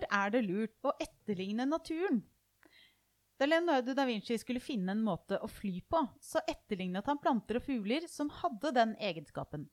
Hvorfor 0.00 0.16
er 0.16 0.30
det 0.32 0.46
lurt 0.46 0.86
å 0.88 0.94
etterligne 0.96 1.66
naturen? 1.68 2.22
Da 3.36 3.44
Leonardo 3.44 3.92
da 3.92 4.06
Vinci 4.08 4.38
skulle 4.40 4.60
finne 4.60 4.94
en 4.94 5.02
måte 5.04 5.36
å 5.36 5.48
fly 5.48 5.82
på, 5.84 6.00
så 6.20 6.40
etterlignet 6.48 7.04
han 7.04 7.20
planter 7.20 7.58
og 7.58 7.66
fugler 7.66 8.06
som 8.08 8.30
hadde 8.32 8.72
den 8.72 8.94
egenskapen. 8.96 9.66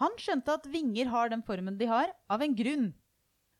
Han 0.00 0.16
skjønte 0.16 0.54
at 0.56 0.68
vinger 0.72 1.10
har 1.12 1.28
den 1.28 1.44
formen 1.44 1.76
de 1.76 1.88
har, 1.90 2.08
av 2.28 2.40
en 2.40 2.56
grunn. 2.56 2.88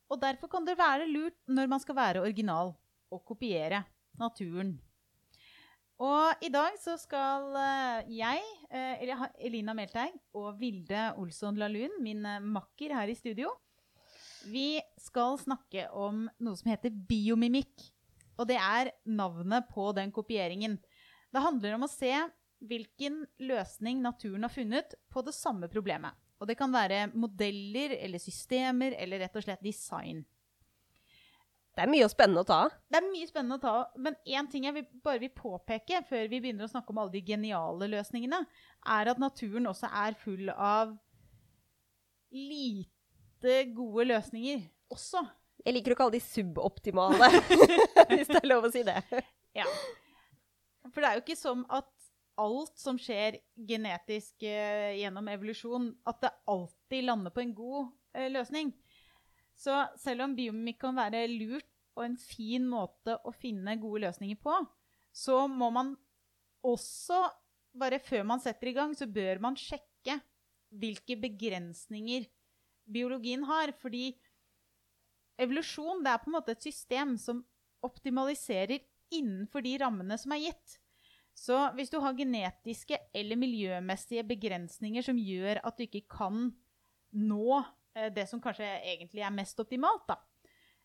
Og 0.08 0.22
derfor 0.22 0.48
kan 0.54 0.64
det 0.64 0.78
være 0.80 1.08
lurt 1.10 1.36
når 1.52 1.68
man 1.68 1.84
skal 1.84 1.98
være 1.98 2.24
original, 2.24 2.72
å 3.12 3.20
kopiere 3.20 3.82
naturen. 4.16 4.78
Og 6.00 6.44
i 6.44 6.48
dag 6.48 6.80
så 6.80 6.96
skal 6.98 7.52
eh, 7.60 8.14
jeg, 8.22 8.40
eh, 8.72 9.04
Elina 9.44 9.76
Melteig 9.76 10.16
og 10.32 10.56
Vilde 10.58 11.10
Olsson 11.20 11.60
Lahlun, 11.60 12.00
min 12.02 12.24
eh, 12.24 12.40
makker 12.40 12.96
her 12.96 13.12
i 13.12 13.18
studio, 13.18 13.52
vi 14.46 14.80
skal 15.00 15.38
snakke 15.40 15.88
om 15.92 16.26
noe 16.42 16.58
som 16.58 16.70
heter 16.72 16.94
biomimikk. 17.08 17.90
Og 18.38 18.48
det 18.50 18.58
er 18.58 18.90
navnet 19.06 19.68
på 19.70 19.90
den 19.96 20.10
kopieringen. 20.14 20.78
Det 21.30 21.42
handler 21.42 21.76
om 21.76 21.86
å 21.86 21.90
se 21.90 22.12
hvilken 22.64 23.24
løsning 23.44 24.00
naturen 24.02 24.46
har 24.46 24.52
funnet 24.54 24.94
på 25.12 25.22
det 25.26 25.34
samme 25.36 25.68
problemet. 25.70 26.14
Og 26.40 26.48
det 26.50 26.56
kan 26.58 26.72
være 26.74 27.08
modeller 27.14 27.94
eller 28.00 28.22
systemer 28.22 28.96
eller 28.98 29.22
rett 29.24 29.36
og 29.38 29.44
slett 29.46 29.62
design. 29.64 30.24
Det 31.74 31.82
er 31.82 31.90
mye 31.90 32.06
spennende 32.06 32.44
å 32.44 32.46
ta 32.46 32.58
Det 32.70 33.00
er 33.00 33.06
mye 33.08 33.26
spennende 33.26 33.56
å 33.58 33.62
ta 33.62 33.98
Men 33.98 34.14
én 34.30 34.46
ting 34.46 34.68
jeg 34.68 34.76
vil, 34.76 34.84
bare 35.02 35.18
vil 35.24 35.32
påpeke 35.34 36.04
før 36.06 36.28
vi 36.30 36.38
begynner 36.38 36.68
å 36.68 36.70
snakke 36.70 36.94
om 36.94 37.00
alle 37.02 37.16
de 37.16 37.22
geniale 37.26 37.88
løsningene, 37.90 38.44
er 38.94 39.10
at 39.10 39.18
naturen 39.18 39.66
også 39.66 39.90
er 39.90 40.14
full 40.20 40.52
av 40.54 40.94
lite 42.34 42.93
gode 43.74 44.06
løsninger 44.08 44.62
også. 44.92 45.22
Jeg 45.64 45.76
liker 45.76 45.94
å 45.94 45.98
kalle 45.98 46.16
de 46.16 46.22
suboptimale, 46.24 47.28
hvis 48.10 48.30
det 48.30 48.40
er 48.40 48.50
lov 48.50 48.66
å 48.68 48.72
si 48.72 48.82
det. 48.86 48.98
Ja. 49.56 49.66
For 50.90 51.00
det 51.00 51.08
er 51.08 51.18
jo 51.18 51.24
ikke 51.24 51.38
som 51.38 51.62
at 51.72 51.90
alt 52.40 52.74
som 52.80 52.98
skjer 52.98 53.38
genetisk 53.68 54.42
eh, 54.46 54.96
gjennom 54.98 55.28
evolusjon, 55.30 55.92
at 56.08 56.20
det 56.24 56.32
alltid 56.50 57.06
lander 57.06 57.34
på 57.34 57.44
en 57.44 57.54
god 57.56 57.92
eh, 58.16 58.28
løsning. 58.32 58.72
Så 59.54 59.76
selv 60.02 60.26
om 60.26 60.34
biomimikk 60.36 60.80
kan 60.82 60.98
være 60.98 61.26
lurt 61.30 61.68
og 61.94 62.08
en 62.08 62.16
fin 62.18 62.66
måte 62.66 63.14
å 63.22 63.32
finne 63.34 63.76
gode 63.78 64.02
løsninger 64.08 64.40
på, 64.42 64.56
så 65.14 65.44
må 65.46 65.70
man 65.74 65.94
også, 66.66 67.20
bare 67.78 68.00
før 68.02 68.24
man 68.26 68.42
setter 68.42 68.72
i 68.72 68.76
gang, 68.76 68.96
så 68.98 69.06
bør 69.06 69.42
man 69.44 69.58
sjekke 69.58 70.18
hvilke 70.74 71.16
begrensninger 71.22 72.26
biologien 72.86 73.44
har. 73.48 73.72
Fordi 73.80 74.12
evolusjon 75.40 76.06
er 76.06 76.20
på 76.22 76.30
en 76.30 76.38
måte 76.38 76.54
et 76.54 76.64
system 76.64 77.16
som 77.20 77.42
optimaliserer 77.84 78.80
innenfor 79.14 79.64
de 79.64 79.76
rammene 79.82 80.18
som 80.20 80.32
er 80.34 80.46
gitt. 80.48 80.78
Så 81.34 81.56
hvis 81.74 81.90
du 81.90 81.98
har 82.02 82.14
genetiske 82.16 82.98
eller 83.14 83.38
miljømessige 83.38 84.22
begrensninger 84.26 85.02
som 85.02 85.18
gjør 85.18 85.60
at 85.66 85.76
du 85.76 85.82
ikke 85.86 86.04
kan 86.14 86.46
nå 87.14 87.58
eh, 87.58 88.10
det 88.14 88.28
som 88.30 88.42
kanskje 88.42 88.68
egentlig 88.78 89.24
er 89.26 89.34
mest 89.34 89.58
optimalt, 89.60 90.06
da, 90.08 90.20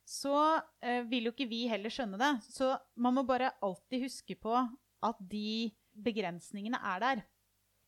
så 0.09 0.35
eh, 0.81 1.03
vil 1.09 1.29
jo 1.29 1.35
ikke 1.35 1.49
vi 1.49 1.67
heller 1.69 1.93
skjønne 1.93 2.17
det. 2.21 2.31
Så 2.49 2.71
man 2.97 3.19
må 3.19 3.25
bare 3.29 3.53
alltid 3.61 4.07
huske 4.07 4.37
på 4.41 4.55
at 4.57 5.21
de 5.31 5.69
begrensningene 5.93 6.81
er 6.95 7.03
der. 7.03 7.21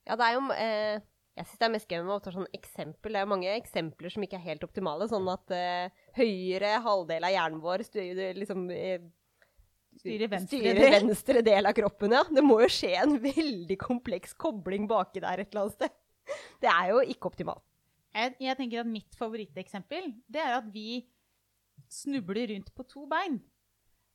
Ja, 0.06 0.17
det 0.17 0.28
er 0.28 0.38
jo 0.38 0.44
eh, 0.54 1.08
jeg 1.37 1.47
syns 1.47 1.61
det 1.61 1.65
er 1.67 1.73
mest 1.73 1.91
gøy 1.91 2.01
med 2.03 2.13
å 2.13 2.21
ta 2.23 2.33
sånn 2.33 2.49
eksempel. 2.55 3.15
Det 3.15 3.21
er 3.21 3.29
mange 3.29 3.53
eksempler 3.55 4.11
som 4.11 4.25
ikke 4.25 4.37
er 4.37 4.49
helt 4.49 4.65
optimale. 4.67 5.08
Sånn 5.08 5.30
at 5.31 5.53
uh, 5.55 6.03
høyre 6.17 6.75
halvdel 6.83 7.27
av 7.27 7.33
hjernen 7.33 7.64
vår 7.64 7.86
styrer 7.87 8.39
liksom 8.39 8.67
uh, 8.69 9.09
Styrer 10.02 10.30
venstre, 10.31 10.55
styrer 10.58 10.93
venstre 10.95 11.41
del 11.43 11.67
av 11.67 11.75
kroppen, 11.75 12.14
ja. 12.15 12.21
Det 12.31 12.41
må 12.45 12.61
jo 12.64 12.70
skje 12.71 12.93
en 13.02 13.17
veldig 13.21 13.75
kompleks 13.77 14.31
kobling 14.39 14.86
baki 14.89 15.20
der 15.21 15.43
et 15.43 15.52
eller 15.52 15.65
annet 15.65 15.75
sted. 15.75 15.97
Det 16.64 16.70
er 16.71 16.93
jo 16.93 17.02
ikke 17.11 17.27
optimalt. 17.27 17.65
Jeg, 18.15 18.33
jeg 18.39 18.58
tenker 18.59 18.81
at 18.81 18.89
mitt 18.91 19.20
favoritteksempel 19.20 20.08
det 20.31 20.41
er 20.43 20.55
at 20.58 20.70
vi 20.71 21.03
snubler 21.91 22.53
rundt 22.53 22.71
på 22.75 22.87
to 22.87 23.03
bein. 23.11 23.41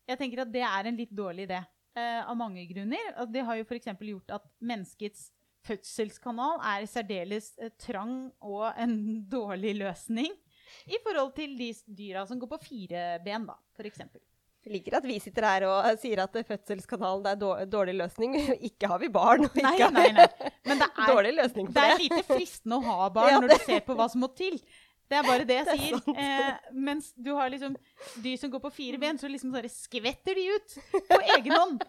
Jeg 0.09 0.21
tenker 0.21 0.47
at 0.47 0.53
det 0.55 0.65
er 0.65 0.89
en 0.89 0.99
litt 0.99 1.13
dårlig 1.13 1.45
idé. 1.51 1.61
Uh, 1.97 2.23
av 2.25 2.35
mange 2.41 2.65
grunner. 2.73 3.13
Det 3.33 3.45
har 3.45 3.61
jo 3.61 3.69
f.eks. 3.69 3.93
gjort 4.01 4.35
at 4.37 4.49
menneskets 4.65 5.31
fødselskanal 5.67 6.63
er 6.75 6.87
særdeles 6.91 7.53
eh, 7.61 7.73
trang 7.81 8.31
og 8.41 8.71
en 8.73 8.97
dårlig 9.37 9.77
løsning 9.81 10.33
i 10.87 10.99
forhold 11.03 11.35
til 11.37 11.55
de 11.59 11.73
dyra 11.99 12.25
som 12.27 12.41
går 12.41 12.51
på 12.57 12.63
fire 12.65 13.05
ben, 13.25 13.47
da, 13.49 13.59
f.eks. 13.77 14.03
Jeg 14.67 14.75
liker 14.75 14.97
at 14.99 15.05
vi 15.07 15.21
sitter 15.23 15.47
her 15.47 15.65
og 15.69 15.77
eh, 15.87 15.99
sier 16.03 16.25
at 16.25 16.35
fødselskanalen 16.49 17.29
er 17.31 17.69
dårlig 17.71 17.95
løsning. 18.01 18.35
Ikke 18.71 18.91
har 18.91 18.99
vi 19.03 19.11
barn. 19.15 19.47
Og 19.47 19.61
nei, 19.63 19.77
nei, 19.95 20.09
nei. 20.17 20.27
Men 20.67 20.83
det 20.83 20.89
er, 20.97 21.13
dårlig 21.13 21.37
løsning 21.37 21.71
for 21.71 21.79
det. 21.79 21.93
er 21.93 22.03
lite 22.03 22.25
fristende 22.27 22.81
å 22.81 22.87
ha 22.89 23.13
barn 23.15 23.37
ja, 23.37 23.39
når 23.45 23.55
du 23.55 23.69
ser 23.69 23.87
på 23.87 23.95
hva 23.99 24.09
som 24.11 24.27
må 24.27 24.33
til. 24.35 24.59
Det 25.07 25.21
er 25.21 25.23
bare 25.23 25.47
det 25.47 25.61
jeg 25.61 25.79
sier. 25.79 26.01
Eh, 26.19 26.73
mens 26.75 27.13
du 27.15 27.31
har 27.37 27.53
liksom 27.53 27.77
dyr 28.25 28.41
som 28.43 28.51
går 28.51 28.65
på 28.65 28.73
fire 28.81 28.99
ben, 28.99 29.23
så 29.23 29.31
liksom 29.31 29.55
bare 29.55 29.71
skvetter 29.71 30.35
de 30.35 30.49
ut 30.57 30.77
på 31.13 31.21
egen 31.37 31.55
hånd. 31.55 31.87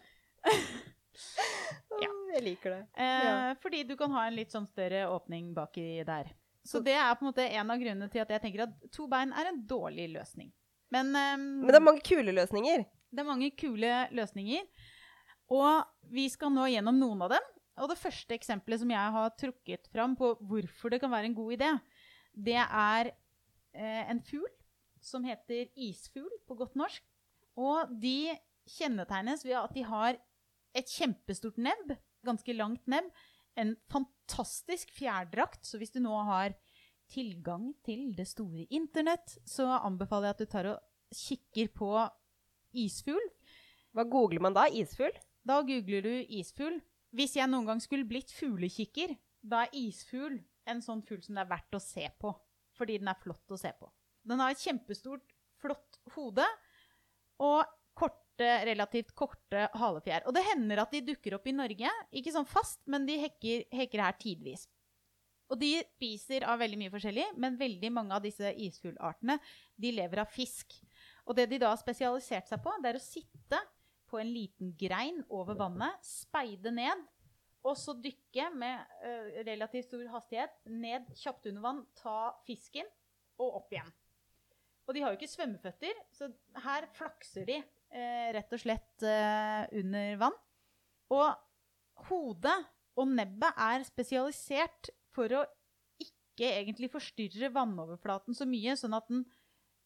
Ja. 1.98 2.14
Jeg 2.38 2.46
liker 2.46 2.76
det. 2.76 2.82
Eh, 3.02 3.54
Fordi 3.64 3.84
du 3.88 3.96
kan 4.00 4.14
ha 4.14 4.28
en 4.28 4.38
litt 4.38 4.54
sånn 4.54 4.68
større 4.70 5.08
åpning 5.10 5.54
baki 5.58 6.04
der. 6.08 6.30
Så 6.68 6.82
det 6.84 6.98
er 7.00 7.16
på 7.16 7.24
en 7.24 7.32
måte 7.32 7.46
en 7.48 7.72
av 7.72 7.80
grunnene 7.80 8.12
til 8.12 8.22
at 8.22 8.32
jeg 8.36 8.44
tenker 8.44 8.66
at 8.68 8.88
to 8.94 9.08
bein 9.10 9.32
er 9.32 9.50
en 9.50 9.62
dårlig 9.68 10.10
løsning. 10.14 10.52
Men, 10.94 11.12
um, 11.16 11.46
Men 11.64 11.72
det 11.72 11.80
er 11.80 11.86
mange 11.86 12.04
kule 12.06 12.34
løsninger. 12.36 12.84
Det 13.08 13.24
er 13.24 13.28
mange 13.28 13.50
kule 13.56 13.94
løsninger. 14.16 14.66
Og 15.56 16.12
vi 16.12 16.28
skal 16.32 16.52
nå 16.52 16.68
gjennom 16.74 17.00
noen 17.00 17.24
av 17.24 17.32
dem. 17.38 17.48
Og 17.78 17.92
det 17.92 18.00
første 18.02 18.36
eksempelet 18.36 18.82
som 18.82 18.92
jeg 18.92 19.16
har 19.16 19.34
trukket 19.40 19.88
fram 19.94 20.16
på 20.20 20.34
hvorfor 20.50 20.92
det 20.92 21.00
kan 21.04 21.14
være 21.14 21.30
en 21.30 21.38
god 21.38 21.56
idé, 21.56 21.72
det 22.34 22.60
er 22.60 23.12
eh, 23.74 24.04
en 24.12 24.22
fugl 24.26 24.50
som 25.04 25.26
heter 25.28 25.70
isfugl 25.88 26.32
på 26.50 26.58
godt 26.60 26.76
norsk. 26.80 27.04
Og 27.58 27.94
de 28.02 28.36
kjennetegnes 28.68 29.46
ved 29.46 29.56
at 29.62 29.74
de 29.76 29.86
har 29.88 30.18
et 30.78 30.92
kjempestort 30.92 31.58
nebb, 31.62 31.96
ganske 32.26 32.56
langt 32.56 32.86
nebb, 32.90 33.10
en 33.58 33.76
fantastisk 33.92 34.92
fjærdrakt. 34.94 35.66
Så 35.66 35.80
hvis 35.82 35.94
du 35.94 36.00
nå 36.04 36.14
har 36.30 36.56
tilgang 37.12 37.72
til 37.86 38.12
det 38.18 38.28
store 38.30 38.68
internett, 38.74 39.38
så 39.48 39.70
anbefaler 39.80 40.30
jeg 40.30 40.36
at 40.36 40.44
du 40.44 40.52
tar 40.52 40.72
og 40.74 41.16
kikker 41.16 41.72
på 41.76 41.92
isfugl. 42.78 43.32
Hva 43.96 44.06
googler 44.06 44.44
man 44.44 44.56
da? 44.58 44.68
Isfugl? 44.70 45.16
Da 45.48 45.62
googler 45.66 46.04
du 46.04 46.14
isfugl. 46.40 46.82
Hvis 47.16 47.38
jeg 47.40 47.50
noen 47.50 47.66
gang 47.70 47.82
skulle 47.82 48.08
blitt 48.08 48.34
fuglekikker, 48.36 49.16
da 49.42 49.64
er 49.66 49.78
isfugl 49.80 50.42
en 50.68 50.84
sånn 50.84 51.02
fugl 51.08 51.24
som 51.24 51.38
det 51.38 51.46
er 51.46 51.54
verdt 51.54 51.78
å 51.78 51.82
se 51.82 52.04
på. 52.20 52.34
Fordi 52.78 53.00
den 53.00 53.10
er 53.10 53.20
flott 53.22 53.56
å 53.56 53.60
se 53.60 53.72
på. 53.80 53.88
Den 54.28 54.44
har 54.44 54.54
et 54.54 54.62
kjempestort, 54.62 55.24
flott 55.58 56.00
hode. 56.18 56.46
Og 57.42 57.64
korte, 57.98 58.27
relativt 58.40 59.14
korte 59.18 59.68
halefjær. 59.74 60.28
Og 60.28 60.36
det 60.36 60.46
hender 60.50 60.84
at 60.84 60.92
de 60.94 61.04
dukker 61.10 61.38
opp 61.38 61.48
i 61.50 61.56
Norge. 61.56 61.92
Ikke 62.12 62.34
sånn 62.34 62.48
fast, 62.48 62.82
men 62.86 63.08
de 63.08 63.18
hekker, 63.22 63.66
hekker 63.74 64.04
her 64.04 64.18
tidvis. 64.20 64.68
Og 65.48 65.60
de 65.62 65.78
spiser 65.96 66.44
av 66.48 66.60
veldig 66.60 66.80
mye 66.82 66.92
forskjellig, 66.92 67.26
men 67.40 67.60
veldig 67.60 67.92
mange 67.96 68.16
av 68.16 68.24
disse 68.26 68.52
isfuglartene 68.68 69.38
de 69.80 69.94
lever 69.96 70.22
av 70.24 70.32
fisk. 70.32 70.76
Og 71.28 71.38
det 71.38 71.48
de 71.52 71.60
da 71.62 71.72
har 71.72 71.80
spesialisert 71.80 72.50
seg 72.50 72.62
på, 72.64 72.74
det 72.84 72.92
er 72.92 73.00
å 73.00 73.04
sitte 73.04 73.62
på 74.08 74.20
en 74.20 74.32
liten 74.32 74.74
grein 74.80 75.22
over 75.34 75.58
vannet, 75.60 76.04
speide 76.04 76.72
ned, 76.76 77.04
og 77.68 77.76
så 77.80 77.96
dykke 78.00 78.50
med 78.56 79.00
ø, 79.04 79.14
relativt 79.48 79.90
stor 79.90 80.06
hastighet 80.14 80.54
ned 80.72 81.08
kjapt 81.20 81.50
under 81.50 81.64
vann, 81.64 81.82
ta 82.00 82.32
fisken 82.48 82.88
og 83.42 83.60
opp 83.62 83.74
igjen. 83.76 83.90
Og 84.88 84.96
de 84.96 85.04
har 85.04 85.12
jo 85.12 85.20
ikke 85.20 85.32
svømmeføtter, 85.32 85.98
så 86.16 86.30
her 86.64 86.88
flakser 86.96 87.48
de 87.50 87.58
eh, 87.60 87.77
rett 87.92 88.54
og 88.54 88.62
slett 88.62 89.06
eh, 89.06 89.64
under 89.80 90.18
vann. 90.22 90.38
Og 91.14 92.08
hodet 92.10 92.58
og 92.98 93.10
nebbet 93.14 93.60
er 93.62 93.86
spesialisert 93.88 94.92
for 95.16 95.34
å 95.34 95.44
ikke 96.02 96.50
egentlig 96.50 96.92
forstyrre 96.94 97.50
vannoverflaten 97.54 98.38
så 98.38 98.46
mye, 98.50 98.76
sånn 98.78 98.96
at 98.98 99.08
den, 99.10 99.24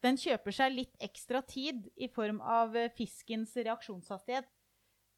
den 0.04 0.20
kjøper 0.20 0.56
seg 0.56 0.74
litt 0.76 0.96
ekstra 1.04 1.44
tid 1.48 1.88
i 1.96 2.10
form 2.12 2.42
av 2.44 2.76
eh, 2.76 2.92
fiskens 2.98 3.56
reaksjonshastighet. 3.60 4.50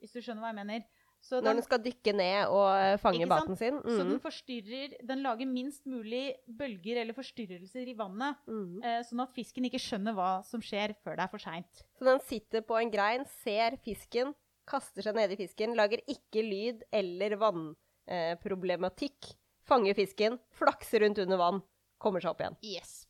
Hvis 0.03 0.13
du 0.13 0.19
skjønner 0.19 0.43
hva 0.43 0.51
jeg 0.51 0.59
mener. 0.59 0.87
Så 1.23 1.39
Når 1.39 1.45
den, 1.45 1.59
den 1.61 1.63
skal 1.63 1.79
dykke 1.79 2.13
ned 2.19 2.51
og 2.51 2.65
eh, 2.75 2.97
fange 2.99 3.27
baten 3.31 3.55
sin? 3.55 3.77
Mm. 3.79 3.91
Så 3.95 4.05
den 4.09 4.19
forstyrrer 4.19 4.95
Den 5.07 5.21
lager 5.23 5.47
minst 5.47 5.85
mulig 5.87 6.33
bølger 6.59 6.99
eller 6.99 7.15
forstyrrelser 7.15 7.87
i 7.87 7.95
vannet. 7.95 8.41
Mm. 8.43 8.81
Eh, 8.83 8.99
sånn 9.07 9.23
at 9.23 9.31
fisken 9.35 9.69
ikke 9.69 9.79
skjønner 9.79 10.17
hva 10.17 10.31
som 10.47 10.63
skjer 10.63 10.97
før 10.99 11.15
det 11.15 11.23
er 11.23 11.31
for 11.31 11.43
seint. 11.43 11.85
Så 11.95 12.07
den 12.09 12.19
sitter 12.27 12.65
på 12.67 12.75
en 12.75 12.91
grein, 12.91 13.23
ser 13.39 13.79
fisken, 13.85 14.35
kaster 14.67 15.07
seg 15.07 15.15
ned 15.15 15.31
i 15.31 15.39
fisken, 15.39 15.77
lager 15.79 16.03
ikke 16.11 16.43
lyd 16.43 16.83
eller 16.91 17.37
vannproblematikk. 17.39 19.31
Eh, 19.31 19.39
fanger 19.63 19.95
fisken, 19.95 20.37
flakser 20.59 21.05
rundt 21.05 21.23
under 21.23 21.39
vann, 21.39 21.63
kommer 22.03 22.19
seg 22.19 22.33
opp 22.33 22.43
igjen. 22.43 22.59
Yes. 22.67 23.05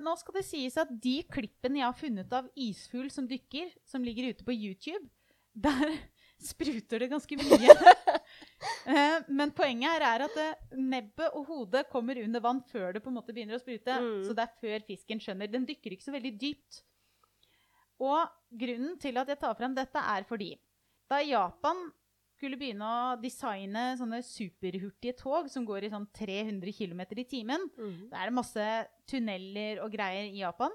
nå 0.00 0.14
skal 0.16 0.38
det 0.38 0.46
sies 0.46 0.78
at 0.80 0.92
de 1.02 1.18
klippene 1.28 1.82
jeg 1.82 1.88
har 1.88 1.98
funnet 1.98 2.30
av 2.32 2.46
isfugl 2.54 3.10
som 3.12 3.26
dykker, 3.28 3.74
som 3.84 4.06
ligger 4.06 4.30
ute 4.30 4.46
på 4.46 4.54
YouTube, 4.54 5.10
der 5.66 5.98
spruter 6.42 7.04
det 7.04 7.10
ganske 7.12 7.40
mye. 7.40 7.76
Eh, 8.90 9.22
Men 9.28 9.50
poenget 9.54 9.92
her 9.92 10.02
er 10.06 10.22
at 10.24 10.36
eh, 10.40 10.76
nebbet 10.76 11.34
og 11.36 11.46
hodet 11.48 11.82
kommer 11.90 12.18
under 12.22 12.42
vann 12.42 12.60
før 12.70 12.94
det 12.94 13.02
på 13.04 13.10
en 13.10 13.16
måte 13.18 13.34
begynner 13.34 13.58
å 13.58 13.60
sprute. 13.60 13.92
Mm. 14.02 14.22
Så 14.26 14.34
det 14.36 14.44
er 14.44 14.58
før 14.62 14.84
fisken 14.86 15.20
skjønner. 15.22 15.50
Den 15.52 15.66
dykker 15.68 15.94
ikke 15.94 16.06
så 16.06 16.14
veldig 16.14 16.32
dypt. 16.40 16.80
Og 18.00 18.30
grunnen 18.62 18.96
til 19.02 19.20
at 19.20 19.30
jeg 19.32 19.40
tar 19.42 19.56
frem 19.58 19.76
dette, 19.76 20.00
er 20.00 20.26
fordi 20.28 20.54
da 21.10 21.20
Japan 21.24 21.88
skulle 22.38 22.56
begynne 22.60 22.86
å 22.88 23.16
designe 23.20 23.90
sånne 24.00 24.22
superhurtige 24.24 25.16
tog 25.18 25.50
som 25.52 25.66
går 25.68 25.86
i 25.86 25.92
sånn 25.92 26.06
300 26.16 26.72
km 26.72 27.02
i 27.20 27.26
timen, 27.28 27.66
da 28.08 28.22
er 28.22 28.30
det 28.30 28.38
masse 28.38 28.68
tunneler 29.10 29.82
og 29.84 29.92
greier 29.92 30.30
i 30.30 30.40
Japan. 30.40 30.72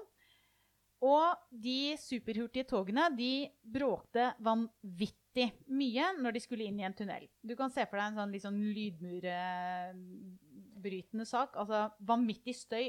Og 1.02 1.34
de 1.50 1.96
superhurtige 2.00 2.68
togene 2.70 3.08
de 3.18 3.32
bråkte 3.60 4.30
vanvittig 4.38 5.25
mye 5.68 6.06
når 6.20 6.32
de 6.36 6.40
skulle 6.40 6.64
inn 6.66 6.80
i 6.80 6.86
en 6.88 6.94
tunnel. 6.96 7.24
Du 7.44 7.54
kan 7.58 7.70
se 7.72 7.82
for 7.86 7.96
deg 8.00 8.06
en 8.10 8.18
sånn, 8.20 8.32
liksom, 8.34 8.54
sånn 8.56 8.74
lydmurbrytende 8.76 11.26
sak. 11.28 11.50
Altså 11.60 11.78
vanvittig 12.08 12.54
støy. 12.56 12.86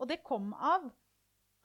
Og 0.00 0.04
det 0.08 0.24
kom 0.24 0.46
av 0.54 0.82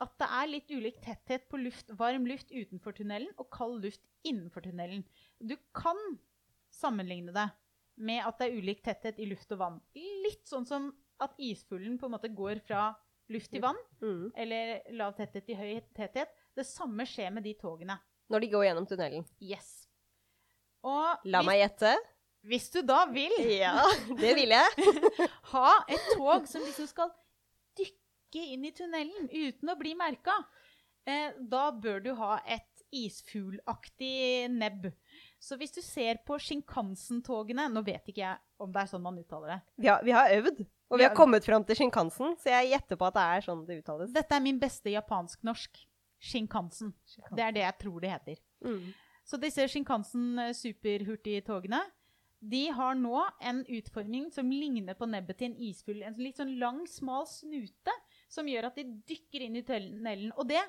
at 0.04 0.12
det 0.20 0.28
er 0.28 0.48
litt 0.52 0.70
ulik 0.76 0.98
tetthet 1.04 1.44
på 1.52 1.58
luft, 1.62 1.88
varm 1.96 2.26
luft 2.28 2.50
utenfor 2.52 2.92
tunnelen 2.98 3.32
og 3.40 3.48
kald 3.56 3.78
luft 3.86 4.04
innenfor 4.28 4.62
tunnelen. 4.66 5.04
Du 5.40 5.56
kan 5.76 6.00
sammenligne 6.76 7.32
det 7.36 7.48
med 7.96 8.26
at 8.28 8.40
det 8.42 8.46
er 8.50 8.58
ulik 8.60 8.80
tetthet 8.84 9.20
i 9.24 9.30
luft 9.30 9.52
og 9.56 9.62
vann. 9.62 9.78
Litt 9.96 10.44
sånn 10.52 10.68
som 10.68 10.90
at 11.24 11.38
isfuglen 11.40 11.96
på 12.00 12.06
en 12.10 12.16
måte 12.18 12.36
går 12.36 12.60
fra 12.68 12.82
luft 13.32 13.50
til 13.52 13.62
vann 13.64 13.80
Mm. 14.02 14.32
eller 14.36 14.82
lav 14.92 15.14
tetthet 15.16 15.46
til 15.46 15.56
høy 15.56 15.82
tetthet. 15.96 16.28
Det 16.54 16.66
samme 16.66 17.06
skjer 17.08 17.32
med 17.32 17.44
de 17.44 17.54
togene. 17.54 17.98
Når 18.30 18.40
de 18.42 18.48
går 18.52 18.64
gjennom 18.66 18.86
tunnelen. 18.86 19.26
Yes. 19.40 19.85
Og 20.86 21.26
La 21.26 21.42
hvis, 21.42 21.48
meg 21.50 21.60
gjette. 21.64 21.94
hvis 22.46 22.68
du 22.76 22.80
da 22.86 23.00
vil 23.10 23.34
Ja, 23.50 23.80
det 24.22 24.36
vil 24.38 24.54
jeg. 24.54 24.92
ha 25.56 25.72
et 25.90 26.12
tog 26.14 26.46
som 26.52 26.62
liksom 26.66 26.88
skal 26.92 27.10
dykke 27.80 28.46
inn 28.54 28.68
i 28.70 28.74
tunnelen 28.76 29.30
uten 29.32 29.72
å 29.74 29.78
bli 29.80 29.96
merka, 29.98 30.36
eh, 31.10 31.34
da 31.40 31.72
bør 31.74 32.04
du 32.06 32.12
ha 32.20 32.38
et 32.46 32.70
isfuglaktig 32.96 34.50
nebb. 34.54 34.92
Så 35.42 35.58
hvis 35.60 35.74
du 35.76 35.82
ser 35.84 36.22
på 36.26 36.38
Shinkansen-togene 36.42 37.68
Nå 37.74 37.82
vet 37.86 38.08
ikke 38.10 38.22
jeg 38.24 38.40
om 38.64 38.72
det 38.72 38.82
er 38.86 38.90
sånn 38.90 39.04
man 39.04 39.18
uttaler 39.20 39.52
det. 39.52 39.58
Vi 39.84 39.90
har, 39.92 40.04
vi 40.06 40.14
har 40.16 40.32
øvd. 40.38 40.62
Og 40.90 40.96
Vi 40.98 41.02
vi 41.02 41.08
har 41.08 41.16
kommet 41.18 41.46
fram 41.46 41.66
til 41.66 41.76
Shinkansen, 41.80 42.36
så 42.40 42.54
jeg 42.54 42.70
gjetter 42.72 42.98
på 43.02 43.08
at 43.10 43.16
det 43.18 43.26
er 43.36 43.44
sånn 43.48 43.64
det 43.68 43.80
uttales. 43.82 44.14
Dette 44.16 44.38
er 44.38 44.44
min 44.46 44.60
beste 44.62 44.94
japansk-norsk. 44.94 45.82
Shinkansen. 46.26 46.94
Det 47.36 47.44
er 47.44 47.52
det 47.54 47.64
jeg 47.66 47.78
tror 47.82 48.00
det 48.02 48.12
heter. 48.14 48.38
Mm. 48.66 48.94
Så 49.26 49.40
disse 49.42 49.66
Shinkansen 49.72 50.40
eh, 50.42 50.56
superhurtigtogene 50.56 51.82
de 52.46 52.66
har 52.78 52.98
nå 53.00 53.16
en 53.42 53.64
utforming 53.78 54.28
som 54.34 54.52
ligner 54.52 54.98
på 54.98 55.08
nebbet 55.10 55.40
til 55.40 55.50
en 55.50 55.62
isfugl. 55.66 56.04
En 56.06 56.18
litt 56.22 56.38
sånn 56.38 56.58
lang, 56.62 56.84
smal 56.90 57.26
snute 57.30 57.94
som 58.32 58.46
gjør 58.50 58.70
at 58.70 58.78
de 58.78 58.86
dykker 59.08 59.48
inn 59.48 59.58
i 59.58 59.64
tunnelen. 59.66 60.34
Og 60.38 60.46
det 60.52 60.62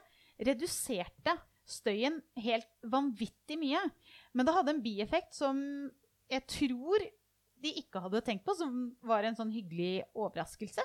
reduserte 0.47 1.37
støyen 1.67 2.21
helt 2.41 2.71
vanvittig 2.87 3.59
mye. 3.61 3.83
Men 4.33 4.49
det 4.49 4.57
hadde 4.57 4.77
en 4.77 4.83
bieffekt 4.85 5.37
som 5.37 5.61
jeg 6.31 6.47
tror 6.49 7.05
de 7.63 7.73
ikke 7.83 8.03
hadde 8.05 8.23
tenkt 8.25 8.45
på, 8.47 8.55
som 8.57 8.91
var 9.05 9.27
en 9.27 9.37
sånn 9.37 9.53
hyggelig 9.53 10.07
overraskelse. 10.15 10.85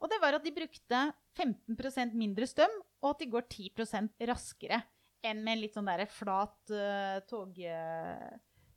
Og 0.00 0.12
det 0.12 0.20
var 0.22 0.36
at 0.36 0.44
de 0.44 0.52
brukte 0.54 1.00
15% 1.36 2.16
mindre 2.16 2.48
støm, 2.48 2.72
og 3.02 3.14
at 3.14 3.22
de 3.22 3.30
går 3.32 3.46
10% 3.48 4.26
raskere 4.28 4.82
enn 5.26 5.42
med 5.44 5.56
en 5.56 5.62
litt 5.64 5.76
sånn 5.76 5.88
der 5.88 6.06
flat 6.10 6.72
uh, 6.72 7.18
tog, 7.28 7.58
uh, 7.58 8.30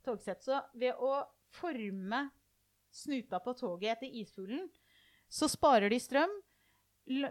togsett. 0.06 0.42
Så 0.44 0.58
ved 0.78 0.98
å 0.98 1.22
forme 1.54 2.26
snuta 2.94 3.40
på 3.42 3.54
toget 3.58 3.96
etter 3.96 4.20
isfuglen, 4.22 4.66
så 5.30 5.46
sparer 5.50 5.92
de 5.92 6.00
strøm, 6.02 6.32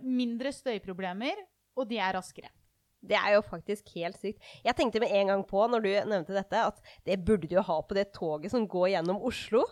mindre 0.04 0.52
støyproblemer, 0.56 1.40
og 1.80 1.88
de 1.90 2.00
er 2.00 2.16
raskere. 2.16 2.52
Det 3.00 3.16
er 3.16 3.38
jo 3.38 3.44
faktisk 3.48 3.94
helt 3.96 4.18
sykt. 4.20 4.44
Jeg 4.64 4.76
tenkte 4.76 5.00
med 5.00 5.14
en 5.16 5.32
gang 5.32 5.44
på, 5.48 5.62
når 5.72 5.84
du 5.84 5.90
nevnte 6.12 6.36
dette, 6.36 6.64
at 6.72 6.82
det 7.08 7.22
burde 7.24 7.48
du 7.48 7.56
ha 7.64 7.78
på 7.80 7.96
det 7.96 8.10
toget 8.16 8.52
som 8.52 8.68
går 8.68 8.94
gjennom 8.96 9.22
Oslo. 9.24 9.64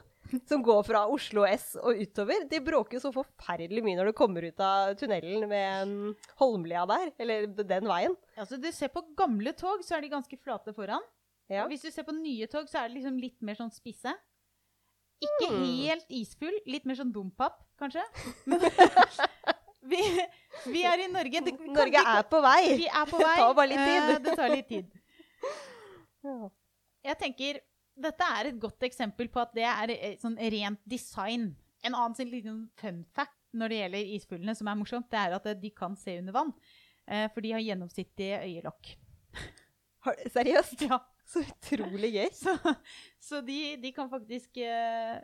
Som 0.50 0.64
går 0.66 0.84
fra 0.88 1.04
Oslo 1.12 1.46
S 1.48 1.74
og 1.80 2.00
utover. 2.02 2.48
De 2.50 2.60
bråker 2.64 3.02
så 3.04 3.12
forferdelig 3.16 3.84
mye 3.86 3.98
når 4.00 4.12
du 4.12 4.18
kommer 4.18 4.48
ut 4.48 4.64
av 4.64 4.96
tunnelen 5.00 5.48
med 5.50 5.92
mm, 5.92 6.16
Holmlia 6.42 6.86
der. 6.90 7.12
Eller 7.24 7.48
den 7.48 7.88
veien. 7.90 8.16
Altså, 8.36 8.60
du 8.62 8.68
ser 8.76 8.92
på 8.94 9.06
gamle 9.18 9.54
tog, 9.58 9.84
så 9.86 9.98
er 9.98 10.06
de 10.06 10.14
ganske 10.16 10.40
flate 10.42 10.76
foran. 10.76 11.06
Ja. 11.48 11.64
Og 11.64 11.72
hvis 11.72 11.86
du 11.86 11.92
ser 11.94 12.08
på 12.08 12.16
nye 12.16 12.48
tog, 12.52 12.68
så 12.68 12.82
er 12.82 12.90
det 12.90 13.00
liksom 13.00 13.22
litt 13.22 13.40
mer 13.46 13.58
sånn 13.60 13.72
spisse. 13.72 14.12
Ikke 15.24 15.50
mm. 15.50 15.64
helt 15.64 16.12
isfull, 16.14 16.58
litt 16.70 16.86
mer 16.86 16.98
sånn 17.00 17.14
dompap, 17.14 17.64
kanskje. 17.80 18.04
Men 18.46 18.62
vi, 19.92 20.02
vi 20.70 20.84
er 20.86 21.06
i 21.06 21.10
Norge. 21.10 21.42
Det, 21.48 21.56
Norge 21.72 22.04
vi- 22.04 22.14
er 22.14 22.28
på 22.30 22.42
vei. 22.44 22.62
Vi 22.84 22.90
er 22.92 23.10
på 23.10 23.22
vei. 23.22 23.32
Det 23.32 23.42
tar 23.42 23.58
bare 23.58 23.72
litt 23.72 23.88
tid. 23.88 24.04
Eh, 24.04 24.20
Det 24.28 24.36
tar 24.38 24.54
litt 24.54 24.70
tid. 24.70 24.94
Jeg 27.08 27.18
tenker, 27.22 27.60
Dette 27.98 28.28
er 28.38 28.52
et 28.52 28.60
godt 28.62 28.84
eksempel 28.86 29.30
på 29.34 29.42
at 29.42 29.56
det 29.58 29.66
er 29.66 29.94
eh, 29.96 30.18
sånn 30.22 30.38
rent 30.38 30.82
design. 30.86 31.50
En 31.86 31.96
annen 31.98 32.30
liten 32.32 32.60
fun 32.78 33.04
fact 33.18 33.34
når 33.58 33.72
det 33.72 33.78
gjelder 33.80 34.10
isfuglene, 34.18 34.54
som 34.58 34.68
er 34.70 34.78
morsomt, 34.78 35.08
det 35.10 35.18
er 35.22 35.36
at 35.38 35.46
eh, 35.50 35.58
de 35.58 35.72
kan 35.74 35.96
se 35.98 36.18
under 36.22 36.36
vann. 36.36 36.54
eh, 37.08 37.26
For 37.34 37.42
de 37.42 37.54
har 37.56 37.64
gjennomsnittlige 37.64 38.42
øyelokk. 38.46 38.92
Seriøst? 40.36 40.86
Ja. 40.88 41.00
Så 41.28 41.42
utrolig 41.44 42.14
gøy. 42.14 42.30
Så, 42.44 42.54
så 43.20 43.42
de, 43.44 43.58
de 43.84 43.90
kan 43.96 44.08
faktisk 44.12 44.60
eh, 44.64 45.18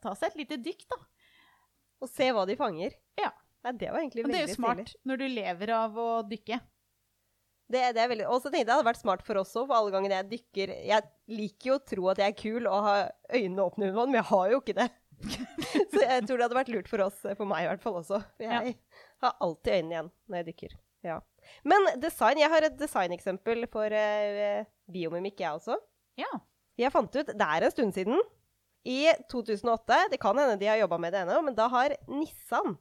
ta 0.00 0.14
seg 0.16 0.30
et 0.32 0.38
lite 0.44 0.56
dykk, 0.64 0.86
da. 0.88 0.96
Og 2.02 2.08
se 2.10 2.30
hva 2.34 2.46
de 2.48 2.56
fanger. 2.58 2.94
Ja. 3.20 3.28
Nei, 3.62 3.74
det 3.78 3.90
var 3.92 4.00
egentlig 4.00 4.24
veldig 4.24 4.32
Og 4.32 4.34
det 4.34 4.40
er 4.40 4.48
jo 4.48 4.54
smart 4.56 4.80
stilig. 4.88 5.02
når 5.06 5.20
du 5.20 5.26
lever 5.30 5.72
av 5.76 5.98
å 6.02 6.06
dykke. 6.26 6.56
Det, 7.72 7.82
det 7.96 8.02
er 8.02 8.10
veldig, 8.10 8.26
og 8.28 8.40
så 8.40 8.50
tenkte 8.50 8.62
jeg 8.62 8.68
det 8.68 8.74
hadde 8.74 8.88
vært 8.90 9.00
smart 9.00 9.22
for 9.24 9.40
oss 9.40 9.54
òg, 9.56 9.68
for 9.70 9.78
alle 9.78 9.92
gangene 9.94 10.18
jeg 10.18 10.28
dykker 10.32 10.72
Jeg 10.90 11.06
liker 11.32 11.70
jo 11.70 11.76
å 11.78 11.84
tro 11.92 12.10
at 12.12 12.20
jeg 12.20 12.34
er 12.34 12.36
kul 12.36 12.68
og 12.68 12.88
har 12.88 13.06
øynene 13.32 13.64
åpne 13.64 13.88
under 13.88 13.98
vann, 13.98 14.12
men 14.12 14.20
jeg 14.20 14.28
har 14.32 14.52
jo 14.52 14.60
ikke 14.60 14.76
det. 14.76 14.88
så 15.92 16.02
jeg 16.02 16.24
tror 16.26 16.36
det 16.36 16.44
hadde 16.44 16.58
vært 16.58 16.72
lurt 16.74 16.90
for 16.90 17.04
oss, 17.06 17.20
for 17.24 17.48
meg 17.48 17.64
i 17.64 17.70
hvert 17.70 17.84
fall 17.84 18.00
også. 18.02 18.20
Jeg 18.42 18.74
jeg 19.22 19.28
har 19.28 19.36
alltid 19.46 19.76
øynene 19.78 19.94
igjen 19.94 20.12
når 20.26 20.40
jeg 20.40 20.46
dykker. 20.50 20.76
Ja. 21.06 21.16
Men 21.66 21.88
design, 22.02 22.40
jeg 22.42 22.50
har 22.50 22.66
et 22.66 22.78
designeksempel 22.78 23.66
for 23.70 23.94
uh, 23.94 24.64
biomimikk, 24.90 25.40
jeg 25.42 25.60
også. 25.60 25.76
Ja. 26.18 26.30
Jeg 26.80 26.90
fant 26.94 27.14
ut, 27.14 27.30
det 27.30 27.46
er 27.46 27.66
en 27.66 27.74
stund 27.74 27.94
siden, 27.94 28.18
i 28.82 29.06
2008, 29.30 30.08
det 30.10 30.18
kan 30.18 30.38
hende 30.38 30.58
de 30.58 30.66
har 30.66 30.80
jobba 30.80 30.98
med 30.98 31.14
det 31.14 31.22
ennå, 31.22 31.38
men 31.46 31.54
da 31.54 31.68
har 31.70 31.94
Nissan 32.10 32.74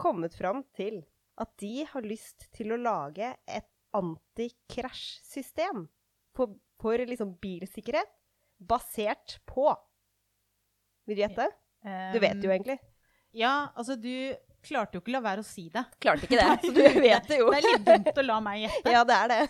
kommet 0.00 0.34
fram 0.34 0.64
til 0.74 1.04
at 1.40 1.52
de 1.62 1.86
har 1.88 2.06
lyst 2.06 2.48
til 2.56 2.74
å 2.74 2.80
lage 2.80 3.32
et 3.48 3.68
antikrasjsystem 3.96 5.86
for, 6.36 6.54
for 6.80 7.00
liksom 7.00 7.34
bilsikkerhet 7.42 8.10
basert 8.60 9.38
på 9.48 9.70
Vil 11.08 11.16
du 11.16 11.22
gjette? 11.24 11.48
Du 12.12 12.20
vet 12.20 12.44
jo 12.44 12.52
egentlig. 12.52 12.76
Ja, 13.32 13.72
altså 13.74 13.96
du 13.96 14.12
klarte 14.66 14.98
jo 14.98 15.02
ikke 15.02 15.14
å 15.14 15.16
la 15.16 15.22
være 15.24 15.42
å 15.42 15.46
si 15.46 15.68
det. 15.72 15.82
Klarte 16.02 16.28
ikke 16.28 16.38
det, 16.42 16.52
så 16.66 16.74
du 16.76 16.82
vet 17.00 17.30
det 17.30 17.40
jo. 17.40 17.48
Det 17.50 17.60
er 17.62 17.66
litt 17.66 17.88
dumt 17.88 18.22
å 18.22 18.26
la 18.26 18.38
meg 18.44 18.64
gjette. 18.66 18.94
Ja, 18.94 19.02
det 19.08 19.16
er 19.16 19.32
det. 19.32 19.40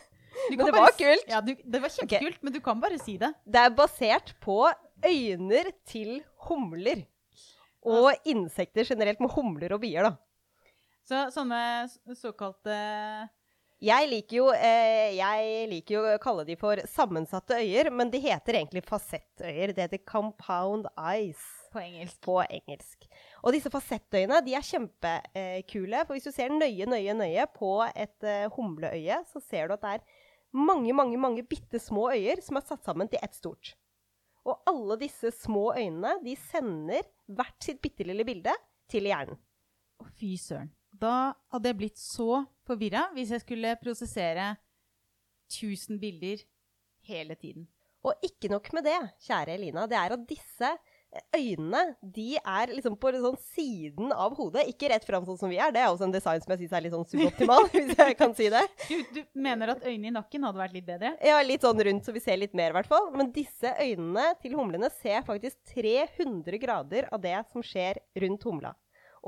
Men 0.55 0.63
det 0.63 0.75
var 0.77 0.95
kult. 0.97 1.27
Ja, 1.29 1.41
du, 1.43 1.53
det 1.59 1.83
var 1.83 1.93
kjempekult, 1.93 2.39
men 2.47 2.55
du 2.55 2.61
kan 2.65 2.81
bare 2.83 3.01
si 3.03 3.17
det. 3.21 3.33
Det 3.45 3.65
er 3.67 3.75
basert 3.77 4.35
på 4.43 4.63
øyner 5.03 5.73
til 5.89 6.21
humler. 6.47 7.03
Og 7.91 8.29
insekter 8.29 8.87
generelt, 8.87 9.21
med 9.25 9.33
humler 9.35 9.75
og 9.75 9.83
bier, 9.83 10.07
da. 10.07 10.30
Så 11.11 11.25
sånne 11.35 11.89
såkalte 12.15 12.75
Jeg 13.83 14.07
liker, 14.11 14.37
jo, 14.37 14.51
eh, 14.53 15.17
jeg 15.17 15.67
liker 15.71 15.95
jo 15.97 16.03
å 16.13 16.21
kalle 16.23 16.45
de 16.47 16.55
for 16.61 16.79
sammensatte 16.87 17.57
øyer, 17.57 17.89
men 17.91 18.11
de 18.13 18.21
heter 18.21 18.59
egentlig 18.59 18.85
fasettøyer. 18.85 19.73
Det 19.73 19.87
heter 19.87 20.03
compound 20.05 20.87
eyes 21.01 21.41
på 21.73 21.81
engelsk 21.81 22.19
på 22.27 22.37
engelsk. 22.45 23.07
Og 23.41 23.57
disse 23.57 23.73
fasettøyene 23.73 24.43
de 24.45 24.55
er 24.55 24.67
kjempekule, 24.69 26.03
for 26.05 26.15
hvis 26.15 26.29
du 26.29 26.35
ser 26.35 26.53
nøye, 26.53 26.87
nøye, 26.93 27.15
nøye 27.17 27.47
på 27.57 27.73
et 27.89 28.27
eh, 28.29 28.51
humleøye, 28.53 29.23
så 29.33 29.43
ser 29.43 29.71
du 29.71 29.79
at 29.79 29.87
det 29.87 29.95
er 29.97 30.27
mange, 30.53 30.93
mange, 30.93 31.17
mange 31.19 31.47
bitte 31.49 31.81
små 31.81 32.11
øyer 32.13 32.43
som 32.45 32.61
er 32.61 32.67
satt 32.69 32.85
sammen 32.85 33.09
til 33.09 33.23
ett 33.25 33.39
stort. 33.39 33.73
Og 34.45 34.61
alle 34.69 34.99
disse 35.01 35.33
små 35.41 35.71
øynene 35.73 36.19
de 36.21 36.37
sender 36.51 37.09
hvert 37.33 37.65
sitt 37.65 37.81
bitte 37.81 38.05
lille 38.05 38.29
bilde 38.29 38.55
til 38.93 39.09
hjernen. 39.09 39.41
Å, 40.05 40.11
fy 40.21 40.37
søren. 40.41 40.71
Da 41.01 41.33
hadde 41.53 41.71
jeg 41.71 41.81
blitt 41.81 42.01
så 42.01 42.45
forvirra 42.69 43.07
hvis 43.17 43.33
jeg 43.35 43.45
skulle 43.45 43.77
prosessere 43.81 44.53
1000 45.51 45.99
bilder 46.03 46.43
hele 47.09 47.37
tiden. 47.41 47.67
Og 48.05 48.17
ikke 48.25 48.49
nok 48.53 48.71
med 48.77 48.87
det, 48.89 48.99
kjære 49.27 49.57
Elina, 49.59 49.85
det 49.89 49.97
er 49.99 50.15
at 50.17 50.23
disse 50.29 50.71
øynene 51.35 51.97
de 52.01 52.37
er 52.39 52.71
liksom 52.71 52.95
på 53.01 53.11
sånn 53.17 53.39
siden 53.51 54.13
av 54.15 54.37
hodet. 54.39 54.67
Ikke 54.71 54.89
rett 54.93 55.05
fram 55.05 55.27
sånn 55.27 55.39
som 55.41 55.51
vi 55.51 55.59
er. 55.61 55.73
Det 55.75 55.83
er 55.83 55.91
også 55.91 56.07
en 56.07 56.15
design 56.15 56.43
som 56.43 56.55
jeg 56.55 56.63
syns 56.63 56.77
er 56.77 56.85
litt 56.85 56.95
sånn 56.95 57.09
suboptimal, 57.11 57.67
hvis 57.75 57.93
jeg 57.99 58.17
kan 58.21 58.37
si 58.39 58.47
det. 58.53 58.63
Du, 58.87 58.95
du 59.17 59.21
mener 59.43 59.75
at 59.75 59.83
øynene 59.85 60.13
i 60.13 60.15
nakken 60.15 60.47
hadde 60.47 60.63
vært 60.63 60.77
litt 60.77 60.87
bedre? 60.87 61.15
Ja, 61.27 61.41
litt 61.45 61.67
sånn 61.67 61.83
rundt 61.91 62.07
så 62.07 62.15
vi 62.15 62.23
ser 62.25 62.39
litt 62.41 62.55
mer, 62.57 62.73
i 62.73 62.79
hvert 62.79 62.91
fall. 62.93 63.11
Men 63.17 63.33
disse 63.35 63.75
øynene 63.75 64.31
til 64.45 64.55
humlene 64.61 64.93
ser 65.01 65.27
faktisk 65.27 65.59
300 65.75 66.63
grader 66.63 67.11
av 67.11 67.25
det 67.25 67.37
som 67.51 67.65
skjer 67.65 68.01
rundt 68.23 68.47
humla. 68.47 68.77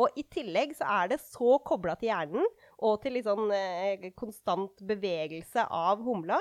Og 0.00 0.16
i 0.16 0.24
tillegg 0.32 0.74
så 0.78 0.88
er 0.88 1.12
det 1.12 1.20
så 1.20 1.56
kobla 1.64 1.96
til 2.00 2.08
hjernen 2.08 2.46
og 2.80 3.00
til 3.02 3.16
litt 3.16 3.26
sånn 3.28 3.50
eh, 3.52 4.10
konstant 4.16 4.80
bevegelse 4.88 5.66
av 5.68 6.00
humla 6.04 6.40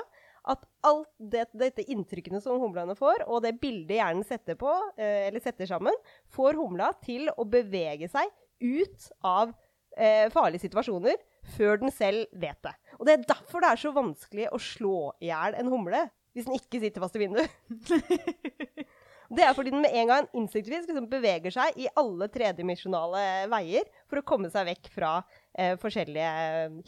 at 0.50 0.62
alt 0.88 1.10
det, 1.18 1.44
dette 1.54 1.84
inntrykkene 1.92 2.40
som 2.42 2.58
humlene 2.62 2.96
får, 2.98 3.22
og 3.30 3.44
det 3.44 3.54
bildet 3.62 4.00
hjernen 4.00 4.26
setter 4.26 4.56
på, 4.58 4.70
eh, 4.98 5.30
setter 5.42 5.68
sammen, 5.70 5.94
får 6.34 6.58
humla 6.58 6.90
til 7.04 7.30
å 7.36 7.46
bevege 7.46 8.08
seg 8.10 8.32
ut 8.62 9.06
av 9.26 9.52
eh, 9.96 10.26
farlige 10.34 10.66
situasjoner 10.66 11.20
før 11.54 11.78
den 11.82 11.94
selv 11.94 12.26
vet 12.32 12.58
det. 12.64 12.74
Og 12.98 13.06
det 13.06 13.14
er 13.14 13.30
derfor 13.34 13.62
det 13.62 13.70
er 13.70 13.84
så 13.84 13.94
vanskelig 13.94 14.50
å 14.50 14.60
slå 14.62 14.98
i 15.22 15.30
hjel 15.30 15.58
en 15.58 15.70
humle 15.72 16.06
hvis 16.32 16.46
den 16.48 16.56
ikke 16.56 16.80
sitter 16.80 17.02
fast 17.04 17.18
i 17.18 17.22
vinduet. 17.26 17.52
Det 19.32 19.46
er 19.46 19.56
fordi 19.56 19.72
den 19.72 19.80
med 19.84 19.94
en 19.96 20.10
gang 20.10 20.28
instinktivt 20.36 20.90
liksom 20.90 21.08
beveger 21.08 21.54
seg 21.54 21.78
i 21.80 21.88
alle 21.96 22.28
tredimensjonale 22.32 23.22
veier 23.52 23.88
for 24.10 24.20
å 24.20 24.26
komme 24.28 24.50
seg 24.52 24.68
vekk 24.68 24.90
fra 24.92 25.14
eh, 25.56 25.74
forskjellige 25.80 26.32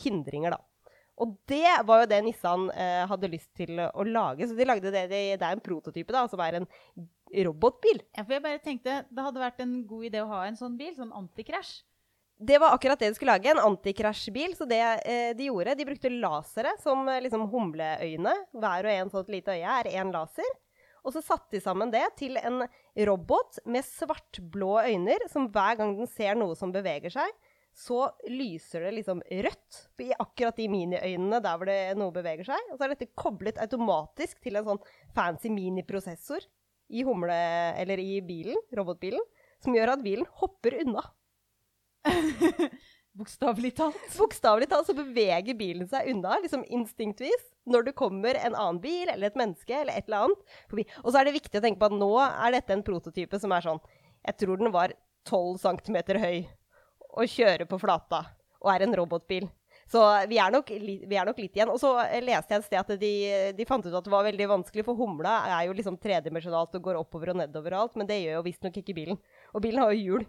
hindringer, 0.05 0.59
da. 0.59 0.61
Og 1.23 1.37
det 1.47 1.71
var 1.87 2.03
jo 2.03 2.11
det 2.11 2.21
Nissan 2.27 2.67
eh, 2.75 3.05
hadde 3.07 3.31
lyst 3.31 3.53
til 3.57 3.79
å 3.79 4.05
lage. 4.07 4.49
Så 4.51 4.57
de 4.59 4.67
lagde 4.67 4.91
det, 4.91 5.07
det, 5.13 5.23
det 5.39 5.47
er 5.47 5.55
en 5.55 5.63
prototype, 5.63 6.11
da, 6.13 6.25
som 6.31 6.43
er 6.43 6.59
en 6.59 6.69
robotbil. 7.47 8.03
Ja, 8.17 8.25
for 8.25 8.37
jeg 8.37 8.45
bare 8.45 8.63
tenkte 8.63 9.01
det 9.09 9.27
hadde 9.27 9.43
vært 9.43 9.63
en 9.63 9.77
god 9.89 10.09
idé 10.11 10.23
å 10.23 10.31
ha 10.33 10.45
en 10.49 10.59
sånn 10.59 10.77
bil, 10.79 10.95
sånn 10.99 11.15
antikrasj. 11.15 11.83
Det 12.45 12.59
var 12.59 12.75
akkurat 12.75 12.99
det 12.99 13.13
de 13.13 13.17
skulle 13.17 13.37
lage, 13.37 13.53
en 13.53 13.63
antikrasjbil. 13.63 14.57
Så 14.59 14.67
det 14.69 14.83
eh, 14.83 15.31
de 15.39 15.49
gjorde, 15.49 15.77
de 15.79 15.87
brukte 15.87 16.13
lasere 16.13 16.75
som 16.83 17.07
eh, 17.09 17.23
liksom 17.25 17.47
humleøyne. 17.53 18.35
Hver 18.59 18.91
og 18.91 18.99
en 18.99 19.15
sånt 19.15 19.31
lite 19.33 19.55
øye 19.55 19.79
er 19.81 19.93
én 19.95 20.11
laser. 20.15 20.51
Og 21.05 21.13
så 21.13 21.21
satte 21.25 21.53
de 21.53 21.61
sammen 21.63 21.93
det 21.93 22.05
til 22.19 22.39
en 22.41 22.65
robot 23.09 23.61
med 23.69 23.85
svartblå 23.85 24.79
øyne, 24.89 25.19
som 25.31 25.51
hver 25.53 25.77
gang 25.81 25.93
den 25.99 26.09
ser 26.11 26.39
noe 26.39 26.57
som 26.57 26.73
beveger 26.73 27.13
seg, 27.13 27.35
så 27.75 28.07
lyser 28.31 28.87
det 28.87 28.93
liksom 29.01 29.21
rødt 29.45 29.79
i 30.05 30.13
akkurat 30.15 30.57
de 30.57 30.69
miniøynene 30.71 31.41
der 31.43 31.59
hvor 31.59 31.69
det 31.69 31.79
noe 31.99 32.15
beveger 32.15 32.47
seg. 32.47 32.71
Og 32.71 32.79
så 32.79 32.87
er 32.87 32.95
dette 32.95 33.11
koblet 33.19 33.59
automatisk 33.61 34.39
til 34.45 34.61
en 34.61 34.69
sånn 34.69 34.85
fancy 35.17 35.51
miniprosessor 35.53 36.47
i 36.95 37.03
humle... 37.07 37.35
Eller 37.81 38.01
i 38.01 38.21
bilen, 38.25 38.59
robotbilen, 38.79 39.23
som 39.65 39.75
gjør 39.75 39.97
at 39.97 40.05
bilen 40.07 40.29
hopper 40.39 40.79
unna. 40.85 41.03
Bokstavelig 43.19 43.75
talt. 43.79 44.07
Bokstavelig 44.19 44.71
talt 44.71 44.89
så 44.89 44.97
beveger 44.97 45.59
bilen 45.59 45.91
seg 45.91 46.13
unna, 46.15 46.39
liksom 46.43 46.65
instinktvis, 46.67 47.51
når 47.71 47.89
det 47.89 47.97
kommer 47.97 48.37
en 48.39 48.55
annen 48.55 48.81
bil 48.83 49.09
eller 49.09 49.31
et 49.31 49.39
menneske 49.39 49.75
eller 49.77 49.97
et 49.97 50.09
eller 50.09 50.27
annet 50.27 50.57
forbi. 50.71 50.85
Og 51.03 51.11
så 51.11 51.21
er 51.21 51.29
det 51.29 51.37
viktig 51.39 51.61
å 51.61 51.65
tenke 51.65 51.81
på 51.81 51.89
at 51.89 51.99
nå 51.99 52.13
er 52.27 52.57
dette 52.59 52.77
en 52.77 52.85
prototype 52.87 53.41
som 53.41 53.55
er 53.57 53.65
sånn 53.65 53.83
Jeg 54.25 54.39
tror 54.41 54.61
den 54.61 54.73
var 54.75 54.95
12 55.29 55.61
cm 55.63 55.99
høy 56.21 56.45
og 57.15 57.31
kjører 57.31 57.69
på 57.71 57.79
flata 57.81 58.25
og 58.65 58.73
er 58.73 58.85
en 58.85 58.97
robotbil. 58.97 59.49
Så 59.91 60.01
vi 60.31 60.39
er, 60.41 60.51
nok, 60.53 60.71
vi 60.73 61.17
er 61.17 61.27
nok 61.29 61.41
litt 61.43 61.57
igjen. 61.57 61.71
Og 61.71 61.77
så 61.81 61.91
leste 62.25 62.55
jeg 62.55 62.63
et 62.63 62.69
sted 62.69 62.79
at 62.81 62.93
de, 63.01 63.13
de, 63.57 63.67
fant 63.69 63.85
ut 63.85 63.93
at 63.93 64.07
det 64.07 64.13
var 64.13 64.25
veldig 64.27 64.47
vanskelig, 64.55 64.85
for 64.87 64.97
humla 64.99 65.35
er 65.59 65.67
jo 65.69 65.77
liksom 65.77 65.99
tredimensjonalt 66.01 66.79
og 66.79 66.87
går 66.89 67.01
oppover 67.03 67.35
og 67.35 67.43
nedover 67.43 67.77
og 67.77 67.83
alt, 67.83 67.99
men 68.01 68.09
det 68.09 68.23
gjør 68.23 68.39
jo 68.39 68.47
visstnok 68.47 68.81
ikke 68.81 68.97
bilen. 68.97 69.21
Og 69.53 69.65
bilen 69.65 69.85
har 69.85 69.93
jo 69.93 70.01
hjul. 70.01 70.25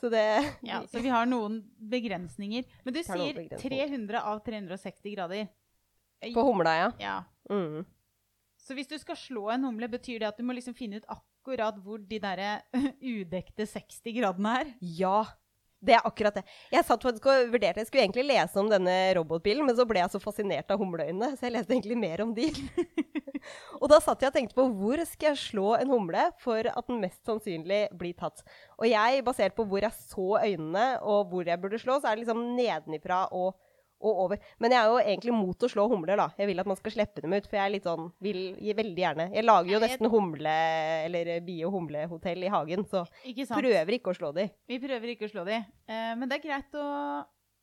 Så 0.00 0.10
det 0.10 0.24
Ja, 0.66 0.80
så 0.90 1.04
vi 1.04 1.12
har 1.12 1.28
noen 1.28 1.60
begrensninger. 1.78 2.64
Men 2.84 2.96
du 2.96 3.02
sier 3.06 3.44
300 3.60 4.24
av 4.24 4.40
360 4.46 5.14
grader. 5.14 5.52
På 6.34 6.46
humla, 6.46 6.74
ja. 6.78 6.90
ja. 7.02 7.16
Mm. 7.50 7.84
Så 8.64 8.76
hvis 8.76 8.88
du 8.88 8.96
skal 9.00 9.18
slå 9.20 9.48
en 9.52 9.66
humle, 9.68 9.88
betyr 9.92 10.22
det 10.22 10.30
at 10.30 10.38
du 10.40 10.44
må 10.46 10.56
liksom 10.56 10.76
finne 10.76 11.00
ut 11.00 11.08
akkurat 11.12 11.76
hvor 11.84 12.00
de 12.00 12.20
der 12.22 12.44
udekte 13.14 13.66
60 13.68 14.14
gradene 14.16 14.60
er? 14.62 14.76
Ja. 14.80 15.18
Det 15.84 15.92
er 15.92 16.06
akkurat 16.08 16.38
det. 16.38 16.44
Jeg 16.72 16.86
satt 16.88 17.02
faktisk 17.04 17.26
og 17.28 17.50
vurderte, 17.52 17.82
jeg 17.82 17.88
skulle 17.90 18.06
egentlig 18.06 18.24
lese 18.30 18.56
om 18.60 18.70
denne 18.72 18.94
robotbilen, 19.18 19.66
men 19.66 19.76
så 19.76 19.84
ble 19.88 20.00
jeg 20.00 20.14
så 20.14 20.20
fascinert 20.22 20.70
av 20.72 20.80
humleøynene, 20.80 21.34
så 21.36 21.44
jeg 21.44 21.54
leste 21.58 21.74
egentlig 21.74 21.98
mer 22.00 22.22
om 22.24 22.32
de. 22.36 22.46
og 23.82 23.90
da 23.92 23.98
satt 24.00 24.24
jeg 24.24 24.32
og 24.32 24.38
tenkte 24.38 24.56
på 24.56 24.64
hvor 24.78 25.02
skal 25.10 25.34
jeg 25.34 25.42
slå 25.42 25.74
en 25.76 25.92
humle 25.92 26.24
for 26.40 26.70
at 26.70 26.88
den 26.88 27.02
mest 27.04 27.20
sannsynlig 27.28 27.82
blir 28.00 28.16
tatt. 28.16 28.40
Og 28.78 28.88
jeg, 28.88 29.26
basert 29.26 29.58
på 29.58 29.68
hvor 29.68 29.84
jeg 29.84 29.92
så 30.06 30.28
øynene 30.40 30.86
og 31.02 31.28
hvor 31.34 31.52
jeg 31.52 31.60
burde 31.60 31.82
slå, 31.82 31.98
så 32.00 32.08
er 32.08 32.16
det 32.16 32.24
liksom 32.24 32.46
nedenifra 32.56 33.26
og 33.36 33.52
og 34.04 34.20
over. 34.26 34.40
Men 34.62 34.74
jeg 34.74 34.80
er 34.80 34.90
jo 34.92 34.98
egentlig 35.02 35.34
mot 35.36 35.66
å 35.66 35.70
slå 35.72 35.86
humler, 35.90 36.20
da. 36.20 36.28
Jeg 36.38 36.50
vil 36.50 36.60
at 36.62 36.70
man 36.70 36.78
skal 36.80 36.94
slippe 36.94 37.24
dem 37.24 37.34
ut, 37.36 37.46
for 37.48 37.58
jeg 37.58 37.64
er 37.64 37.74
litt 37.74 37.88
sånn 37.88 38.10
vil 38.24 38.40
veldig 38.76 39.02
gjerne 39.04 39.28
Jeg 39.34 39.44
lager 39.46 39.72
jo 39.74 39.80
nesten 39.84 40.10
humle- 40.12 40.56
eller 41.04 41.32
bie- 41.46 41.64
og 41.66 41.72
humlehotell 41.78 42.44
i 42.44 42.52
hagen, 42.52 42.84
så 42.90 43.04
ikke 43.24 43.48
prøver 43.54 43.96
ikke 43.98 44.12
å 44.12 44.18
slå 44.18 44.34
dem. 44.36 44.52
Vi 44.68 44.78
prøver 44.82 45.14
ikke 45.14 45.28
å 45.28 45.32
slå 45.32 45.46
dem. 45.48 45.64
Eh, 45.88 46.12
men 46.18 46.28
det 46.28 46.38
er, 46.40 46.44
greit 46.44 46.76
å, 46.78 46.86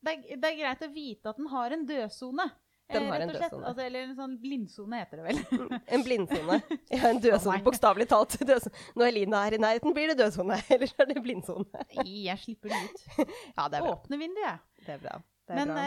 det, 0.02 0.16
er, 0.18 0.36
det 0.42 0.50
er 0.52 0.58
greit 0.60 0.84
å 0.86 0.92
vite 0.92 1.30
at 1.32 1.38
den 1.40 1.50
har 1.52 1.78
en 1.78 1.86
dødsone. 1.88 2.50
Den 2.92 3.06
har 3.08 3.22
en 3.24 3.30
dødsone. 3.32 3.64
Altså, 3.70 3.84
eller 3.86 4.04
en 4.04 4.16
sånn 4.18 4.34
blindsone, 4.42 4.98
heter 5.00 5.22
det 5.22 5.24
vel. 5.30 5.62
en 5.96 6.02
blindsone. 6.04 6.58
Ja, 6.92 7.02
en 7.08 7.20
dødsone, 7.24 7.62
bokstavelig 7.64 8.08
talt. 8.10 8.36
Dødsone. 8.42 8.74
Når 8.98 9.08
Elina 9.12 9.44
er 9.48 9.56
i 9.56 9.60
nærheten, 9.62 9.94
blir 9.96 10.12
det 10.12 10.18
dødsone. 10.20 10.58
Ellers 10.76 10.92
er 11.00 11.08
det 11.08 11.22
blindsone. 11.24 11.64
Nei, 11.96 12.06
jeg 12.26 12.42
slipper 12.42 12.74
det 12.74 12.80
ut. 12.84 13.36
ja, 13.56 13.68
det. 13.72 13.82
Åpne 13.88 14.20
vinduet, 14.20 14.44
jeg. 14.44 14.86
Det 14.86 14.96
er 14.98 15.04
bra. 15.06 15.14
Det 15.22 15.54
er 15.54 15.60
Men 15.62 15.72
bra. 15.72 15.86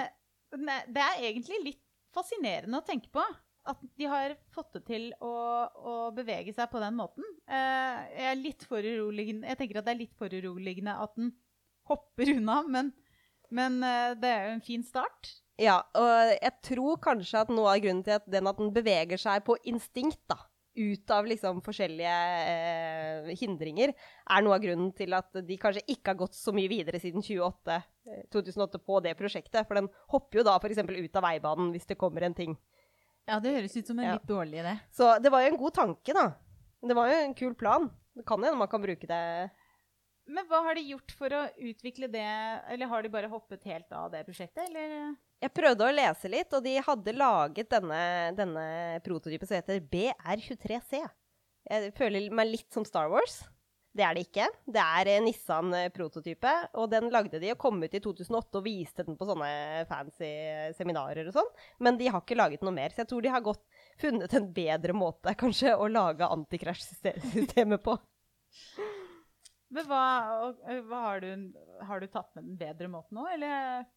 Det 0.54 1.02
er 1.02 1.26
egentlig 1.26 1.60
litt 1.64 1.84
fascinerende 2.16 2.80
å 2.80 2.86
tenke 2.86 3.12
på. 3.14 3.24
At 3.66 3.80
de 3.98 4.06
har 4.06 4.36
fått 4.54 4.76
det 4.78 4.84
til 4.86 5.08
å, 5.26 5.32
å 5.66 5.94
bevege 6.14 6.54
seg 6.54 6.70
på 6.70 6.82
den 6.84 6.94
måten. 7.00 7.26
Eh, 7.50 8.04
jeg 8.14 8.42
Jeg 9.42 9.58
tenker 9.58 9.80
at 9.80 9.88
det 9.88 9.96
er 9.96 10.04
litt 10.04 10.14
foruroligende 10.20 10.94
at 11.02 11.16
den 11.18 11.32
hopper 11.90 12.30
unna, 12.36 12.60
men, 12.70 12.92
men 13.50 13.82
eh, 13.82 14.14
det 14.22 14.30
er 14.30 14.46
jo 14.46 14.54
en 14.60 14.66
fin 14.68 14.86
start. 14.86 15.32
Ja, 15.58 15.80
og 15.98 16.36
jeg 16.36 16.54
tror 16.68 17.00
kanskje 17.02 17.42
at 17.42 17.52
noe 17.54 17.74
av 17.74 17.82
grunnen 17.82 18.04
til 18.06 18.20
at 18.20 18.30
den, 18.30 18.46
at 18.52 18.62
den 18.62 18.74
beveger 18.76 19.22
seg 19.22 19.46
på 19.48 19.58
instinkt, 19.66 20.22
da, 20.30 20.38
ut 20.76 21.12
av 21.16 21.28
liksom 21.30 21.62
forskjellige 21.66 22.14
eh, 22.52 23.32
hindringer, 23.40 23.94
er 23.96 24.46
noe 24.46 24.58
av 24.58 24.64
grunnen 24.64 24.92
til 24.96 25.16
at 25.18 25.42
de 25.48 25.58
kanskje 25.62 25.86
ikke 25.88 26.14
har 26.14 26.20
gått 26.20 26.38
så 26.38 26.54
mye 26.56 26.72
videre 26.72 27.00
siden 27.02 27.24
28, 27.24 27.80
2008 28.36 28.80
eh, 28.80 28.86
på 28.86 29.02
det 29.06 29.16
prosjektet. 29.20 29.62
For 29.68 29.80
den 29.80 29.90
hopper 30.14 30.42
jo 30.42 30.48
da 30.48 30.56
f.eks. 30.60 30.82
ut 30.84 31.20
av 31.20 31.28
veibanen 31.28 31.74
hvis 31.76 31.88
det 31.92 32.00
kommer 32.00 32.28
en 32.28 32.38
ting. 32.38 32.58
Ja, 33.26 33.40
det 33.42 33.56
høres 33.56 33.76
ut 33.78 33.88
som 33.90 34.00
en 34.00 34.12
ja. 34.12 34.16
litt 34.20 34.30
dårlig 34.30 34.62
idé. 34.62 34.78
Så 34.94 35.16
det 35.24 35.32
var 35.34 35.46
jo 35.46 35.54
en 35.54 35.62
god 35.62 35.78
tanke, 35.80 36.14
da. 36.14 36.28
Det 36.86 36.98
var 36.98 37.10
jo 37.10 37.22
en 37.24 37.38
kul 37.38 37.56
plan. 37.58 37.88
Det 38.16 38.26
kan 38.28 38.44
hende 38.44 38.60
man 38.60 38.70
kan 38.72 38.84
bruke 38.84 39.08
det 39.10 39.22
men 40.26 40.48
hva 40.50 40.64
har 40.66 40.78
de 40.78 40.88
gjort 40.90 41.14
for 41.14 41.34
å 41.38 41.44
utvikle 41.70 42.10
det, 42.10 42.26
eller 42.74 42.90
har 42.90 43.06
de 43.06 43.12
bare 43.14 43.30
hoppet 43.30 43.66
helt 43.70 43.92
av 43.94 44.10
det 44.14 44.24
prosjektet, 44.26 44.64
eller? 44.66 45.14
Jeg 45.44 45.52
prøvde 45.54 45.86
å 45.86 45.94
lese 45.94 46.32
litt, 46.32 46.54
og 46.56 46.64
de 46.66 46.78
hadde 46.86 47.18
laget 47.18 47.70
denne, 47.74 48.00
denne 48.38 48.68
prototypen 49.06 49.50
som 49.50 49.60
heter 49.60 49.84
BR23C. 49.92 51.04
Jeg 51.66 51.92
føler 51.98 52.32
meg 52.34 52.54
litt 52.54 52.72
som 52.74 52.86
Star 52.88 53.12
Wars. 53.12 53.42
Det 53.96 54.04
er 54.04 54.18
det 54.18 54.26
ikke. 54.26 54.46
Det 54.76 54.82
er 54.84 55.22
Nissan-prototype, 55.24 56.54
og 56.76 56.90
den 56.92 57.08
lagde 57.14 57.40
de 57.40 57.54
og 57.54 57.60
kom 57.62 57.80
ut 57.80 57.94
i 57.96 58.02
2008 58.04 58.60
og 58.60 58.66
viste 58.66 59.06
den 59.08 59.16
på 59.16 59.28
sånne 59.30 59.86
fancy 59.88 60.32
seminarer 60.76 61.30
og 61.30 61.38
sånn. 61.38 61.52
Men 61.80 62.00
de 62.00 62.10
har 62.12 62.24
ikke 62.24 62.36
laget 62.36 62.66
noe 62.66 62.76
mer, 62.76 62.92
så 62.92 63.06
jeg 63.06 63.12
tror 63.14 63.24
de 63.24 63.32
har 63.32 63.46
godt 63.46 63.64
funnet 64.02 64.36
en 64.36 64.50
bedre 64.56 64.96
måte 64.98 65.36
kanskje 65.40 65.78
å 65.80 65.88
lage 65.88 66.28
antikrasjsystemet 66.28 67.86
på. 67.86 67.96
Men 69.76 69.88
hva, 69.88 70.04
hva 70.90 71.00
har, 71.08 71.24
du, 71.24 71.56
har, 71.88 72.04
du, 72.04 72.12
tatt 72.12 72.36
med 72.36 72.50
den 72.50 72.60
bedre 72.60 72.92
måten 72.92 73.18
nå, 73.18 73.26
eller? 73.32 73.88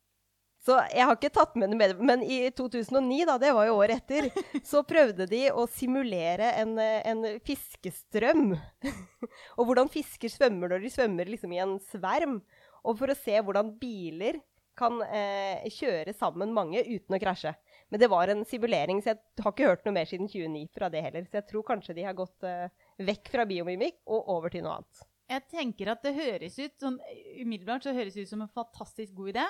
Så 0.69 0.75
jeg 0.93 1.07
har 1.09 1.17
ikke 1.17 1.33
tatt 1.33 1.55
med 1.57 1.73
det 1.73 1.79
med, 1.81 2.01
men 2.05 2.21
i 2.21 2.43
2009, 2.53 3.23
da, 3.25 3.39
det 3.41 3.55
var 3.57 3.65
jo 3.65 3.79
året 3.79 4.03
etter, 4.03 4.27
så 4.71 4.83
prøvde 4.85 5.25
de 5.31 5.47
å 5.49 5.65
simulere 5.73 6.51
en, 6.61 6.75
en 6.77 7.23
fiskestrøm. 7.47 8.51
og 9.57 9.63
hvordan 9.65 9.89
fisker 9.89 10.29
svømmer 10.29 10.75
når 10.75 10.85
de 10.85 10.93
svømmer 10.93 11.33
liksom 11.33 11.55
i 11.57 11.63
en 11.65 11.79
sverm. 11.89 12.43
Og 12.85 13.01
for 13.01 13.09
å 13.09 13.17
se 13.17 13.41
hvordan 13.41 13.73
biler 13.81 14.43
kan 14.79 15.01
eh, 15.09 15.65
kjøre 15.73 16.13
sammen 16.15 16.53
mange 16.55 16.85
uten 16.85 17.17
å 17.17 17.21
krasje. 17.23 17.55
Men 17.89 18.03
det 18.03 18.11
var 18.13 18.29
en 18.29 18.45
simulering, 18.47 19.01
så 19.01 19.15
jeg 19.15 19.47
har 19.47 19.55
ikke 19.55 19.71
hørt 19.71 19.89
noe 19.89 19.97
mer 19.97 20.11
siden 20.11 20.29
2009 20.29 20.69
fra 20.77 20.91
det 20.93 21.01
heller. 21.07 21.25
Så 21.25 21.41
jeg 21.41 21.49
tror 21.49 21.65
kanskje 21.71 21.97
de 21.97 22.05
har 22.05 22.19
gått 22.19 22.45
eh, 22.45 22.69
vekk 23.09 23.33
fra 23.33 23.49
biomimikk 23.49 24.03
og 24.05 24.29
over 24.37 24.53
til 24.53 24.69
noe 24.69 24.83
annet. 24.83 25.09
Jeg 25.29 25.45
tenker 25.49 25.91
at 25.93 26.05
det 26.05 26.15
høres 26.17 26.61
ut 26.61 26.77
sånn, 26.81 27.01
Umiddelbart 27.41 27.85
så 27.85 27.97
høres 27.97 28.15
det 28.17 28.29
ut 28.29 28.31
som 28.31 28.45
en 28.45 28.53
fantastisk 28.53 29.17
god 29.17 29.33
idé. 29.35 29.49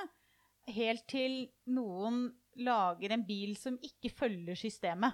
Helt 0.75 1.07
til 1.09 1.49
noen 1.67 2.29
lager 2.59 3.13
en 3.15 3.25
bil 3.27 3.55
som 3.57 3.79
ikke 3.83 4.11
følger 4.19 4.57
systemet. 4.59 5.13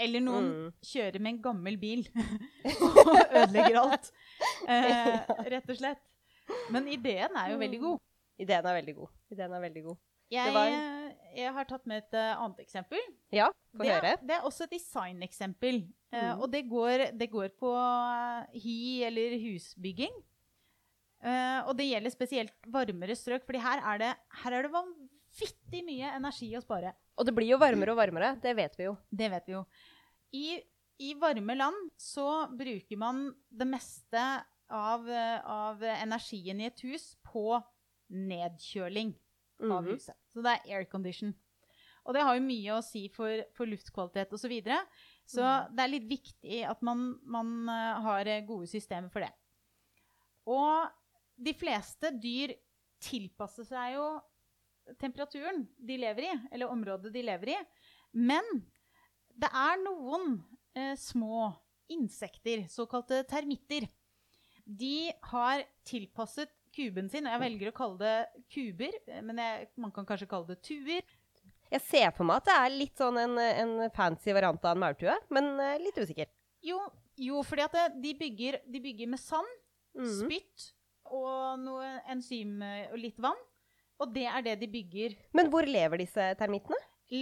Eller 0.00 0.20
noen 0.24 0.46
Mm. 0.50 0.72
kjører 0.86 1.20
med 1.20 1.34
en 1.34 1.42
gammel 1.42 1.76
bil 1.80 2.06
og 2.64 3.18
ødelegger 3.36 3.80
alt. 3.82 4.12
Eh, 4.68 5.26
rett 5.52 5.68
og 5.70 5.76
slett. 5.76 6.00
Men 6.72 6.86
ideen 6.88 7.36
er 7.36 7.52
jo 7.52 7.58
veldig 7.60 7.80
god. 7.80 7.98
Ideen 8.40 8.66
er 8.66 8.78
veldig 8.80 8.94
god. 8.96 9.10
Ideen 9.30 9.52
er 9.52 9.60
veldig 9.66 9.82
god. 9.84 9.98
Jeg, 10.30 10.52
var- 10.54 10.70
eh, 10.72 11.12
jeg 11.36 11.52
har 11.52 11.64
tatt 11.68 11.86
med 11.90 11.98
et 12.04 12.14
eh, 12.16 12.32
annet 12.40 12.60
eksempel. 12.64 13.00
Ja, 13.34 13.48
få 13.76 13.82
Det, 13.84 13.90
høre. 13.92 14.12
det 14.22 14.36
er 14.36 14.46
også 14.48 14.64
et 14.64 14.70
designeksempel. 14.78 15.82
Eh, 16.12 16.32
Mm. 16.34 16.40
og 16.42 16.50
det 16.52 16.64
går, 16.70 17.04
det 17.18 17.30
går 17.30 17.48
på 17.60 17.70
hi- 18.54 19.02
eller 19.06 19.36
husbygging. 19.38 20.10
Eh, 21.22 21.60
og 21.68 21.76
det 21.76 21.86
gjelder 21.90 22.10
spesielt 22.14 22.52
varmere 22.72 23.16
strøk, 23.18 23.44
fordi 23.44 23.60
her 23.60 23.82
er 23.92 23.98
det, 24.00 24.10
her 24.42 24.52
er 24.56 24.62
det 24.62 24.72
vanvittig 24.72 25.82
mye 25.84 26.14
energi 26.16 26.48
å 26.56 26.62
spare. 26.64 26.94
Og 27.18 27.26
det 27.28 27.34
blir 27.36 27.50
jo 27.52 27.58
varmere 27.60 27.92
og 27.92 27.98
varmere. 28.00 28.34
Det 28.40 28.54
vet 28.56 28.76
vi 28.78 28.84
jo. 28.88 28.96
Det 29.12 29.28
vet 29.30 29.46
vi 29.46 29.52
jo. 29.52 29.64
I, 30.32 30.46
i 31.00 31.12
varme 31.20 31.56
land 31.58 31.90
så 32.00 32.46
bruker 32.56 32.96
man 32.96 33.26
det 33.50 33.66
meste 33.68 34.22
av, 34.70 35.04
av 35.44 35.82
energien 35.82 36.60
i 36.62 36.68
et 36.70 36.80
hus 36.86 37.16
på 37.26 37.60
nedkjøling 38.10 39.12
av 39.62 39.82
Mhm. 39.84 39.92
huset. 39.92 40.14
Så 40.32 40.42
det 40.42 40.54
er 40.64 40.78
aircondition. 40.80 41.34
Og 42.06 42.14
det 42.14 42.22
har 42.24 42.34
jo 42.34 42.40
mye 42.46 42.72
å 42.78 42.82
si 42.82 43.08
for, 43.12 43.42
for 43.52 43.66
luftkvalitet 43.66 44.32
osv. 44.32 44.40
Så, 44.40 44.48
videre. 44.48 44.78
så 45.26 45.42
Mm. 45.44 45.76
det 45.76 45.82
er 45.84 45.88
litt 45.92 46.08
viktig 46.08 46.64
at 46.66 46.80
man, 46.82 47.20
man 47.24 47.68
eh, 47.68 48.00
har 48.00 48.24
gode 48.46 48.66
systemer 48.66 49.10
for 49.12 49.20
det. 49.20 49.32
Og 50.46 50.88
de 51.40 51.54
fleste 51.56 52.12
dyr 52.20 52.52
tilpasser 53.00 53.64
seg 53.68 53.94
jo 53.96 54.06
temperaturen 55.00 55.64
de 55.78 55.96
lever 56.00 56.28
i, 56.28 56.34
eller 56.52 56.72
området 56.72 57.12
de 57.14 57.22
lever 57.24 57.54
i. 57.54 57.58
Men 58.16 58.46
det 59.40 59.50
er 59.54 59.80
noen 59.84 60.40
eh, 60.76 60.96
små 60.98 61.50
insekter, 61.90 62.66
såkalte 62.70 63.22
termitter. 63.30 63.86
De 64.64 65.10
har 65.32 65.64
tilpasset 65.86 66.52
kuben 66.74 67.08
sin, 67.10 67.26
og 67.26 67.34
jeg 67.34 67.42
velger 67.42 67.70
å 67.70 67.76
kalle 67.76 67.98
det 68.02 68.44
kuber, 68.52 68.98
men 69.26 69.40
jeg, 69.42 69.70
man 69.80 69.94
kan 69.94 70.06
kanskje 70.06 70.28
kalle 70.30 70.52
det 70.52 70.60
tuer. 70.66 71.06
Jeg 71.70 71.82
ser 71.86 72.10
for 72.14 72.26
meg 72.26 72.40
at 72.40 72.50
det 72.50 72.58
er 72.58 72.76
litt 72.76 72.98
sånn 72.98 73.18
en, 73.18 73.38
en 73.38 73.74
fancy 73.94 74.34
variant 74.34 74.62
av 74.66 74.74
en 74.74 74.84
maurtue, 74.84 75.16
men 75.34 75.52
eh, 75.62 75.78
litt 75.82 75.98
usikker. 75.98 76.30
Jo, 76.66 76.78
jo 77.18 77.40
fordi 77.46 77.64
at 77.64 77.96
de, 78.02 78.14
bygger, 78.18 78.60
de 78.68 78.82
bygger 78.82 79.10
med 79.10 79.22
sand, 79.22 79.50
mm. 79.96 80.10
spytt 80.18 80.70
og 81.10 81.60
noe 81.62 81.88
enzym 82.12 82.60
eh, 82.62 82.88
og 82.92 82.98
litt 83.02 83.18
vann. 83.22 83.38
Og 84.00 84.12
det 84.14 84.26
er 84.30 84.42
det 84.46 84.56
de 84.62 84.68
bygger. 84.72 85.16
Men 85.36 85.50
hvor 85.52 85.66
lever 85.68 86.00
disse 86.00 86.30
termittene? 86.40 86.78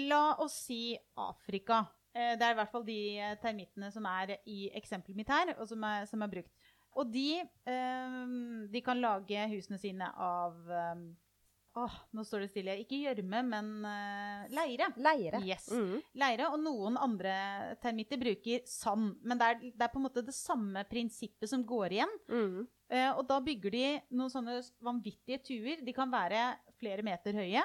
La 0.08 0.36
oss 0.44 0.58
si 0.68 0.92
Afrika. 1.18 1.80
Eh, 2.14 2.36
Det 2.38 2.44
er 2.46 2.52
i 2.54 2.58
hvert 2.60 2.70
fall 2.72 2.84
de 2.86 2.98
eh, 3.18 3.36
termittene 3.42 3.90
som 3.94 4.06
er 4.06 4.36
i 4.46 4.68
eksempelet 4.78 5.16
mitt 5.18 5.32
her, 5.32 5.54
og 5.58 5.66
som 5.70 5.82
er, 5.88 6.04
som 6.06 6.22
er 6.22 6.30
brukt. 6.36 6.52
Og 6.98 7.10
de, 7.12 7.42
de 8.72 8.80
kan 8.82 8.98
lage 8.98 9.42
husene 9.52 9.76
sine 9.78 10.08
av 10.18 10.56
Åh, 11.78 11.96
nå 12.16 12.24
står 12.26 12.42
det 12.42 12.48
stille. 12.50 12.74
Ikke 12.82 12.98
gjørme, 13.04 13.42
men 13.46 13.68
uh, 13.86 14.46
leire. 14.50 14.88
Leire. 14.98 15.40
Yes. 15.46 15.68
Mm. 15.70 16.00
Leire, 16.18 16.48
og 16.50 16.58
noen 16.62 16.98
andre 16.98 17.34
termitter 17.82 18.18
bruker 18.20 18.64
sand. 18.66 19.12
Men 19.22 19.38
det 19.38 19.50
er, 19.50 19.60
det 19.70 19.86
er 19.86 19.92
på 19.92 20.00
en 20.00 20.06
måte 20.08 20.24
det 20.26 20.34
samme 20.34 20.82
prinsippet 20.90 21.50
som 21.50 21.62
går 21.66 21.98
igjen. 21.98 22.14
Mm. 22.32 22.60
Uh, 22.88 23.10
og 23.12 23.22
da 23.30 23.38
bygger 23.44 23.76
de 23.76 23.84
noen 24.10 24.32
sånne 24.32 24.58
vanvittige 24.84 25.42
tuer. 25.44 25.84
De 25.86 25.94
kan 25.94 26.10
være 26.10 26.50
flere 26.80 27.04
meter 27.06 27.38
høye. 27.38 27.62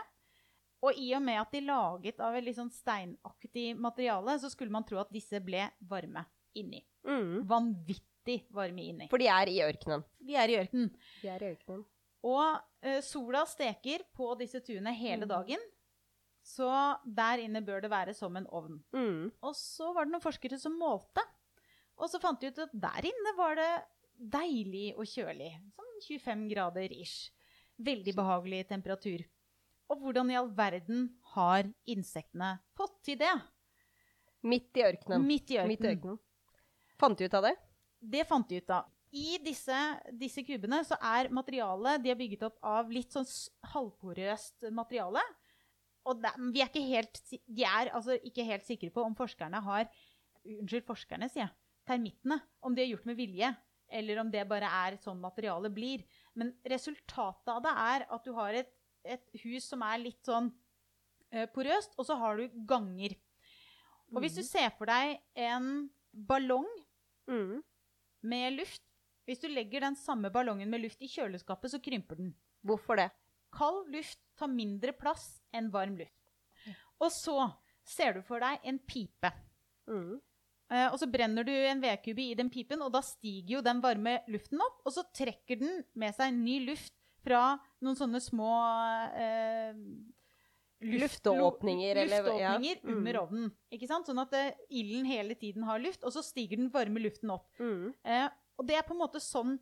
Og 0.83 0.99
i 0.99 1.13
og 1.15 1.23
med 1.23 1.39
at 1.39 1.53
de 1.55 1.63
laget 1.63 2.19
av 2.21 2.35
et 2.35 2.43
litt 2.43 2.59
sånn 2.59 2.71
steinaktig 2.73 3.69
materiale, 3.79 4.35
så 4.41 4.51
skulle 4.51 4.73
man 4.73 4.83
tro 4.87 4.99
at 4.99 5.13
disse 5.15 5.39
ble 5.43 5.69
varme 5.87 6.25
inni. 6.59 6.83
Mm. 7.07 7.45
Vanvittig 7.47 8.43
varme 8.53 8.83
inni. 8.91 9.07
For 9.11 9.21
de 9.21 9.29
er 9.31 9.51
i 9.51 9.61
ørkenen. 9.63 10.03
De 10.19 10.35
er 10.35 10.51
i 10.51 10.59
ørkenen. 10.59 10.91
De 11.21 11.31
er 11.31 11.45
i 11.45 11.53
ørkenen. 11.53 11.85
Og 12.23 12.59
eh, 12.81 13.01
sola 13.01 13.45
steker 13.45 14.03
på 14.15 14.37
disse 14.39 14.59
tuene 14.63 14.93
hele 14.95 15.25
Mhm. 15.25 15.29
dagen. 15.29 15.59
Så 16.43 16.67
der 17.05 17.37
inne 17.39 17.61
bør 17.63 17.81
det 17.81 17.89
være 17.91 18.13
som 18.13 18.35
en 18.35 18.47
ovn. 18.47 18.81
Mm. 18.93 19.31
Og 19.41 19.53
så 19.55 19.93
var 19.95 20.05
det 20.05 20.11
noen 20.11 20.21
forskere 20.23 20.59
som 20.59 20.77
målte. 20.77 21.21
Og 21.97 22.09
så 22.09 22.19
fant 22.19 22.39
de 22.41 22.47
ut 22.47 22.59
at 22.59 22.69
der 22.73 23.05
inne 23.07 23.35
var 23.37 23.55
det 23.55 23.83
deilig 24.19 24.93
og 24.97 25.05
kjølig. 25.05 25.53
Sånn 25.77 26.01
25 26.19 26.49
grader 26.51 26.91
ish. 26.91 27.29
Veldig 27.79 28.13
behagelig 28.15 28.67
temperatur. 28.67 29.23
Og 29.89 29.99
hvordan 30.01 30.31
i 30.31 30.35
all 30.35 30.49
verden 30.49 31.15
har 31.35 31.63
insektene 31.87 32.59
fått 32.75 33.01
til 33.03 33.17
det? 33.17 33.41
Midt 34.43 34.75
i 34.75 34.83
ørkenen. 34.83 35.23
Midt 35.25 35.51
i 35.51 35.57
Midt 35.67 35.79
i 35.81 35.87
ørkenen. 35.87 35.97
ørkenen. 35.97 36.19
Fant 36.99 37.17
du 37.17 37.23
ut 37.25 37.33
av 37.39 37.43
det? 37.43 37.55
Det 38.01 38.27
fant 38.27 38.47
de 38.49 38.57
ut 38.59 38.69
av. 38.69 38.85
I 39.13 39.37
disse, 39.45 39.77
disse 40.17 40.41
kubene 40.45 40.79
så 40.87 40.97
er 40.97 41.29
materialet 41.33 42.01
de 42.01 42.09
er 42.09 42.17
bygget 42.17 42.47
opp 42.47 42.55
av 42.65 42.89
litt 42.93 43.13
sånn 43.13 43.27
halvporøst 43.73 44.65
materiale. 44.73 45.21
Og 46.09 46.19
det, 46.23 46.31
vi 46.51 46.63
er 46.63 46.71
ikke 46.71 46.87
helt, 46.87 47.21
de 47.29 47.67
er 47.67 47.91
altså 47.93 48.17
ikke 48.25 48.45
helt 48.47 48.65
sikre 48.67 48.89
på 48.93 49.05
om 49.05 49.15
forskerne 49.17 49.61
har 49.63 49.87
Unnskyld, 50.43 50.83
forskerne, 50.83 51.29
sier 51.31 51.45
jeg. 51.45 51.53
Termittene. 51.87 52.35
Om 52.67 52.73
de 52.75 52.83
har 52.83 52.89
gjort 52.89 53.05
med 53.07 53.15
vilje, 53.15 53.47
eller 53.95 54.19
om 54.19 54.31
det 54.31 54.41
bare 54.49 54.67
er 54.67 54.97
sånn 54.99 55.21
materialet 55.23 55.71
blir. 55.71 56.03
Men 56.35 56.49
resultatet 56.67 57.51
av 57.53 57.61
det 57.63 57.71
er 57.79 58.03
at 58.11 58.27
du 58.27 58.33
har 58.35 58.57
et, 58.59 58.73
et 59.07 59.23
hus 59.45 59.69
som 59.71 59.85
er 59.87 60.01
litt 60.01 60.19
sånn 60.27 60.49
eh, 61.31 61.47
porøst, 61.53 61.95
og 61.95 62.09
så 62.09 62.17
har 62.19 62.41
du 62.41 62.57
ganger. 62.67 63.15
Og 64.11 64.19
hvis 64.23 64.35
du 64.35 64.43
ser 64.43 64.67
for 64.75 64.91
deg 64.91 65.15
en 65.47 65.87
ballong 66.13 66.67
mm. 67.31 67.61
med 68.29 68.59
luft. 68.59 68.83
Hvis 69.27 69.39
du 69.39 69.47
legger 69.47 69.79
den 69.85 69.95
samme 69.95 70.29
ballongen 70.33 70.69
med 70.69 70.81
luft 70.83 71.01
i 71.01 71.07
kjøleskapet, 71.07 71.71
så 71.71 71.79
krymper 71.81 72.17
den. 72.19 72.33
Hvorfor 72.65 72.97
det? 72.99 73.09
Kald 73.55 73.89
luft 73.93 74.19
tar 74.39 74.47
mindre 74.51 74.91
plass 74.97 75.41
enn 75.53 75.69
varm 75.71 75.95
luft. 75.97 76.19
Og 76.99 77.11
så 77.11 77.37
ser 77.85 78.13
du 78.17 78.21
for 78.25 78.39
deg 78.39 78.59
en 78.63 78.79
pipe. 78.79 79.31
Mm. 79.87 80.19
Eh, 80.71 80.87
og 80.89 80.97
så 80.99 81.07
brenner 81.11 81.43
du 81.45 81.51
en 81.53 81.81
vedkubbe 81.83 82.23
i 82.23 82.33
den 82.39 82.49
pipen, 82.49 82.81
og 82.81 82.91
da 82.95 83.01
stiger 83.05 83.57
jo 83.59 83.61
den 83.61 83.81
varme 83.83 84.19
luften 84.31 84.61
opp. 84.63 84.81
Og 84.87 84.93
så 84.95 85.03
trekker 85.13 85.59
den 85.59 85.83
med 85.99 86.15
seg 86.15 86.33
ny 86.33 86.59
luft 86.65 86.93
fra 87.23 87.57
noen 87.83 87.95
sånne 87.99 88.19
små 88.23 88.49
eh, 89.15 89.73
luft- 90.83 91.23
Lufteåpninger, 91.23 91.95
eller- 91.95 92.39
ja. 92.39 92.57
luftåpninger 92.57 92.79
Mm. 92.83 92.97
under 92.97 93.19
ovnen. 93.21 93.51
Ikke 93.71 93.87
sant? 93.87 94.05
Sånn 94.07 94.19
at 94.19 94.33
eh, 94.33 94.51
ilden 94.69 95.05
hele 95.05 95.35
tiden 95.35 95.63
har 95.63 95.79
luft, 95.79 96.03
og 96.03 96.11
så 96.11 96.23
stiger 96.23 96.57
den 96.57 96.69
varme 96.69 96.99
luften 96.99 97.29
opp. 97.31 97.47
Mm. 97.59 97.93
Eh, 98.03 98.29
og 98.57 98.67
det 98.67 98.77
er 98.77 98.85
på 98.87 98.95
en 98.95 99.01
måte 99.01 99.21
sånn 99.23 99.55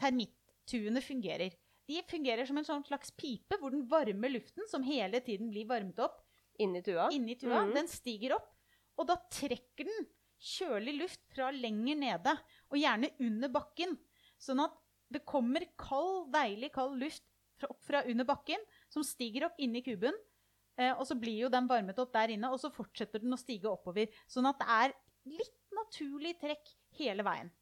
termittuene 0.00 1.02
fungerer. 1.04 1.54
De 1.86 2.02
fungerer 2.10 2.48
som 2.48 2.58
en 2.58 2.66
sånn 2.66 2.84
slags 2.86 3.12
pipe 3.14 3.58
hvor 3.60 3.72
den 3.72 3.86
varme 3.88 4.30
luften, 4.32 4.66
som 4.70 4.84
hele 4.86 5.22
tiden 5.24 5.52
blir 5.52 5.68
varmet 5.70 6.00
opp 6.02 6.22
Inni 6.58 6.80
tua? 6.82 7.10
inni 7.12 7.36
tua, 7.36 7.62
mm. 7.66 7.74
den 7.76 7.88
stiger 7.90 8.36
opp. 8.38 8.50
Og 8.96 9.08
da 9.10 9.18
trekker 9.32 9.86
den 9.88 10.06
kjølig 10.40 10.96
luft 11.00 11.22
fra 11.32 11.50
lenger 11.52 11.98
nede, 12.00 12.32
og 12.72 12.80
gjerne 12.80 13.12
under 13.22 13.52
bakken. 13.52 13.96
Sånn 14.40 14.62
at 14.64 14.74
det 15.12 15.24
kommer 15.28 15.64
kald, 15.78 16.30
deilig 16.34 16.72
kald 16.74 16.96
luft 17.00 17.24
fra, 17.60 17.70
opp 17.72 17.84
fra 17.86 18.02
under 18.08 18.26
bakken, 18.28 18.62
som 18.92 19.04
stiger 19.06 19.48
opp 19.48 19.60
inni 19.62 19.84
kuben. 19.84 20.16
Eh, 20.76 20.92
og 20.92 21.06
så 21.08 21.16
blir 21.16 21.44
jo 21.44 21.52
den 21.52 21.68
varmet 21.70 22.00
opp 22.02 22.12
der 22.16 22.34
inne, 22.34 22.50
og 22.52 22.60
så 22.60 22.72
fortsetter 22.72 23.22
den 23.22 23.36
å 23.36 23.40
stige 23.40 23.70
oppover. 23.70 24.10
Sånn 24.28 24.48
at 24.48 24.60
det 24.60 24.80
er 24.80 24.96
litt 25.36 25.76
naturlig 25.76 26.36
trekk 26.40 26.74
hele 26.98 27.24
veien. 27.26 27.52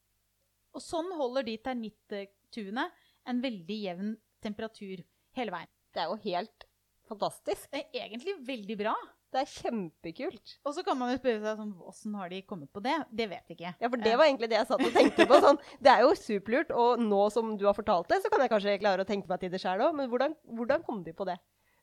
Og 0.74 0.82
sånn 0.82 1.10
holder 1.14 1.46
de 1.46 1.56
termittuene 1.62 2.88
en 3.30 3.42
veldig 3.42 3.80
jevn 3.86 4.14
temperatur 4.44 5.02
hele 5.38 5.54
veien. 5.54 5.70
Det 5.94 6.02
er 6.02 6.10
jo 6.10 6.22
helt 6.24 6.66
fantastisk. 7.08 7.68
Det 7.70 7.84
er 7.84 8.08
egentlig 8.08 8.34
veldig 8.46 8.76
bra. 8.80 8.94
Det 9.34 9.40
er 9.42 9.50
kjempekult. 9.50 10.52
Og 10.62 10.74
så 10.76 10.84
kan 10.86 10.98
man 10.98 11.10
jo 11.10 11.18
spørre 11.18 11.40
seg 11.42 11.58
sånn, 11.58 11.72
hvordan 11.78 12.18
har 12.20 12.28
de 12.30 12.42
kommet 12.46 12.70
på 12.74 12.82
det? 12.84 12.94
Det 13.10 13.26
vet 13.30 13.50
jeg 13.50 13.56
ikke. 13.58 13.72
Ja, 13.82 13.88
for 13.90 14.02
det 14.04 14.12
var 14.14 14.28
egentlig 14.28 14.50
det 14.52 14.60
jeg 14.60 14.68
satt 14.68 14.84
og 14.86 14.94
tenkte 14.94 15.26
på. 15.30 15.38
Sånn, 15.42 15.58
det 15.82 15.90
er 15.90 16.04
jo 16.04 16.12
superlurt, 16.18 16.70
og 16.70 17.02
nå 17.02 17.22
som 17.34 17.56
du 17.58 17.64
har 17.66 17.74
fortalt 17.74 18.10
det, 18.12 18.20
så 18.22 18.30
kan 18.30 18.44
jeg 18.44 18.52
kanskje 18.52 18.76
klare 18.82 19.02
å 19.02 19.08
tenke 19.08 19.30
meg 19.30 19.42
til 19.42 19.50
det 19.50 19.58
sjøl 19.62 19.82
òg. 19.88 19.96
Men 19.98 20.10
hvordan, 20.12 20.36
hvordan 20.58 20.86
kom 20.86 21.02
de 21.06 21.16
på 21.18 21.26
det? 21.26 21.34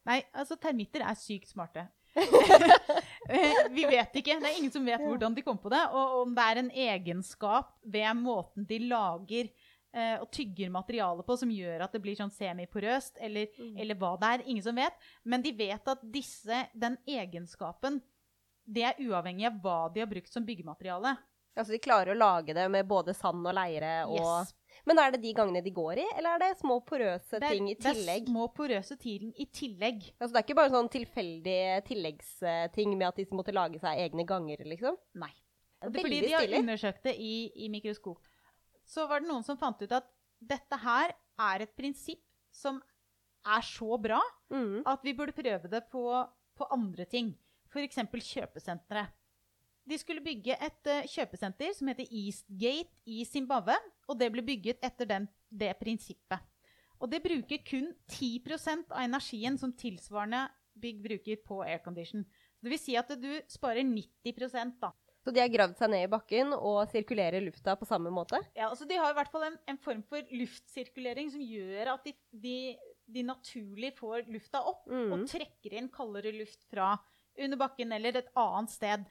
Nei, 0.07 0.21
altså 0.31 0.55
termitter 0.63 1.03
er 1.03 1.19
sykt 1.19 1.51
smarte. 1.51 1.89
Eh, 3.31 3.67
Vi 3.71 3.85
vet 3.87 4.15
ikke. 4.21 4.39
Det 4.41 4.49
er 4.49 4.57
ingen 4.59 4.71
som 4.73 4.85
vet 4.85 5.01
hvordan 5.01 5.35
de 5.37 5.43
kom 5.45 5.57
på 5.61 5.71
det. 5.73 5.81
Og 5.95 6.21
om 6.23 6.33
det 6.35 6.43
er 6.51 6.61
en 6.61 6.71
egenskap 6.71 7.73
ved 7.83 8.17
måten 8.19 8.65
de 8.67 8.79
lager 8.89 9.49
eh, 9.93 10.17
og 10.21 10.29
tygger 10.31 10.69
materialet 10.73 11.25
på 11.27 11.37
som 11.39 11.51
gjør 11.51 11.85
at 11.87 11.91
det 11.95 12.01
blir 12.03 12.15
sånn 12.19 12.31
semiporøst, 12.33 13.17
eller, 13.23 13.47
eller 13.77 13.95
hva 13.99 14.13
det 14.21 14.31
er. 14.35 14.45
Ingen 14.47 14.63
som 14.67 14.75
vet. 14.79 14.93
Men 15.23 15.41
de 15.45 15.51
vet 15.55 15.87
at 15.95 16.03
disse, 16.13 16.65
den 16.73 16.97
egenskapen 17.07 18.01
det 18.71 18.83
er 18.87 18.99
uavhengig 19.03 19.47
av 19.49 19.55
hva 19.63 19.79
de 19.91 20.03
har 20.03 20.07
brukt 20.11 20.31
som 20.31 20.45
byggemateriale. 20.47 21.15
Altså, 21.57 21.73
de 21.73 21.79
klarer 21.83 22.13
å 22.13 22.19
lage 22.19 22.53
det 22.55 22.67
med 22.71 22.87
både 22.87 23.15
sand 23.17 23.43
og 23.47 23.55
leire 23.57 24.05
og 24.07 24.19
Yes. 24.21 24.53
Men 24.85 24.99
er 24.99 25.11
det 25.13 25.21
de 25.23 25.33
gangene 25.37 25.61
de 25.63 25.71
går 25.75 25.99
i, 26.01 26.05
eller 26.17 26.35
er 26.35 26.39
det 26.43 26.57
små 26.59 26.79
porøse 26.85 27.39
Det 27.39 27.43
er, 27.43 27.53
ting 27.55 27.69
i 27.69 27.75
tillegg? 27.75 28.05
det 28.25 28.29
er 28.29 28.31
små 28.33 28.47
porøse 28.55 28.97
ting 29.01 29.31
i 29.37 29.45
tillegg. 29.45 30.01
Altså, 30.19 30.31
det 30.33 30.39
er 30.41 30.45
ikke 30.47 30.57
bare 30.61 30.73
sånn 30.73 30.89
tilfeldige 30.93 31.81
tilleggsting 31.89 32.97
med 32.97 33.07
at 33.11 33.19
de 33.21 33.25
måtte 33.35 33.53
lage 33.55 33.79
seg 33.81 33.99
egne 34.07 34.25
ganger, 34.27 34.63
liksom? 34.65 34.97
Nei. 35.21 35.31
Det 35.81 35.97
er 35.97 36.05
fordi 36.05 36.19
de 36.27 36.33
har 36.35 36.55
undersøkt 36.59 37.03
det 37.09 37.15
i, 37.17 37.33
i 37.65 37.69
mikroskop. 37.73 38.19
Så 38.85 39.07
var 39.09 39.21
det 39.23 39.29
noen 39.31 39.43
som 39.45 39.57
fant 39.57 39.81
ut 39.81 39.91
at 39.97 40.09
dette 40.41 40.77
her 40.83 41.13
er 41.41 41.63
et 41.65 41.73
prinsipp 41.77 42.21
som 42.53 42.81
er 43.47 43.63
så 43.65 43.97
bra 44.01 44.19
Mm. 44.51 44.81
at 44.85 44.99
vi 45.05 45.13
burde 45.15 45.31
prøve 45.33 45.69
det 45.71 45.85
på, 45.89 46.01
på 46.59 46.65
andre 46.75 47.05
ting. 47.05 47.29
F.eks. 47.71 47.95
kjøpesentre. 48.11 49.05
De 49.91 49.97
skulle 49.99 50.23
bygge 50.23 50.55
et 50.55 50.87
uh, 50.87 51.01
kjøpesenter 51.11 51.73
som 51.75 51.89
heter 51.91 52.07
Eastgate 52.07 52.93
i 53.11 53.25
Zimbabwe. 53.27 53.75
Og 54.07 54.15
det 54.19 54.29
ble 54.31 54.43
bygget 54.47 54.79
etter 54.87 55.09
den, 55.09 55.27
det 55.51 55.73
prinsippet. 55.81 56.39
Og 57.01 57.09
det 57.11 57.19
bruker 57.25 57.63
kun 57.65 57.89
10 58.13 58.39
av 58.93 59.01
energien 59.01 59.57
som 59.59 59.73
tilsvarende 59.73 60.45
bygg 60.79 61.01
bruker 61.03 61.39
på 61.43 61.59
aircondition. 61.65 62.23
Det 62.61 62.69
vil 62.71 62.79
si 62.79 62.95
at 62.95 63.09
du 63.17 63.31
sparer 63.49 63.83
90 63.83 64.77
da. 64.79 64.91
Så 65.21 65.33
de 65.33 65.41
har 65.41 65.51
gravd 65.53 65.77
seg 65.77 65.91
ned 65.93 66.07
i 66.07 66.09
bakken 66.09 66.53
og 66.55 66.79
sirkulerer 66.89 67.43
lufta 67.45 67.75
på 67.77 67.85
samme 67.89 68.09
måte? 68.13 68.39
Ja, 68.57 68.69
altså 68.71 68.87
De 68.89 68.97
har 68.97 69.11
i 69.11 69.17
hvert 69.17 69.29
fall 69.33 69.49
en, 69.51 69.57
en 69.69 69.77
form 69.81 70.01
for 70.09 70.25
luftsirkulering 70.33 71.29
som 71.33 71.43
gjør 71.45 71.91
at 71.93 72.07
de, 72.07 72.13
de, 72.45 72.55
de 73.05 73.25
naturlig 73.27 73.91
får 73.99 74.29
lufta 74.33 74.63
opp 74.65 74.87
Mm. 74.89 75.11
og 75.13 75.27
trekker 75.29 75.77
inn 75.77 75.91
kaldere 75.93 76.33
luft 76.33 76.65
fra 76.69 76.95
under 77.37 77.57
bakken 77.57 77.93
eller 77.93 78.17
et 78.17 78.31
annet 78.37 78.73
sted. 78.73 79.05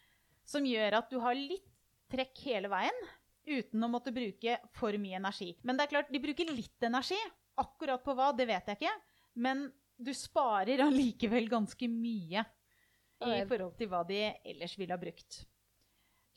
Som 0.51 0.67
gjør 0.67 0.99
at 0.99 1.11
du 1.13 1.21
har 1.23 1.39
litt 1.39 1.67
trekk 2.11 2.43
hele 2.49 2.71
veien 2.73 3.05
uten 3.51 3.83
å 3.87 3.91
måtte 3.91 4.13
bruke 4.15 4.59
for 4.77 4.95
mye 5.01 5.19
energi. 5.21 5.53
Men 5.67 5.79
det 5.79 5.87
er 5.87 5.93
klart, 5.95 6.11
de 6.13 6.23
bruker 6.23 6.51
litt 6.51 6.87
energi. 6.87 7.19
Akkurat 7.61 8.03
på 8.03 8.15
hva, 8.17 8.31
det 8.37 8.49
vet 8.51 8.71
jeg 8.71 8.81
ikke. 8.81 8.97
Men 9.43 9.69
du 10.01 10.13
sparer 10.17 10.83
allikevel 10.87 11.49
ganske 11.51 11.89
mye 11.91 12.45
i 13.21 13.41
forhold 13.49 13.75
til 13.77 13.91
hva 13.91 14.03
de 14.09 14.21
ellers 14.49 14.77
ville 14.81 14.97
ha 14.97 15.01
brukt. 15.01 15.43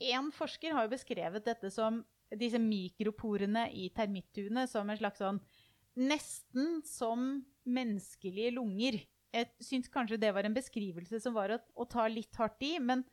En 0.04 0.32
forsker 0.36 0.74
har 0.76 0.86
jo 0.86 0.92
beskrevet 0.92 1.46
dette 1.46 1.70
som 1.72 2.02
disse 2.34 2.60
mikroporene 2.60 3.68
i 3.78 3.88
termittuene 3.96 4.66
som 4.70 4.90
en 4.90 5.00
slags 5.00 5.22
sånn 5.24 5.42
Nesten 5.94 6.80
som 6.90 7.44
menneskelige 7.70 8.56
lunger. 8.56 8.96
Jeg 9.30 9.50
syns 9.62 9.92
kanskje 9.94 10.18
det 10.18 10.32
var 10.34 10.48
en 10.48 10.56
beskrivelse 10.56 11.20
som 11.22 11.36
var 11.36 11.54
å, 11.54 11.60
å 11.78 11.86
ta 11.86 12.08
litt 12.10 12.34
hardt 12.40 12.66
i, 12.66 12.80
men 12.82 13.04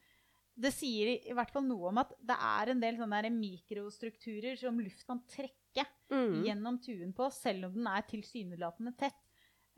det 0.54 0.72
sier 0.74 1.12
i, 1.14 1.32
hvert 1.36 1.52
fall 1.54 1.64
noe 1.64 1.88
om 1.92 2.00
at 2.02 2.12
det 2.20 2.36
er 2.36 2.72
en 2.72 2.80
del 2.82 2.98
sånne 2.98 3.30
mikrostrukturer 3.32 4.58
som 4.60 4.80
luft 4.80 5.06
kan 5.06 5.22
trekke 5.30 5.86
Mm. 6.10 6.40
gjennom 6.42 6.78
tuen 6.82 7.12
på, 7.14 7.28
selv 7.30 7.68
om 7.68 7.74
den 7.76 7.86
er 7.86 8.02
tilsynelatende 8.02 8.90
tett. 8.98 9.14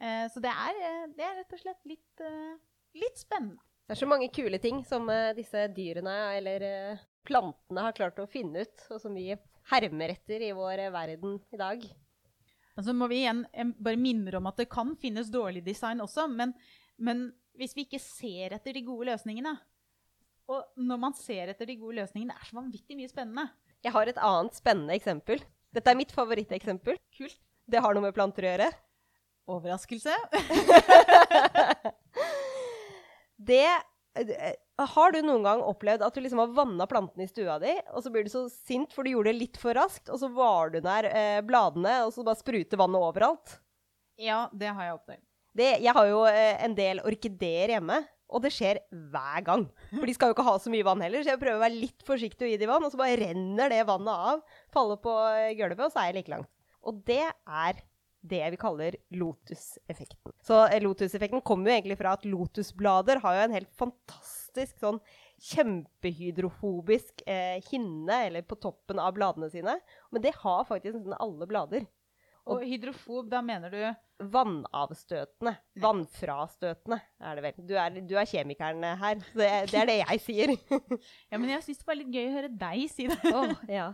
Eh, 0.00 0.24
så 0.32 0.40
det 0.40 0.48
er, 0.48 0.78
eh, 0.80 1.06
det 1.12 1.26
er 1.26 1.34
rett 1.36 1.52
og 1.52 1.60
slett 1.60 1.82
litt, 1.84 2.20
eh, 2.24 2.56
litt 2.96 3.18
spennende. 3.20 3.60
Det 3.86 3.92
er 3.92 4.00
så 4.00 4.08
mange 4.08 4.30
kule 4.32 4.58
ting 4.58 4.82
som 4.88 5.08
eh, 5.10 5.34
disse 5.36 5.66
dyrene 5.76 6.14
eller 6.38 6.62
eh, 6.62 7.02
plantene 7.28 7.84
har 7.84 7.92
klart 7.92 8.16
å 8.18 8.26
finne 8.26 8.64
ut, 8.64 8.86
og 8.90 9.00
som 9.02 9.12
vi 9.14 9.36
hermer 9.70 10.14
etter 10.14 10.40
i 10.40 10.52
vår 10.56 10.86
eh, 10.86 10.90
verden 10.94 11.36
i 11.52 11.60
dag. 11.60 11.84
Så 12.74 12.86
så 12.88 12.94
må 12.96 13.06
vi 13.12 13.20
igjen 13.20 13.44
bare 13.76 14.00
minne 14.00 14.32
om 14.38 14.48
at 14.48 14.56
det 14.56 14.70
kan 14.72 14.96
finnes 14.96 15.28
dårlig 15.28 15.62
design 15.66 16.00
også, 16.00 16.24
men, 16.32 16.54
men 16.96 17.26
hvis 17.60 17.76
vi 17.76 17.84
ikke 17.84 18.00
ser 18.00 18.56
etter 18.56 18.72
de 18.72 18.80
gode 18.86 19.10
løsningene 19.10 19.58
Og 20.50 20.64
når 20.80 20.98
man 21.00 21.14
ser 21.16 21.52
etter 21.52 21.68
de 21.68 21.78
gode 21.80 22.00
løsningene, 22.00 22.34
det 22.34 22.42
er 22.42 22.50
så 22.50 22.58
vanvittig 22.58 22.98
mye 22.98 23.10
spennende. 23.10 23.46
Jeg 23.82 23.94
har 23.94 24.10
et 24.10 24.20
annet 24.22 24.58
spennende 24.58 24.96
eksempel. 24.96 25.42
Dette 25.74 25.90
er 25.90 25.98
mitt 25.98 26.12
favoritteksempel. 26.14 26.98
Kult. 27.16 27.38
Det 27.70 27.80
har 27.82 27.94
noe 27.94 28.04
med 28.04 28.16
planter 28.16 28.46
å 28.46 28.52
gjøre. 28.52 28.68
Overraskelse. 29.52 30.14
Det 33.42 33.64
eh, 33.66 34.52
Har 34.94 35.12
du 35.14 35.18
noen 35.24 35.42
gang 35.42 35.62
opplevd 35.66 36.04
at 36.06 36.14
du 36.14 36.22
liksom 36.22 36.42
har 36.42 36.52
vanna 36.54 36.86
plantene 36.86 37.26
i 37.26 37.30
stua 37.30 37.56
di, 37.62 37.72
og 37.90 38.04
så 38.04 38.12
blir 38.14 38.26
du 38.26 38.30
så 38.30 38.44
sint 38.52 38.94
for 38.94 39.02
du 39.02 39.10
gjorde 39.14 39.32
det 39.32 39.40
litt 39.40 39.58
for 39.58 39.74
raskt, 39.78 40.12
og 40.12 40.20
så 40.20 40.30
var 40.30 40.70
du 40.70 40.78
nær 40.84 41.08
eh, 41.10 41.40
bladene, 41.46 42.04
og 42.06 42.14
så 42.14 42.22
bare 42.26 42.38
spruter 42.38 42.78
vannet 42.78 43.02
overalt? 43.02 43.56
Ja, 44.20 44.44
det 44.54 44.70
har 44.70 44.86
jeg 44.86 44.98
opplevd. 45.00 45.24
Det, 45.58 45.70
jeg 45.84 45.92
har 45.96 46.06
jo 46.08 46.22
eh, 46.30 46.54
en 46.64 46.76
del 46.76 47.02
orkideer 47.04 47.74
hjemme, 47.74 47.98
og 48.32 48.42
det 48.44 48.52
skjer 48.54 48.80
hver 49.12 49.44
gang. 49.46 49.68
For 49.92 50.08
de 50.08 50.16
skal 50.16 50.32
jo 50.32 50.36
ikke 50.36 50.48
ha 50.48 50.56
så 50.62 50.72
mye 50.72 50.86
vann 50.88 51.04
heller, 51.04 51.22
så 51.22 51.34
jeg 51.34 51.42
prøver 51.42 51.60
å 51.60 51.64
være 51.66 51.78
litt 51.78 52.04
forsiktig 52.08 52.48
og 52.48 52.52
gi 52.54 52.58
de 52.60 52.70
vann, 52.70 52.84
og 52.86 52.92
så 52.92 53.00
bare 53.00 53.20
renner 53.20 53.72
det 53.72 53.84
vannet 53.88 54.28
av, 54.32 54.42
faller 54.74 55.00
på 55.04 55.16
gulvet, 55.60 55.86
og 55.86 55.94
så 55.94 56.02
er 56.02 56.10
jeg 56.10 56.20
like 56.20 56.34
langt. 56.34 56.52
Og 56.82 57.02
det 57.06 57.24
er 57.28 57.82
det 58.22 58.42
vi 58.54 58.58
kaller 58.60 58.96
lotuseffekten. 59.18 60.34
Så 60.46 60.60
eh, 60.68 60.82
lotuseffekten 60.82 61.42
kommer 61.46 61.70
jo 61.70 61.76
egentlig 61.76 61.98
fra 61.98 62.14
at 62.16 62.26
lotusblader 62.28 63.20
har 63.24 63.36
jo 63.36 63.46
en 63.46 63.56
helt 63.56 63.72
fantastisk 63.78 64.78
sånn 64.82 65.00
kjempehydrofobisk 65.42 67.24
eh, 67.26 67.58
hinne, 67.66 68.20
eller 68.28 68.46
på 68.46 68.58
toppen 68.62 69.02
av 69.02 69.16
bladene 69.16 69.50
sine. 69.50 69.74
Men 70.14 70.22
det 70.22 70.36
har 70.38 70.68
faktisk 70.68 71.00
nesten 71.00 71.18
alle 71.18 71.48
blader. 71.50 71.88
Og 72.50 72.64
hydrofob, 72.66 73.28
da 73.30 73.38
mener 73.44 73.70
du 73.70 73.82
Vannavstøtende. 74.32 75.54
Vannfrastøtende 75.82 76.98
er 77.22 77.38
det 77.38 77.44
vel. 77.46 77.60
Du 77.68 77.74
er, 77.78 78.00
du 78.06 78.16
er 78.18 78.28
kjemikeren 78.28 78.86
her. 78.98 79.20
Det, 79.34 79.50
det 79.70 79.78
er 79.80 79.90
det 79.90 79.98
jeg 80.00 80.22
sier. 80.26 80.54
Ja, 81.30 81.38
men 81.38 81.50
jeg 81.50 81.62
syns 81.66 81.82
det 81.82 81.88
var 81.88 81.98
litt 81.98 82.10
gøy 82.14 82.26
å 82.28 82.34
høre 82.36 82.50
deg 82.62 82.82
si 82.90 83.06
det. 83.10 83.20
oh, 83.30 83.54
ja. 83.70 83.92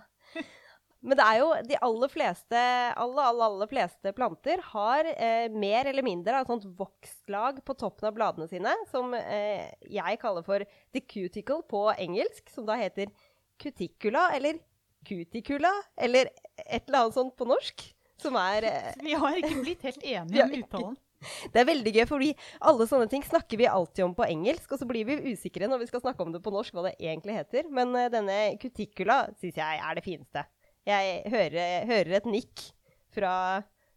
Men 0.99 1.15
det 1.21 1.25
er 1.25 1.37
jo 1.39 1.51
de 1.69 1.77
aller 1.87 2.11
fleste, 2.11 2.61
alle, 2.99 3.27
alle, 3.31 3.47
aller 3.47 3.71
fleste 3.71 4.13
planter 4.17 4.63
har 4.73 5.07
eh, 5.13 5.47
mer 5.53 5.87
eller 5.87 6.03
mindre 6.03 6.41
et 6.41 6.51
sånt 6.51 6.67
vokslag 6.81 7.61
på 7.63 7.77
toppen 7.79 8.09
av 8.11 8.17
bladene 8.17 8.49
sine, 8.51 8.73
som 8.91 9.15
eh, 9.15 9.69
jeg 9.87 10.19
kaller 10.23 10.47
for 10.47 10.65
the 10.97 11.05
cuticle 11.05 11.63
på 11.71 11.85
engelsk, 11.95 12.51
som 12.51 12.67
da 12.67 12.75
heter 12.81 13.13
cuticula, 13.63 14.33
eller 14.35 14.59
cuticula, 15.07 15.71
eller 15.95 16.33
et 16.67 16.83
eller 16.83 17.05
annet 17.05 17.21
sånt 17.21 17.39
på 17.39 17.47
norsk. 17.47 17.87
Som 18.23 18.39
er 18.41 18.67
eh, 18.69 19.05
Vi 19.05 19.19
har 19.19 19.39
ikke 19.39 19.61
blitt 19.63 19.85
helt 19.89 20.03
enige 20.03 20.47
om 20.47 20.57
uttalen. 20.63 20.97
Det 21.51 21.59
er 21.59 21.67
veldig 21.67 21.93
gøy, 21.97 22.05
fordi 22.07 22.29
alle 22.71 22.87
sånne 22.87 23.09
ting 23.11 23.25
snakker 23.27 23.59
vi 23.59 23.67
alltid 23.67 24.05
om 24.05 24.15
på 24.15 24.27
engelsk, 24.29 24.71
og 24.71 24.79
så 24.79 24.87
blir 24.87 25.07
vi 25.09 25.33
usikre 25.33 25.67
når 25.71 25.83
vi 25.83 25.89
skal 25.91 26.03
snakke 26.05 26.23
om 26.23 26.31
det 26.35 26.43
på 26.45 26.53
norsk, 26.55 26.77
hva 26.77 26.87
det 26.87 26.95
egentlig 27.01 27.35
heter. 27.41 27.67
Men 27.75 27.95
eh, 27.99 28.11
denne 28.13 28.39
cuticula 28.63 29.25
syns 29.39 29.59
jeg 29.59 29.83
er 29.83 29.99
det 29.99 30.07
fineste. 30.07 30.47
Jeg 30.89 31.19
hører, 31.29 31.89
hører 31.91 32.15
et 32.21 32.29
nikk 32.31 32.63
fra, 33.13 33.35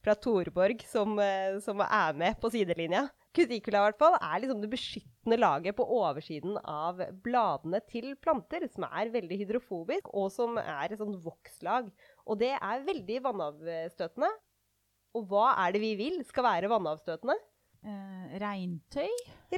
fra 0.04 0.18
Torborg, 0.18 0.82
som, 0.90 1.14
eh, 1.22 1.60
som 1.64 1.84
er 1.86 2.18
med 2.18 2.40
på 2.42 2.52
sidelinja. 2.54 3.08
Cuticula 3.32 3.80
i 3.80 3.86
hvert 3.86 4.02
fall 4.02 4.18
er 4.18 4.42
liksom 4.44 4.60
det 4.60 4.72
beskyttende 4.74 5.38
laget 5.40 5.78
på 5.78 5.86
oversiden 5.88 6.58
av 6.68 7.00
bladene 7.24 7.80
til 7.88 8.10
planter, 8.20 8.66
som 8.74 8.90
er 8.90 9.14
veldig 9.14 9.38
hydrofobisk, 9.44 10.10
og 10.12 10.28
som 10.34 10.58
er 10.60 10.92
et 10.92 11.00
sånt 11.00 11.22
vokslag. 11.24 11.88
Og 12.28 12.40
det 12.42 12.54
er 12.58 12.86
veldig 12.88 13.22
vannavstøtende. 13.26 14.30
Og 15.18 15.26
hva 15.32 15.52
er 15.66 15.74
det 15.76 15.82
vi 15.84 15.96
vil 16.00 16.22
skal 16.28 16.46
være 16.48 16.70
vannavstøtende? 16.72 17.36
Eh, 17.82 18.38
regntøy? 18.42 19.10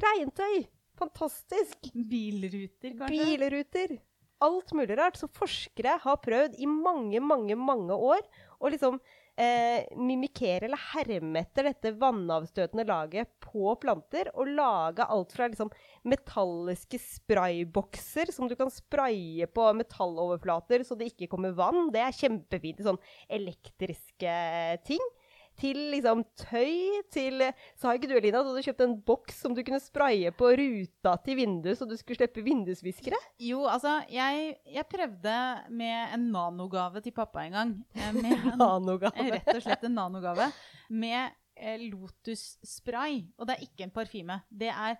Regntøy! 0.06 0.64
Fantastisk! 0.98 1.90
Bilruter, 1.92 2.94
kanskje? 2.98 3.26
Bilruter! 3.34 3.96
Alt 4.44 4.72
mulig 4.76 4.96
rart. 4.98 5.18
Så 5.20 5.28
forskere 5.30 5.98
har 6.02 6.22
prøvd 6.22 6.56
i 6.58 6.68
mange, 6.70 7.20
mange, 7.22 7.56
mange 7.58 7.94
år 7.94 8.24
å 8.58 8.72
liksom 8.72 8.98
eh, 9.40 9.84
mimikere 9.98 10.68
eller 10.68 10.80
herme 10.92 11.42
etter 11.42 11.68
dette 11.68 11.94
vannavstøtende 12.00 12.86
laget 12.88 13.30
på 13.44 13.74
planter. 13.82 14.30
Og 14.34 14.50
lage 14.54 15.06
alt 15.06 15.34
fra 15.34 15.48
liksom 15.50 15.72
metalliske 16.10 17.00
spraybokser 17.02 18.32
som 18.34 18.50
du 18.50 18.56
kan 18.58 18.72
spraye 18.72 19.48
på 19.50 19.68
metalloverflater 19.80 20.86
så 20.86 20.98
det 20.98 21.12
ikke 21.12 21.30
kommer 21.34 21.56
vann. 21.56 21.90
Det 21.94 22.02
er 22.04 22.18
kjempefint 22.18 22.84
sånn 22.86 23.00
elektriske 23.32 24.38
ting. 24.88 25.12
Til 25.60 25.78
liksom 25.92 26.24
tøy, 26.40 27.02
til 27.14 27.42
Sa 27.78 27.92
ikke 27.94 28.08
du, 28.10 28.16
Elina, 28.18 28.40
at 28.40 28.46
du 28.48 28.50
hadde 28.50 28.64
kjøpt 28.66 28.82
en 28.82 28.96
boks 29.06 29.36
som 29.44 29.54
du 29.54 29.60
kunne 29.62 29.78
spraye 29.82 30.32
på 30.34 30.48
ruta 30.58 31.12
til 31.22 31.36
vinduet 31.38 31.78
så 31.78 31.86
du 31.86 31.94
skulle 32.00 32.18
slippe 32.18 32.42
vindusviskere? 32.42 33.20
Jo, 33.38 33.60
altså, 33.70 34.00
jeg, 34.10 34.56
jeg 34.74 34.86
prøvde 34.90 35.36
med 35.70 36.16
en 36.16 36.26
nanogave 36.34 37.00
til 37.04 37.14
pappa 37.14 37.44
en 37.46 37.54
gang. 37.58 37.72
Eh, 37.94 38.10
Med 38.18 38.32
en, 38.52 38.58
Nanogave. 38.58 39.28
rett 39.36 39.52
og 39.54 39.62
slett 39.62 39.86
en 39.86 39.94
nanogave 40.00 40.50
med 40.90 41.30
eh, 41.56 41.78
lotusspray. 41.90 43.22
Og 43.38 43.46
det 43.48 43.56
er 43.56 43.64
ikke 43.68 43.86
en 43.86 43.94
parfyme. 43.94 44.40
Det 44.50 44.68
er, 44.74 44.98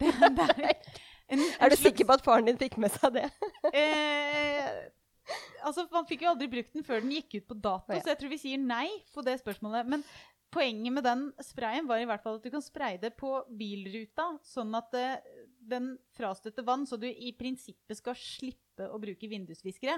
det, 0.00 0.12
det 0.40 0.48
er 0.48 0.72
en, 1.32 1.44
Er 1.60 1.68
du 1.72 1.76
sikker 1.80 2.08
på 2.08 2.16
at 2.16 2.24
faren 2.24 2.48
din 2.48 2.58
fikk 2.60 2.80
med 2.80 2.92
seg 2.96 3.14
det? 3.20 3.28
Eh, 3.76 4.72
altså, 5.62 5.86
Man 5.92 6.06
fikk 6.08 6.24
jo 6.26 6.32
aldri 6.32 6.48
brukt 6.50 6.72
den 6.76 6.84
før 6.86 7.00
den 7.04 7.14
gikk 7.14 7.36
ut 7.40 7.48
på 7.48 7.54
dato, 7.62 7.92
så 8.02 8.12
jeg 8.12 8.18
tror 8.20 8.32
vi 8.32 8.40
sier 8.42 8.58
nei 8.62 8.88
på 9.14 9.24
det 9.26 9.38
spørsmålet. 9.42 9.86
Men 9.86 10.04
poenget 10.52 10.92
med 10.92 11.04
den 11.06 11.22
sprayen 11.40 11.86
var 11.88 12.02
i 12.02 12.04
hvert 12.08 12.22
fall 12.24 12.36
at 12.36 12.44
du 12.44 12.50
kan 12.52 12.64
spraye 12.64 12.98
det 13.00 13.14
på 13.16 13.30
bilruta, 13.56 14.26
sånn 14.44 14.74
at 14.76 14.92
eh, 14.98 15.16
den 15.58 15.94
frastøtter 16.16 16.66
vann, 16.66 16.84
så 16.86 16.98
du 17.00 17.06
i 17.08 17.32
prinsippet 17.38 17.96
skal 17.96 18.18
slippe 18.18 18.90
å 18.90 19.00
bruke 19.00 19.30
vindusviskere. 19.30 19.96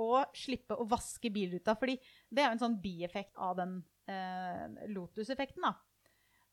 Og 0.00 0.36
slippe 0.36 0.76
å 0.80 0.86
vaske 0.88 1.28
bilruta. 1.32 1.74
fordi 1.76 1.98
det 2.30 2.42
er 2.42 2.48
jo 2.50 2.56
en 2.56 2.62
sånn 2.62 2.76
bieffekt 2.80 3.36
av 3.36 3.56
den 3.58 3.82
eh, 4.08 4.86
Lotus-effekten. 4.88 5.66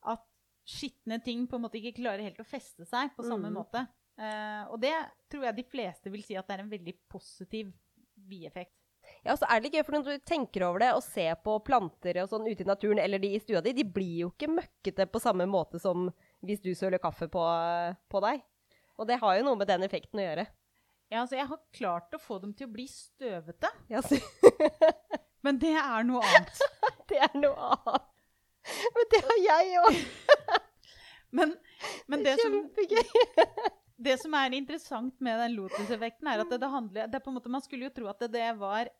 At 0.08 0.26
skitne 0.68 1.22
ting 1.24 1.46
på 1.48 1.56
en 1.56 1.64
måte 1.64 1.80
ikke 1.80 2.02
klarer 2.02 2.26
helt 2.26 2.42
å 2.44 2.48
feste 2.48 2.84
seg 2.86 3.14
på 3.16 3.24
samme 3.24 3.48
Mm. 3.48 3.56
måte. 3.56 3.86
Eh, 4.18 4.64
og 4.72 4.82
det 4.82 4.92
tror 5.30 5.46
jeg 5.46 5.56
de 5.56 5.64
fleste 5.64 6.12
vil 6.12 6.24
si 6.26 6.36
at 6.36 6.48
det 6.48 6.58
er 6.58 6.64
en 6.64 6.72
veldig 6.74 6.96
positiv 7.08 7.72
bieffekt. 8.30 8.74
Ja, 9.24 9.36
så 9.40 9.48
er 9.50 9.62
det 9.64 9.72
gøy, 9.72 9.82
for 9.88 9.96
når 9.96 10.06
du 10.08 10.26
tenker 10.28 10.66
over 10.68 10.84
det 10.84 10.90
og 10.96 11.04
ser 11.06 11.38
på 11.44 11.58
planter 11.64 12.20
og 12.22 12.30
sånn 12.32 12.48
ute 12.48 12.66
i 12.66 12.68
naturen, 12.68 13.00
eller 13.00 13.22
de 13.24 13.34
i 13.36 13.42
stua 13.42 13.62
di, 13.64 13.74
de 13.76 13.86
blir 13.88 14.24
jo 14.26 14.32
ikke 14.34 14.50
møkkete 14.52 15.08
på 15.12 15.22
samme 15.24 15.48
måte 15.50 15.80
som 15.80 16.10
hvis 16.46 16.62
du 16.64 16.74
søler 16.76 17.02
kaffe 17.02 17.30
på, 17.32 17.44
på 18.12 18.24
deg. 18.28 18.44
Og 18.98 19.08
det 19.10 19.20
har 19.22 19.38
jo 19.38 19.46
noe 19.48 19.60
med 19.60 19.70
den 19.70 19.86
effekten 19.88 20.22
å 20.22 20.26
gjøre. 20.26 20.48
Ja, 21.08 21.22
altså 21.22 21.38
Jeg 21.38 21.48
har 21.48 21.60
klart 21.76 22.16
å 22.16 22.20
få 22.20 22.40
dem 22.44 22.54
til 22.58 22.68
å 22.68 22.74
bli 22.74 22.88
støvete, 22.92 23.72
Ja, 23.92 24.04
så 24.04 24.20
men 25.46 25.60
det 25.62 25.74
er 25.80 26.08
noe 26.08 26.24
annet. 26.28 26.64
det 27.10 27.22
er 27.30 27.36
noe 27.40 27.72
annet. 27.78 28.08
Men 28.98 29.12
det 29.14 29.22
har 29.30 29.44
jeg 29.46 29.84
òg. 29.86 30.02
Men, 31.38 31.52
men 32.08 32.22
det, 32.24 32.38
som, 32.40 32.54
Kjempegøy. 32.72 33.74
Det 33.98 34.16
som 34.22 34.34
er 34.38 34.54
interessant 34.54 35.22
med 35.24 35.40
den 35.42 35.56
Lotus-effekten, 35.58 36.30
er 36.30 36.44
at 36.44 36.52
det, 36.52 36.60
det 36.62 36.70
handler 36.70 37.12
det 37.12 37.22
måte, 37.34 37.50
Man 37.50 37.64
skulle 37.66 37.88
jo 37.90 37.96
tro 37.96 38.10
at 38.12 38.22
det, 38.22 38.32
det 38.36 38.50
var 38.60 38.92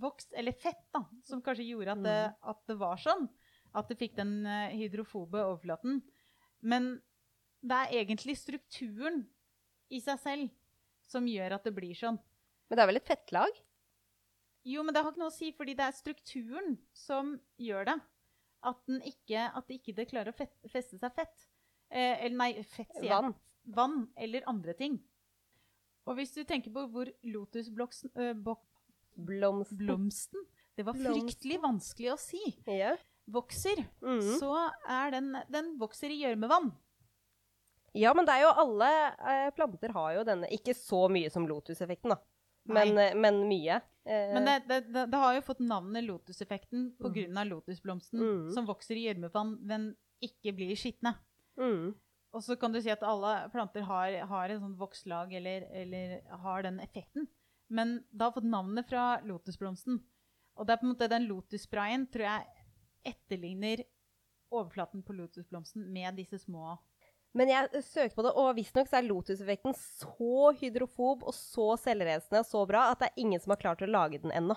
voks, 0.00 0.30
eller 0.32 0.56
fett, 0.56 0.82
da, 0.94 1.04
som 1.26 1.42
kanskje 1.44 1.68
gjorde 1.68 1.92
at 1.92 2.04
det, 2.06 2.20
at 2.52 2.62
det 2.70 2.78
var 2.80 3.00
sånn. 3.00 3.28
At 3.76 3.90
det 3.90 3.98
fikk 4.00 4.16
den 4.16 4.38
eh, 4.48 4.72
hydrofobe 4.80 5.42
overflaten. 5.44 6.00
Men 6.64 6.96
det 7.60 7.82
er 7.82 8.00
egentlig 8.00 8.38
strukturen 8.40 9.26
i 9.92 10.00
seg 10.02 10.20
selv 10.22 10.48
som 11.06 11.28
gjør 11.28 11.58
at 11.58 11.66
det 11.68 11.74
blir 11.76 11.94
sånn. 11.94 12.18
Men 12.66 12.78
det 12.78 12.82
er 12.82 12.90
vel 12.90 13.00
et 13.00 13.10
fettlag? 13.10 13.60
Jo, 14.66 14.82
men 14.82 14.94
det 14.94 15.04
har 15.04 15.12
ikke 15.12 15.22
noe 15.22 15.30
å 15.30 15.36
si, 15.36 15.52
fordi 15.54 15.76
det 15.78 15.84
er 15.84 15.94
strukturen 15.94 16.78
som 16.96 17.36
gjør 17.62 17.92
det. 17.92 17.98
At, 18.66 18.80
den 18.88 19.04
ikke, 19.06 19.44
at 19.54 19.68
det 19.68 19.78
ikke 19.78 20.08
klarer 20.10 20.32
å 20.32 20.46
feste 20.66 20.98
seg 20.98 21.12
fett. 21.14 21.44
Eh, 21.92 22.24
eller 22.24 22.34
nei, 22.40 22.48
fett, 22.64 22.90
sier 22.96 23.12
jeg. 23.12 23.12
Vann. 23.14 23.36
Vann 23.66 24.06
eller 24.16 24.46
andre 24.50 24.74
ting. 24.78 24.98
Og 26.06 26.18
hvis 26.20 26.32
du 26.36 26.42
tenker 26.46 26.70
på 26.74 26.86
hvor 26.92 27.10
lotusblomsten 27.26 28.12
øh, 28.14 28.34
blomsten. 29.16 29.80
Blomsten 29.80 30.46
Det 30.76 30.84
var 30.86 30.98
fryktelig 30.98 31.58
vanskelig 31.62 32.12
å 32.12 32.18
si. 32.20 32.42
Ja. 32.70 32.94
Vokser. 33.26 33.80
Mhm. 34.04 34.36
Så 34.38 34.52
er 34.86 35.10
den 35.16 35.32
Den 35.50 35.74
vokser 35.80 36.12
i 36.12 36.20
gjørmevann. 36.22 36.72
ja, 37.96 38.12
men 38.14 38.26
det 38.26 38.34
er 38.34 38.42
jo 38.44 38.54
alle 38.60 38.88
eh, 39.16 39.50
planter 39.56 39.88
har 39.96 40.14
jo 40.18 40.24
denne 40.24 40.48
Ikke 40.52 40.74
så 40.76 41.08
mye 41.08 41.30
som 41.30 41.46
lotuseffekten, 41.48 42.12
da. 42.12 42.18
Men, 42.66 42.94
men 43.20 43.48
mye. 43.48 43.80
Eh, 44.04 44.34
Men 44.34 44.44
det, 44.44 44.56
det, 44.68 44.80
det, 44.92 45.06
det 45.10 45.18
har 45.18 45.34
jo 45.34 45.44
fått 45.46 45.60
navnet 45.62 46.04
lotuseffekten 46.04 46.92
pga. 46.98 47.44
lotusblomsten, 47.44 48.20
mm. 48.20 48.50
som 48.54 48.66
vokser 48.66 48.96
i 48.96 49.06
gjørmevann, 49.06 49.56
men 49.62 49.94
ikke 50.20 50.52
blir 50.52 50.76
skitne. 50.76 51.16
mm. 51.56 51.94
Og 52.36 52.44
så 52.44 52.56
kan 52.60 52.74
du 52.74 52.82
si 52.84 52.92
at 52.92 53.04
alle 53.06 53.32
planter 53.52 53.86
har, 53.88 54.18
har 54.28 54.52
en 54.52 54.60
sånt 54.60 54.76
vokslag 54.78 55.32
eller, 55.38 55.64
eller 55.72 56.18
har 56.44 56.66
den 56.66 56.82
effekten. 56.84 57.24
Men 57.72 58.02
det 58.12 58.26
har 58.26 58.34
fått 58.34 58.48
navnet 58.48 58.88
fra 58.90 59.06
lotusblomsten. 59.24 60.02
Og 60.56 60.66
det 60.66 60.74
er 60.74 60.80
på 60.80 60.86
en 60.86 60.92
måte 60.92 61.08
den 61.10 61.28
lotussprayen 61.30 62.04
tror 62.12 62.28
jeg 62.28 62.66
etterligner 63.06 63.82
overflaten 64.52 65.02
på 65.06 65.16
lotusblomsten 65.16 65.88
med 65.92 66.16
disse 66.20 66.38
små 66.38 66.76
Men 67.36 67.50
jeg 67.50 67.82
søkte 67.84 68.16
på 68.16 68.24
det, 68.24 68.32
og 68.38 68.54
visstnok 68.56 68.92
er 68.94 69.04
lotuseffekten 69.04 69.74
så 69.76 70.52
hydrofob 70.60 71.26
og 71.26 71.34
så 71.36 71.74
selvrensende 71.80 72.40
og 72.40 72.48
så 72.48 72.62
bra 72.68 72.86
at 72.92 73.02
det 73.02 73.10
er 73.10 73.24
ingen 73.24 73.42
som 73.42 73.52
har 73.52 73.60
klart 73.60 73.84
å 73.84 73.90
lage 73.90 74.22
den 74.22 74.32
ennå. 74.32 74.56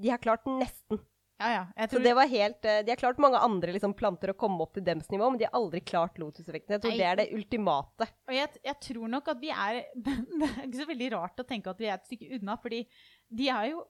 De 0.00 0.12
har 0.12 0.22
klart 0.22 0.46
nesten. 0.48 1.00
Ja, 1.36 1.48
ja. 1.52 1.64
Jeg 1.76 1.90
Så 1.92 2.00
det 2.00 2.12
var 2.16 2.28
helt, 2.30 2.64
eh, 2.64 2.78
De 2.84 2.90
har 2.90 2.96
klart 2.96 3.18
mange 3.20 3.38
andre 3.38 3.74
liksom, 3.74 3.92
planter 3.94 4.32
å 4.32 4.36
komme 4.38 4.62
opp 4.64 4.72
til 4.76 4.84
dems 4.84 5.10
nivå, 5.12 5.28
men 5.30 5.40
de 5.40 5.44
har 5.44 5.56
aldri 5.58 5.82
klart 5.84 6.16
lotuseffekten. 6.18 6.76
Jeg 6.76 6.84
tror 6.84 6.94
Nei. 6.94 7.00
det 7.02 7.08
er 7.10 7.18
det 7.20 7.26
ultimate. 7.36 8.08
og 8.28 8.32
jeg, 8.32 8.48
jeg 8.64 8.80
tror 8.88 9.12
nok 9.12 9.28
at 9.28 9.42
vi 9.42 9.50
er 9.52 9.82
Det 10.06 10.48
er 10.48 10.64
ikke 10.64 10.80
så 10.80 10.88
veldig 10.88 11.10
rart 11.12 11.44
å 11.44 11.48
tenke 11.48 11.70
at 11.70 11.82
vi 11.82 11.90
er 11.90 11.98
et 11.98 12.08
stykke 12.08 12.38
unna, 12.38 12.56
fordi 12.62 12.86
de 13.28 13.50
har 13.52 13.68
jo 13.72 13.84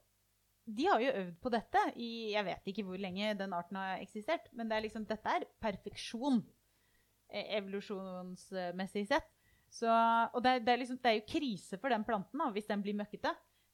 de 0.67 0.87
har 0.91 0.99
jo 0.99 1.13
øvd 1.15 1.35
på 1.39 1.51
dette 1.55 1.81
i 1.95 2.11
Jeg 2.33 2.43
vet 2.49 2.71
ikke 2.73 2.85
hvor 2.89 2.99
lenge 2.99 3.37
den 3.39 3.53
arten 3.55 3.79
har 3.79 4.01
eksistert, 4.03 4.49
men 4.53 4.67
det 4.67 4.77
er 4.77 4.87
liksom, 4.89 5.05
dette 5.07 5.35
er 5.39 5.47
perfeksjon 5.63 6.41
eh, 7.31 7.59
evolusjonsmessig 7.61 9.07
sett. 9.07 9.31
Så, 9.71 9.87
og 9.87 10.43
det 10.43 10.51
er, 10.51 10.65
det, 10.65 10.73
er 10.73 10.81
liksom, 10.83 10.99
det 11.03 11.13
er 11.13 11.21
jo 11.21 11.29
krise 11.31 11.79
for 11.79 11.95
den 11.95 12.03
planten 12.07 12.43
da, 12.43 12.51
hvis 12.55 12.67
den 12.67 12.83
blir 12.83 12.99
møkkete. 12.99 13.31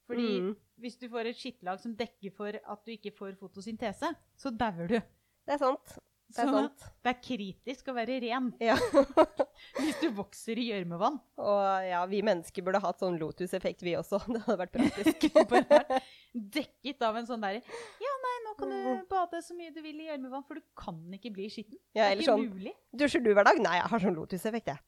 Fordi 0.08 0.40
Mm. 0.40 0.56
hvis 0.80 0.96
du 0.98 1.08
får 1.08 1.26
et 1.30 1.36
skittlag 1.36 1.80
som 1.80 1.94
dekker 1.94 2.32
for 2.34 2.48
at 2.52 2.84
du 2.84 2.90
ikke 2.92 3.12
får 3.16 3.36
fotosyntese, 3.38 4.14
så 4.36 4.50
dauer 4.56 4.88
du. 4.88 4.98
Det 4.98 5.54
er 5.54 5.58
sant. 5.58 5.98
Det 6.32 6.38
er 6.40 6.46
Så 6.48 6.52
sant. 6.52 6.84
det 7.04 7.10
er 7.12 7.20
kritisk 7.20 7.88
å 7.88 7.94
være 7.94 8.14
ren 8.22 8.54
Ja. 8.58 8.74
hvis 9.78 10.00
du 10.00 10.08
vokser 10.16 10.56
i 10.58 10.70
gjørmevann. 10.70 11.20
Og 11.36 11.84
ja, 11.86 12.06
vi 12.06 12.22
mennesker 12.22 12.62
burde 12.64 12.80
hatt 12.80 12.98
sånn 13.00 13.18
lotuseffekt, 13.20 13.82
vi 13.84 13.92
også. 13.98 14.18
Det 14.32 14.40
hadde 14.46 14.58
vært 14.62 14.72
praktisk. 14.72 15.28
Dekket 16.32 17.02
av 17.04 17.16
en 17.20 17.26
sånn 17.28 17.42
derre 17.44 17.60
Ja, 18.00 18.12
nei, 18.24 18.36
nå 18.46 18.54
kan 18.58 18.68
Mm. 18.72 19.00
du 19.02 19.06
bade 19.10 19.42
så 19.44 19.54
mye 19.54 19.74
du 19.74 19.82
vil 19.82 20.00
i 20.00 20.06
gjørmevann, 20.08 20.44
for 20.46 20.54
du 20.54 20.62
kan 20.74 20.96
ikke 21.12 21.32
bli 21.34 21.48
skitten. 21.52 21.76
Ja, 21.94 22.08
det 22.08 22.12
er 22.12 22.22
ikke 22.22 22.32
sånn- 22.32 22.48
mulig. 22.54 22.72
Dusjer 22.96 23.22
du 23.22 23.34
hver 23.34 23.44
dag? 23.44 23.58
Nei, 23.60 23.76
jeg 23.78 23.88
har 23.92 23.98
sånn 24.00 24.16
lotuseffekt, 24.16 24.66
jeg. 24.72 24.78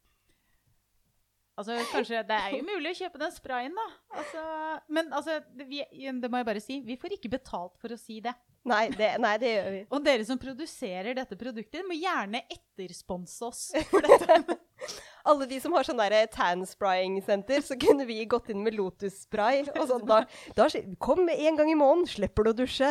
Altså, 1.55 1.77
kanskje, 1.93 2.23
Det 2.27 2.35
er 2.35 2.57
jo 2.57 2.65
mulig 2.67 2.91
å 2.91 2.99
kjøpe 2.99 3.21
den 3.21 3.35
sprayen, 3.35 3.77
da. 3.79 3.85
Altså, 4.19 4.43
men 4.91 5.13
altså, 5.15 5.39
vi, 5.61 5.85
det 5.95 6.31
må 6.31 6.41
jeg 6.41 6.49
bare 6.49 6.63
si, 6.65 6.81
vi 6.83 6.99
får 6.99 7.15
ikke 7.15 7.31
betalt 7.37 7.77
for 7.79 7.95
å 7.95 7.99
si 8.01 8.19
det. 8.25 8.35
Nei, 8.67 8.89
det, 8.97 9.11
nei, 9.21 9.35
det 9.39 9.51
gjør 9.53 9.71
vi. 9.75 9.81
Og 9.93 10.05
dere 10.07 10.27
som 10.27 10.41
produserer 10.41 11.15
dette 11.19 11.39
produktet, 11.39 11.85
må 11.87 11.95
gjerne 11.99 12.43
ettersponse 12.49 13.51
oss 13.51 13.67
for 13.91 14.03
dette. 14.03 14.59
Alle 15.25 15.47
de 15.49 15.57
som 15.61 15.73
har 15.73 15.87
sånn 15.87 16.01
der 16.03 16.27
tan-spraying-senter, 16.33 17.63
så 17.65 17.79
kunne 17.81 18.05
vi 18.05 18.19
gått 18.29 18.51
inn 18.53 18.61
med 18.65 18.77
lotusspray. 18.77 19.63
Og 19.73 19.87
sånn, 19.89 20.05
da, 20.09 20.19
da, 20.57 20.69
kom 21.01 21.25
en 21.33 21.61
gang 21.61 21.71
i 21.73 21.79
måneden, 21.79 22.09
slipper 22.11 22.45
du 22.45 22.53
å 22.53 22.59
dusje. 22.59 22.91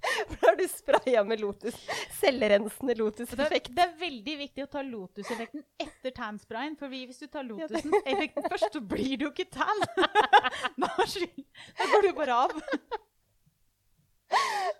For 0.00 0.36
da 0.36 0.46
har 0.46 0.56
du 0.56 0.64
spraya 0.70 1.24
med 1.26 1.42
lotus. 1.42 1.76
Selvrensende 2.20 2.94
Lotus-effekt. 2.96 3.72
det 3.74 3.82
er 3.84 3.92
veldig 4.00 4.36
viktig 4.44 4.64
å 4.64 4.70
ta 4.70 4.84
Lotus-effekten 4.86 5.64
etter 5.82 6.14
tansprayen. 6.16 6.78
For 6.78 6.92
hvis 6.92 7.20
du 7.20 7.26
tar 7.26 7.44
Lotus-effekten 7.48 8.46
først, 8.46 8.70
så 8.78 8.80
blir 8.94 9.18
du 9.20 9.28
jo 9.28 9.34
ikke 9.34 9.50
tan. 9.50 9.86
Da, 10.80 10.88
går 11.92 12.06
du 12.06 12.10
bare 12.16 12.36
av. 12.46 12.54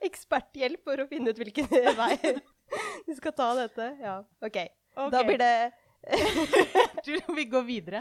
Eksperthjelp 0.06 0.82
for 0.86 1.02
å 1.02 1.06
finne 1.10 1.32
ut 1.32 1.40
hvilken 1.40 1.68
vei 1.98 2.16
du 3.06 3.12
skal 3.18 3.34
ta 3.36 3.50
dette. 3.58 3.88
Ja, 4.00 4.20
OK. 4.40 4.46
Okay. 4.50 4.68
Da 5.12 5.22
blir 5.26 5.38
det 5.40 5.70
vi 7.36 7.44
går 7.44 7.62
videre. 7.62 8.00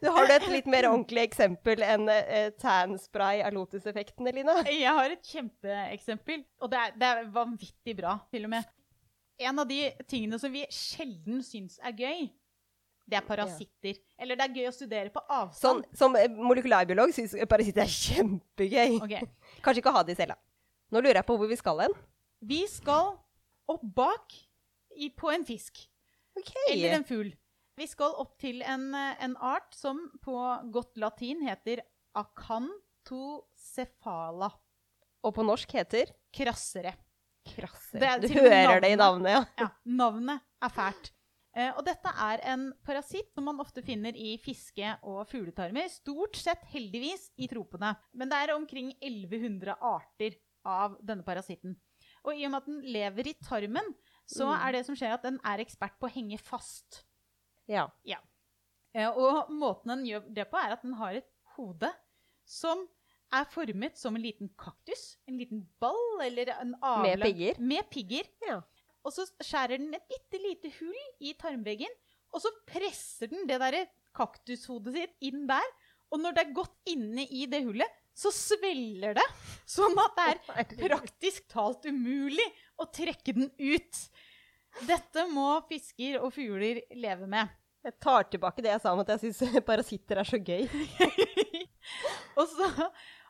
du, 0.00 0.08
Har 0.08 0.26
du 0.26 0.34
et 0.34 0.48
litt 0.50 0.68
mer 0.70 0.88
ordentlig 0.90 1.24
eksempel 1.28 1.82
enn 1.84 2.06
uh, 2.08 2.50
tan-spray 2.60 3.42
av 3.44 3.54
lotuseffekten, 3.56 4.28
Elina? 4.30 4.60
Jeg 4.68 4.94
har 4.98 5.14
et 5.14 5.32
kjempeeksempel, 5.32 6.44
og 6.62 6.72
det 6.72 6.82
er, 6.82 6.98
det 7.00 7.08
er 7.10 7.32
vanvittig 7.34 7.96
bra, 7.98 8.16
til 8.30 8.46
og 8.48 8.54
med. 8.54 8.68
En 9.40 9.62
av 9.62 9.68
de 9.68 9.86
tingene 10.08 10.38
som 10.40 10.52
vi 10.52 10.66
sjelden 10.74 11.40
syns 11.44 11.80
er 11.82 11.96
gøy, 11.96 12.28
det 13.10 13.18
er 13.18 13.26
parasitter. 13.26 13.98
Eller 14.20 14.38
det 14.38 14.46
er 14.46 14.60
gøy 14.60 14.68
å 14.70 14.74
studere 14.74 15.10
på 15.10 15.22
Sånn, 15.24 15.80
avstand. 15.80 15.88
som 15.98 16.14
eh, 16.18 16.30
molekylærbiolog 16.30 17.14
syns 17.16 17.34
parasitter 17.50 17.82
er 17.82 17.90
kjempegøy. 17.90 19.00
Okay. 19.02 19.30
Kanskje 19.64 19.82
ikke 19.82 19.94
ha 19.96 20.04
det 20.06 20.14
i 20.14 20.20
cella. 20.20 20.36
Nå 20.90 21.02
lurer 21.02 21.20
jeg 21.20 21.26
på 21.26 21.38
hvor 21.40 21.50
vi 21.50 21.58
skal 21.58 21.82
hen. 21.86 21.96
Vi 22.46 22.60
skal 22.70 23.16
opp 23.70 23.82
bak 23.96 24.36
i, 24.96 25.10
på 25.10 25.30
en 25.32 25.46
fisk. 25.46 25.82
Ok. 26.40 26.52
Eller 26.72 26.90
en 26.98 27.04
fugl. 27.06 27.30
Vi 27.80 27.86
skal 27.88 28.12
opp 28.20 28.34
til 28.40 28.62
en, 28.66 28.94
eh, 28.94 29.24
en 29.24 29.36
art 29.36 29.74
som 29.76 30.10
på 30.24 30.34
godt 30.72 30.96
latin 31.00 31.42
heter 31.46 31.80
acanthocephala. 32.16 34.50
Og 35.24 35.34
på 35.36 35.42
norsk 35.44 35.72
heter 35.76 36.04
Krassere. 36.32 36.94
Krassere. 37.46 38.18
Det 38.20 38.28
Du 38.28 38.34
hører 38.36 38.66
navnet, 38.66 38.82
det 38.82 38.90
i 38.90 38.96
navnet, 39.00 39.30
ja. 39.32 39.44
Ja, 39.58 39.68
navnet 39.84 40.40
er 40.62 40.68
fælt. 40.74 41.10
Eh, 41.56 41.72
og 41.74 41.82
dette 41.84 42.10
er 42.14 42.38
en 42.52 42.68
parasitt 42.86 43.32
som 43.34 43.44
man 43.48 43.60
ofte 43.62 43.82
finner 43.82 44.14
i 44.14 44.36
fiske- 44.38 44.92
og 45.02 45.24
fugletarmer. 45.28 45.88
Stort 45.90 46.36
sett 46.38 46.62
heldigvis 46.70 47.30
i 47.42 47.48
tropene. 47.50 47.96
Men 48.14 48.30
det 48.30 48.38
er 48.38 48.54
omkring 48.54 48.92
1100 49.02 49.74
arter 49.80 50.36
av 50.64 50.94
denne 51.02 51.24
parasitten. 51.26 51.74
Og 52.24 52.36
i 52.36 52.44
og 52.46 52.52
med 52.52 52.62
at 52.62 52.68
den 52.68 52.80
lever 52.92 53.32
i 53.32 53.34
tarmen, 53.42 53.94
så 54.30 54.46
Mm. 54.46 54.60
er 54.62 54.72
det 54.76 54.84
som 54.86 54.96
skjer 54.98 55.14
at 55.16 55.24
den 55.26 55.40
er 55.44 55.58
ekspert 55.64 55.98
på 55.98 56.06
å 56.06 56.14
henge 56.14 56.38
fast. 56.38 57.02
ja. 57.68 57.88
ja. 58.04 59.10
og 59.14 59.50
måten 59.50 59.92
den 59.92 60.06
gjør 60.06 60.24
det 60.34 60.46
på, 60.50 60.58
er 60.58 60.72
at 60.74 60.82
den 60.82 60.94
har 60.98 61.14
et 61.18 61.28
hode 61.56 61.90
som 62.46 62.86
er 63.32 63.44
formet 63.46 63.98
som 63.98 64.16
en 64.16 64.22
liten 64.22 64.48
kaktus. 64.58 65.16
En 65.30 65.36
liten 65.38 65.60
ball 65.78 66.22
eller 66.24 66.50
en 66.56 66.74
avlang 66.82 67.18
Med 67.18 67.22
pigger? 67.22 67.60
Med 67.62 67.90
pigger. 67.90 68.26
Ja. 68.46 68.56
Og 69.06 69.14
så 69.14 69.26
skjærer 69.40 69.78
den 69.78 69.94
et 69.94 70.08
bitte 70.10 70.40
lite 70.42 70.72
hull 70.80 70.98
i 71.22 71.32
tarmveggen, 71.38 71.92
og 72.34 72.42
så 72.42 72.50
presser 72.68 73.30
den 73.30 73.46
det 73.48 73.60
derre 73.62 73.84
kaktushodet 74.14 74.92
sitt 74.96 75.14
inn 75.30 75.46
der. 75.48 75.70
Og 76.10 76.18
når 76.20 76.34
det 76.34 76.42
er 76.42 76.52
gått 76.58 76.74
inne 76.90 77.22
i 77.30 77.46
det 77.46 77.62
hullet, 77.64 77.86
så 78.18 78.32
svelger 78.34 79.14
det. 79.14 79.24
Sånn 79.70 79.94
at 80.02 80.18
det 80.18 80.26
er 80.58 80.66
praktisk 80.82 81.46
talt 81.48 81.86
umulig 81.86 82.44
å 82.80 82.88
trekke 82.88 83.34
den 83.36 83.50
ut. 83.60 84.02
Dette 84.88 85.26
må 85.30 85.48
fisker 85.68 86.20
og 86.22 86.32
fugler 86.34 86.82
leve 86.96 87.28
med. 87.30 87.50
Jeg 87.84 87.96
tar 88.02 88.26
tilbake 88.28 88.62
det 88.64 88.74
jeg 88.74 88.82
sa 88.82 88.92
om 88.92 89.00
at 89.02 89.14
jeg 89.14 89.22
syns 89.24 89.60
parasitter 89.68 90.20
er 90.20 90.28
så 90.28 90.40
gøy. 90.40 90.66
Og 92.38 92.46
så, 92.46 92.66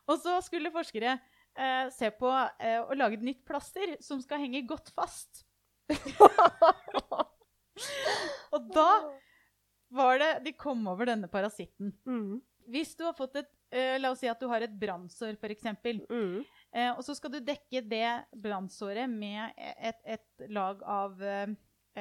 og 0.04 0.18
så 0.20 0.34
skulle 0.44 0.70
forskere 0.74 1.14
eh, 1.16 1.86
se 1.94 2.10
på 2.14 2.28
eh, 2.30 2.78
å 2.78 2.94
lage 2.98 3.16
et 3.16 3.24
nytt 3.24 3.40
plaster 3.48 3.96
som 4.04 4.20
skal 4.22 4.42
henge 4.42 4.60
godt 4.68 4.92
fast. 4.94 5.44
Og 8.54 8.68
da 8.74 8.90
var 9.90 10.20
det 10.20 10.28
De 10.44 10.52
kom 10.54 10.84
over 10.92 11.08
denne 11.10 11.30
parasitten. 11.32 11.94
Mm. 12.06 12.38
Hvis 12.70 12.92
du 12.98 13.02
har 13.08 13.16
fått 13.18 13.40
et 13.40 13.50
eh, 13.74 13.96
La 13.98 14.12
oss 14.12 14.20
si 14.22 14.28
at 14.30 14.38
du 14.38 14.46
har 14.52 14.62
et 14.62 14.76
brannsår, 14.82 15.34
f.eks. 15.40 15.64
Mm. 16.12 16.44
Eh, 16.70 16.90
og 16.94 17.02
så 17.02 17.16
skal 17.18 17.34
du 17.34 17.40
dekke 17.42 17.82
det 17.82 18.06
brannsåret 18.42 19.10
med 19.10 19.56
et, 19.58 20.00
et 20.18 20.50
lag 20.54 20.82
av 20.86 21.22
eh, 21.22 21.56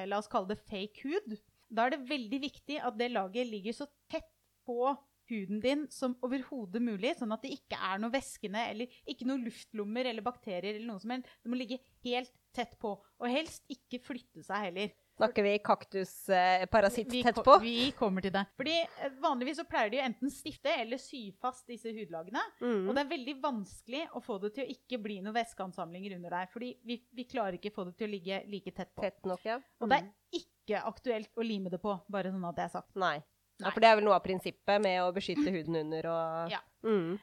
La 0.06 0.20
oss 0.22 0.30
kalle 0.30 0.52
det 0.52 0.62
fake 0.70 1.08
hud. 1.08 1.38
Da 1.70 1.88
er 1.88 1.96
det 1.96 2.10
veldig 2.10 2.40
viktig 2.44 2.78
at 2.86 2.98
det 3.00 3.10
laget 3.12 3.50
ligger 3.50 3.76
så 3.76 3.88
tett 4.12 4.30
på 4.68 4.94
huden 5.30 5.60
din 5.62 5.86
som 5.94 6.16
overhodet 6.26 6.82
mulig, 6.82 7.16
sånn 7.18 7.34
at 7.34 7.44
det 7.46 7.54
ikke 7.58 7.78
er 7.90 8.02
noe 8.02 8.14
væskende 8.14 8.62
eller 8.72 9.00
ikke 9.10 9.28
noe 9.30 9.42
luftlommer 9.44 10.10
eller 10.10 10.26
bakterier. 10.26 10.76
eller 10.76 10.88
noe 10.90 11.02
som 11.02 11.14
helst. 11.14 11.30
Det 11.44 11.52
må 11.52 11.60
ligge 11.60 11.82
helt 12.06 12.34
tett 12.56 12.76
på, 12.82 12.96
og 12.98 13.30
helst 13.30 13.66
ikke 13.70 14.02
flytte 14.02 14.46
seg 14.46 14.70
heller. 14.70 14.94
Snakker 15.20 15.44
vi 15.44 15.54
kaktusparasitt 15.60 17.10
Vi 17.12 17.24
tett 17.24 17.42
på? 17.44 17.58
Vi 17.60 17.92
kommer 17.98 18.24
til 18.24 18.32
det. 18.32 18.46
Fordi 18.56 18.76
eh, 18.80 19.18
Vanligvis 19.20 19.58
så 19.60 19.66
pleier 19.68 19.92
de 19.92 20.00
å 20.00 20.06
enten 20.06 20.32
stifte 20.32 20.72
eller 20.72 21.02
sy 21.02 21.26
fast 21.44 21.68
disse 21.68 21.92
hudlagene. 21.92 22.40
Mm. 22.62 22.86
Og 22.88 22.94
det 22.96 23.04
er 23.04 23.10
veldig 23.10 23.36
vanskelig 23.44 24.06
å 24.16 24.22
få 24.24 24.38
det 24.46 24.54
til 24.56 24.64
å 24.64 24.72
ikke 24.72 25.02
bli 25.04 25.18
noen 25.20 25.36
væskeansamlinger 25.36 26.16
under 26.16 26.38
der. 26.38 26.48
Fordi 26.54 26.72
vi, 26.88 27.02
vi 27.20 27.28
klarer 27.28 27.60
ikke 27.60 27.74
å 27.74 27.78
få 27.82 27.90
det 27.90 27.98
til 28.00 28.08
å 28.08 28.14
ligge 28.14 28.40
like 28.48 28.72
tett 28.72 28.94
på. 28.96 29.04
Tett 29.04 29.28
nok, 29.28 29.44
ja. 29.44 29.60
Og 29.84 29.92
det 29.92 30.00
er 30.00 30.40
ikke 30.40 30.86
aktuelt 30.88 31.36
å 31.36 31.44
lime 31.44 31.74
det 31.74 31.82
på, 31.84 31.98
bare 32.08 32.32
sånn 32.32 32.48
at 32.48 32.62
det 32.62 32.66
er 32.70 32.74
sagt. 32.78 32.96
Nei. 33.04 33.18
Ja, 33.60 33.74
for 33.74 33.84
det 33.84 33.92
er 33.92 34.00
vel 34.00 34.08
noe 34.08 34.16
av 34.16 34.24
prinsippet 34.24 34.80
med 34.80 35.02
å 35.04 35.12
beskytte 35.12 35.52
huden 35.52 35.82
under 35.82 36.08
og 36.14 36.56
Ja. 36.56 36.64
Mm. 36.88 37.18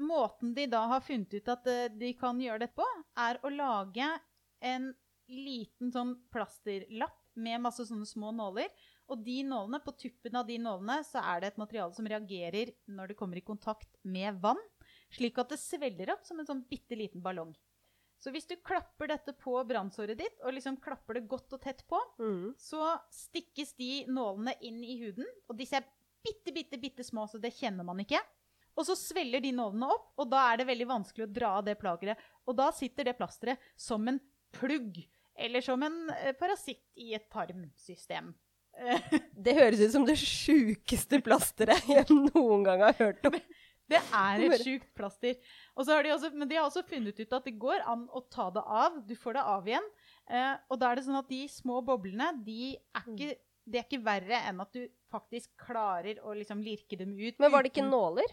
Måten 0.00 0.54
de 0.56 0.64
da 0.70 0.86
har 0.94 1.02
funnet 1.04 1.34
ut 1.34 1.48
at 1.52 1.66
eh, 1.68 1.90
de 1.92 2.14
kan 2.16 2.38
gjøre 2.40 2.62
dette 2.62 2.78
på, 2.78 2.86
er 3.18 3.36
å 3.42 3.50
lage 3.52 4.06
en 4.64 4.92
liten 5.30 5.92
sånn 5.94 6.14
plasterlapp 6.34 7.16
med 7.40 7.62
masse 7.62 7.86
sånne 7.88 8.06
små 8.08 8.32
nåler. 8.34 8.68
Og 9.10 9.22
de 9.24 9.40
nålene, 9.46 9.80
på 9.82 9.94
tuppen 9.98 10.36
av 10.38 10.46
de 10.46 10.58
nålene 10.62 11.00
så 11.06 11.22
er 11.22 11.40
det 11.42 11.52
et 11.52 11.58
materiale 11.62 11.94
som 11.96 12.06
reagerer 12.06 12.74
når 12.90 13.10
det 13.10 13.16
kommer 13.18 13.40
i 13.40 13.44
kontakt 13.46 13.96
med 14.04 14.38
vann, 14.42 14.60
slik 15.10 15.38
at 15.42 15.50
det 15.50 15.58
svelger 15.58 16.12
opp 16.14 16.26
som 16.26 16.38
en 16.38 16.46
sånn 16.46 16.62
bitte 16.70 16.98
liten 16.98 17.22
ballong. 17.24 17.54
Så 18.20 18.30
hvis 18.34 18.46
du 18.46 18.54
klapper 18.60 19.08
dette 19.08 19.32
på 19.32 19.54
brannsåret 19.64 20.18
ditt, 20.20 20.42
og 20.44 20.52
liksom 20.52 20.76
klapper 20.84 21.16
det 21.16 21.28
godt 21.30 21.54
og 21.56 21.62
tett 21.64 21.86
på, 21.88 21.98
Mm. 22.20 22.54
så 22.58 23.00
stikkes 23.10 23.72
de 23.78 24.04
nålene 24.06 24.54
inn 24.60 24.82
i 24.84 24.98
huden, 25.00 25.26
og 25.48 25.56
disse 25.56 25.78
er 25.80 25.86
bitte, 26.22 26.52
bitte, 26.52 26.78
bitte 26.78 27.02
små, 27.02 27.24
så 27.26 27.40
det 27.40 27.54
kjenner 27.56 27.82
man 27.84 27.98
ikke. 27.98 28.20
Og 28.76 28.84
så 28.86 28.94
svelger 28.94 29.40
de 29.42 29.52
nålene 29.52 29.88
opp, 29.90 30.12
og 30.18 30.28
da 30.30 30.52
er 30.52 30.58
det 30.58 30.66
veldig 30.68 30.86
vanskelig 30.86 31.26
å 31.26 31.32
dra 31.32 31.48
av 31.58 31.64
det 31.64 31.78
plageret. 31.80 32.18
Og 32.46 32.56
da 32.56 32.70
sitter 32.70 33.04
det 33.04 33.16
plasteret 33.18 33.58
som 33.74 34.06
en 34.06 34.20
plugg, 34.52 35.00
eller 35.40 35.64
som 35.64 35.82
en 35.86 35.98
eh, 36.14 36.32
parasitt 36.38 36.82
i 37.00 37.14
et 37.16 37.26
tarmsystem. 37.32 38.32
Det 39.44 39.56
høres 39.56 39.80
ut 39.82 39.92
som 39.92 40.04
det 40.06 40.14
sjukeste 40.20 41.18
plasteret 41.24 41.88
jeg 41.90 42.06
noen 42.14 42.62
gang 42.66 42.84
har 42.86 42.94
hørt 43.00 43.26
om. 43.28 43.36
Det 43.90 43.98
er 44.14 44.44
et 44.46 44.62
sjukt 44.62 44.90
plaster. 44.94 45.34
Og 45.74 45.82
så 45.82 45.96
har 45.96 46.06
de 46.06 46.12
også, 46.14 46.28
men 46.38 46.46
de 46.46 46.54
har 46.60 46.68
også 46.68 46.84
funnet 46.86 47.18
ut 47.18 47.32
at 47.34 47.48
det 47.48 47.56
går 47.58 47.82
an 47.90 48.04
å 48.14 48.20
ta 48.30 48.46
det 48.54 48.62
av. 48.62 49.00
Du 49.08 49.16
får 49.18 49.34
det 49.40 49.42
av 49.56 49.66
igjen. 49.66 49.88
Eh, 50.30 50.52
og 50.70 50.78
da 50.78 50.92
er 50.92 51.00
det 51.00 51.06
sånn 51.08 51.18
at 51.18 51.26
de 51.32 51.40
små 51.50 51.80
boblene 51.82 52.28
de 52.46 52.76
er 52.78 53.08
ikke, 53.10 53.32
det 53.66 53.80
er 53.80 53.88
ikke 53.88 54.04
verre 54.06 54.38
enn 54.46 54.62
at 54.62 54.70
du 54.78 54.84
faktisk 55.10 55.50
klarer 55.58 56.22
å 56.22 56.36
liksom 56.38 56.62
lirke 56.62 57.00
dem 57.00 57.16
ut. 57.18 57.42
Men 57.42 57.50
var 57.50 57.66
det 57.66 57.72
ikke 57.74 57.88
nåler? 57.88 58.30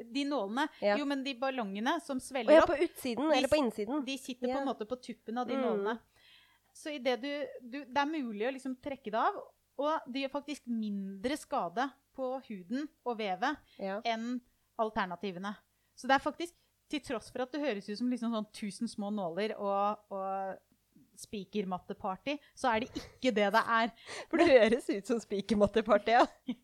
De 0.00 0.24
nålene. 0.26 0.64
Ja. 0.82 0.96
Jo, 0.98 1.04
men 1.06 1.20
de 1.22 1.36
ballongene 1.38 1.98
som 2.02 2.18
svelger 2.18 2.48
svelger 2.48 2.56
ja, 2.56 2.64
opp, 2.64 2.72
på 2.72 2.88
utsiden 2.88 3.28
De 3.28 3.36
eller 3.36 3.52
på 3.52 3.60
innsiden? 3.60 4.00
de 4.08 4.16
sitter 4.18 4.48
på 4.50 4.56
en 4.62 4.66
måte 4.72 4.88
på 4.88 4.96
tuppen 5.04 5.36
av 5.38 5.46
de 5.52 5.54
Mm. 5.60 5.66
nålene. 5.68 5.98
Så 6.74 6.90
i 6.90 6.98
det, 6.98 7.16
du, 7.22 7.30
du, 7.62 7.78
det 7.86 8.00
er 8.02 8.10
mulig 8.10 8.48
å 8.48 8.52
liksom 8.56 8.74
trekke 8.82 9.12
det 9.14 9.20
av, 9.20 9.36
og 9.78 10.08
det 10.10 10.24
gjør 10.24 10.32
faktisk 10.36 10.66
mindre 10.70 11.36
skade 11.38 11.86
på 12.14 12.32
huden 12.48 12.88
og 13.06 13.16
vevet 13.18 13.56
Ja. 13.82 14.00
enn 14.06 14.40
alternativene. 14.78 15.54
Så 15.94 16.10
det 16.10 16.16
er 16.18 16.22
faktisk, 16.22 16.54
til 16.90 17.00
tross 17.00 17.30
for 17.32 17.42
at 17.46 17.54
det 17.54 17.62
høres 17.62 17.86
ut 17.88 17.98
som 17.98 18.10
liksom 18.10 18.34
sånn 18.34 18.50
tusen 18.54 18.90
små 18.90 19.08
nåler 19.14 19.54
og, 19.56 20.02
og 20.14 20.58
spikermatteparty, 21.18 22.34
så 22.58 22.72
er 22.74 22.82
det 22.84 22.88
ikke 22.98 23.30
det 23.34 23.46
det 23.54 23.62
er. 23.76 23.92
For 24.30 24.40
det 24.42 24.48
høres 24.50 24.88
ut 24.90 25.06
som 25.10 25.20
spikermatteparty, 25.22 26.14
ja. 26.16 26.24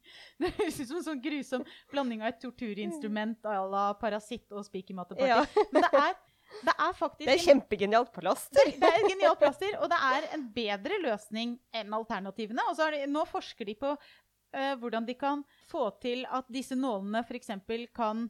Det 0.43 0.51
høres 0.59 0.81
ut 0.81 0.89
som 0.91 0.99
en 1.01 1.07
sånn 1.07 1.23
grusom 1.23 1.65
blanding 1.93 2.25
av 2.25 2.33
et 2.33 2.41
torturinstrument 2.43 3.47
à 3.47 3.61
la 3.71 3.85
parasitt 4.01 4.51
og 4.51 4.67
spikermatteparty. 4.67 5.31
ja. 5.31 5.45
Men 5.73 5.87
det 5.87 6.03
er, 6.03 6.19
det 6.67 6.75
er 6.75 6.93
faktisk 6.99 7.27
Det 7.29 7.35
er 7.37 7.45
kjempegenialt 7.45 8.13
plaster. 8.13 8.73
det 8.81 8.89
er 8.91 9.09
genialt 9.09 9.39
plaster, 9.41 9.77
og 9.81 9.89
det 9.93 9.99
er 10.11 10.29
en 10.35 10.49
bedre 10.55 10.99
løsning 11.03 11.59
enn 11.73 11.95
alternativene. 11.97 12.65
Og 12.71 12.77
så 12.77 12.91
det, 12.93 13.05
nå 13.09 13.25
forsker 13.31 13.69
de 13.71 13.75
på 13.81 13.95
uh, 13.95 14.75
hvordan 14.83 15.07
de 15.07 15.15
kan 15.15 15.45
få 15.71 15.89
til 16.03 16.27
at 16.29 16.49
disse 16.53 16.75
nålene 16.79 17.23
f.eks. 17.25 17.53
kan 17.95 18.29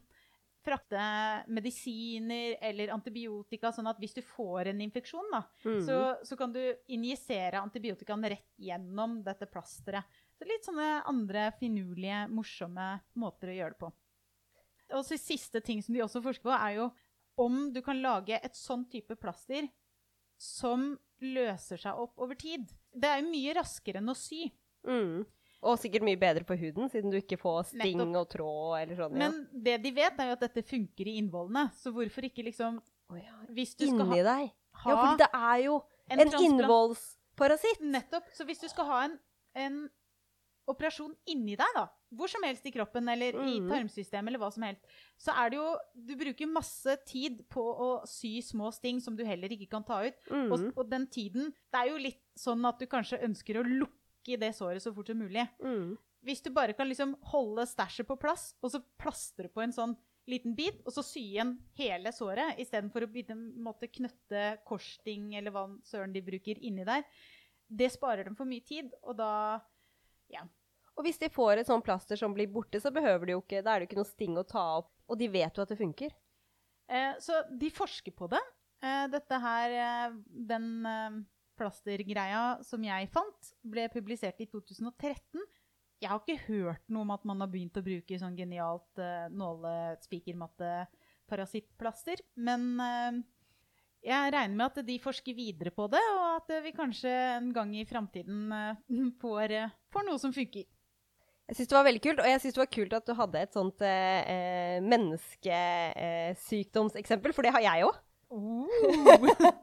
frakte 0.61 1.01
medisiner 1.49 2.55
eller 2.61 2.91
antibiotika, 2.93 3.71
sånn 3.73 3.87
at 3.89 3.97
hvis 3.97 4.13
du 4.13 4.21
får 4.21 4.69
en 4.69 4.81
infeksjon, 4.85 5.25
da, 5.33 5.39
Mm. 5.65 5.79
så, 5.87 5.95
så 6.23 6.37
kan 6.37 6.53
du 6.53 6.59
injisere 6.93 7.57
antibiotikaen 7.57 8.23
rett 8.29 8.45
gjennom 8.61 9.23
dette 9.25 9.47
plasteret. 9.49 10.05
Så 10.37 10.45
litt 10.45 10.65
sånne 10.65 11.01
andre 11.09 11.47
finurlige, 11.57 12.27
morsomme 12.29 12.99
måter 13.17 13.49
å 13.49 13.57
gjøre 13.57 13.73
det 13.73 13.79
på. 13.81 13.91
Og 14.99 15.05
så 15.07 15.17
siste 15.17 15.61
ting 15.65 15.81
som 15.81 15.95
de 15.95 16.01
også 16.03 16.21
forsker 16.21 16.45
på, 16.45 16.53
er 16.53 16.77
jo 16.77 16.91
om 17.39 17.69
du 17.73 17.81
kan 17.85 18.01
lage 18.01 18.39
et 18.43 18.57
sånn 18.57 18.85
type 18.91 19.15
plaster 19.19 19.67
som 20.41 20.95
løser 21.21 21.79
seg 21.81 21.99
opp 22.01 22.17
over 22.21 22.37
tid. 22.39 22.65
Det 22.91 23.07
er 23.07 23.21
jo 23.21 23.29
mye 23.29 23.53
raskere 23.55 24.01
enn 24.01 24.11
å 24.11 24.17
sy. 24.17 24.47
Mm. 24.87 25.21
Og 25.61 25.77
sikkert 25.77 26.05
mye 26.07 26.17
bedre 26.17 26.45
på 26.47 26.57
huden, 26.57 26.89
siden 26.89 27.13
du 27.13 27.19
ikke 27.19 27.37
får 27.37 27.67
sting 27.69 27.99
Nettopp. 27.99 28.15
og 28.17 28.29
tråd 28.33 28.77
eller 28.79 28.97
sånn. 28.97 29.17
Ja. 29.19 29.27
Men 29.27 29.63
det 29.67 29.77
de 29.83 29.91
vet, 29.93 30.17
er 30.17 30.31
jo 30.31 30.37
at 30.39 30.45
dette 30.47 30.63
funker 30.65 31.09
i 31.11 31.19
innvollene. 31.21 31.67
Så 31.77 31.93
hvorfor 31.93 32.25
ikke 32.25 32.47
liksom 32.47 32.79
oh, 32.81 33.19
ja. 33.19 33.35
Hvis 33.53 33.75
du 33.77 33.85
skal 33.85 34.07
Inni 34.07 34.23
ha, 34.23 34.27
deg. 34.31 34.53
ha 34.81 34.89
Ja, 34.89 34.97
for 34.97 35.21
det 35.21 35.29
er 35.37 35.57
jo 35.67 35.77
en, 36.09 36.23
en 36.25 36.37
innvollsparasitt. 36.47 37.85
Nettopp. 37.85 38.33
Så 38.33 38.47
hvis 38.49 38.63
du 38.63 38.67
skal 38.71 38.89
ha 38.89 39.03
en, 39.05 39.17
en 39.53 39.77
operasjon 40.71 41.13
inni 41.29 41.53
deg, 41.59 41.77
da, 41.77 41.85
hvor 42.13 42.27
som 42.27 42.43
helst 42.43 42.65
i 42.67 42.71
kroppen 42.75 43.07
eller 43.09 43.33
i 43.39 43.59
Mhm. 43.59 43.69
tarmsystemet 43.69 44.27
eller 44.27 44.39
hva 44.39 44.51
som 44.51 44.63
helst, 44.63 44.83
så 45.17 45.31
er 45.37 45.49
det 45.49 45.57
jo 45.57 45.77
Du 45.95 46.15
bruker 46.15 46.47
masse 46.51 46.97
tid 47.05 47.47
på 47.49 47.61
å 47.63 48.07
sy 48.07 48.41
små 48.41 48.71
sting 48.73 48.99
som 49.01 49.15
du 49.15 49.23
heller 49.23 49.49
ikke 49.49 49.69
kan 49.69 49.83
ta 49.83 50.01
ut. 50.05 50.15
Mm. 50.29 50.51
Og, 50.51 50.77
og 50.77 50.89
den 50.89 51.07
tiden 51.07 51.51
Det 51.71 51.79
er 51.79 51.89
jo 51.89 51.97
litt 51.97 52.21
sånn 52.37 52.65
at 52.67 52.79
du 52.79 52.85
kanskje 52.85 53.21
ønsker 53.23 53.55
å 53.61 53.63
lukke 53.67 54.37
det 54.39 54.53
såret 54.55 54.81
så 54.81 54.93
fort 54.93 55.07
som 55.07 55.17
mulig. 55.17 55.47
Mm. 55.63 55.97
Hvis 56.23 56.43
du 56.43 56.49
bare 56.51 56.73
kan 56.73 56.87
liksom 56.87 57.15
holde 57.31 57.65
stæsjet 57.65 58.05
på 58.05 58.19
plass, 58.19 58.53
og 58.61 58.69
så 58.71 58.83
plastre 58.99 59.47
på 59.49 59.63
en 59.63 59.71
sånn 59.71 59.95
liten 60.27 60.53
bit, 60.55 60.81
og 60.85 60.93
så 60.93 61.01
sy 61.03 61.19
igjen 61.33 61.55
hele 61.75 62.11
såret, 62.13 62.59
istedenfor 62.59 63.07
å 63.07 63.35
måtte 63.57 63.87
knøtte 63.91 64.59
korssting 64.63 65.33
eller 65.35 65.49
hva 65.51 65.63
søren 65.83 66.13
de 66.13 66.21
bruker 66.21 66.59
inni 66.61 66.85
der, 66.85 67.03
det 67.67 67.89
sparer 67.91 68.23
dem 68.25 68.35
for 68.35 68.45
mye 68.45 68.61
tid, 68.63 68.91
og 69.01 69.17
da 69.17 69.59
Og 70.99 71.03
hvis 71.07 71.19
de 71.21 71.29
får 71.31 71.57
et 71.61 71.67
sånt 71.69 71.85
plaster 71.85 72.17
som 72.19 72.33
blir 72.35 72.49
borte, 72.51 72.79
så 72.83 72.91
behøver 72.93 73.25
de 73.25 73.31
jo 73.37 73.41
ikke, 73.41 73.61
da 73.63 73.69
er 73.73 73.77
det 73.79 73.85
jo 73.87 73.91
ikke 73.91 74.01
noe 74.01 74.11
sting 74.11 74.33
å 74.37 74.43
ta 74.47 74.63
opp. 74.81 74.89
Og 75.09 75.15
de 75.19 75.27
vet 75.31 75.55
jo 75.57 75.61
at 75.63 75.69
det 75.71 75.79
funker. 75.79 76.11
eh, 76.89 77.13
Så 77.19 77.33
de 77.57 77.69
forsker 77.71 78.11
på 78.11 78.27
det. 78.29 78.41
Eh, 78.83 79.07
dette 79.13 79.39
her, 79.39 79.69
eh, 79.71 80.11
den 80.27 80.85
eh, 80.85 81.11
plastergreia 81.57 82.59
som 82.65 82.83
jeg 82.83 83.07
fant, 83.13 83.53
ble 83.63 83.87
publisert 83.93 84.41
i 84.41 84.45
2013. 84.51 85.39
Jeg 86.01 86.09
har 86.09 86.19
ikke 86.19 86.45
hørt 86.47 86.81
noe 86.89 87.01
om 87.05 87.11
at 87.13 87.23
man 87.29 87.39
har 87.43 87.47
begynt 87.53 87.77
å 87.77 87.83
bruke 87.85 88.17
sånn 88.19 88.35
genialt 88.37 88.97
eh, 88.99 89.29
nåle-spikermatte-parasittplaster. 89.31 92.19
Men 92.41 92.65
eh, 92.81 93.11
jeg 94.09 94.31
regner 94.33 94.55
med 94.57 94.65
at 94.71 94.81
de 94.87 94.95
forsker 95.03 95.35
videre 95.37 95.71
på 95.75 95.85
det, 95.93 96.01
og 96.17 96.25
at 96.39 96.49
vi 96.65 96.71
kanskje 96.75 97.11
en 97.37 97.51
gang 97.55 97.75
i 97.77 97.85
framtiden 97.85 98.51
eh, 98.51 98.75
får, 99.21 99.47
får 99.93 100.03
noe 100.09 100.19
som 100.21 100.33
funker. 100.35 100.65
Jeg 101.49 101.55
syns 101.57 101.69
det 101.71 101.77
var 101.77 101.89
veldig 101.89 102.03
kult, 102.03 102.19
og 102.23 102.29
jeg 102.29 102.41
syns 102.41 102.55
det 102.55 102.61
var 102.61 102.75
kult 102.77 102.93
at 102.95 103.07
du 103.07 103.13
hadde 103.17 103.41
et 103.41 103.55
sånt 103.57 103.79
eh, 103.83 104.21
eh, 104.33 104.77
menneskesykdomseksempel, 104.85 107.31
for 107.35 107.41
det 107.43 107.53
har 107.57 107.63
jeg 107.65 107.85
òg. 107.89 107.95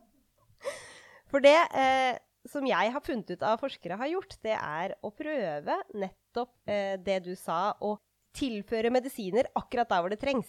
For 1.29 1.45
det 1.45 1.61
eh, 1.77 2.17
som 2.49 2.65
jeg 2.69 2.93
har 2.95 3.05
funnet 3.05 3.31
ut 3.35 3.43
av 3.45 3.59
forskere 3.61 3.99
har 4.01 4.09
gjort, 4.09 4.37
det 4.45 4.55
er 4.57 4.95
å 5.05 5.11
prøve 5.13 5.75
nettopp 5.93 6.53
eh, 6.71 6.97
det 7.05 7.19
du 7.27 7.35
sa, 7.37 7.75
å 7.85 7.99
tilføre 8.37 8.93
medisiner 8.95 9.49
akkurat 9.59 9.91
der 9.91 10.05
hvor 10.05 10.13
det 10.13 10.21
trengs. 10.23 10.49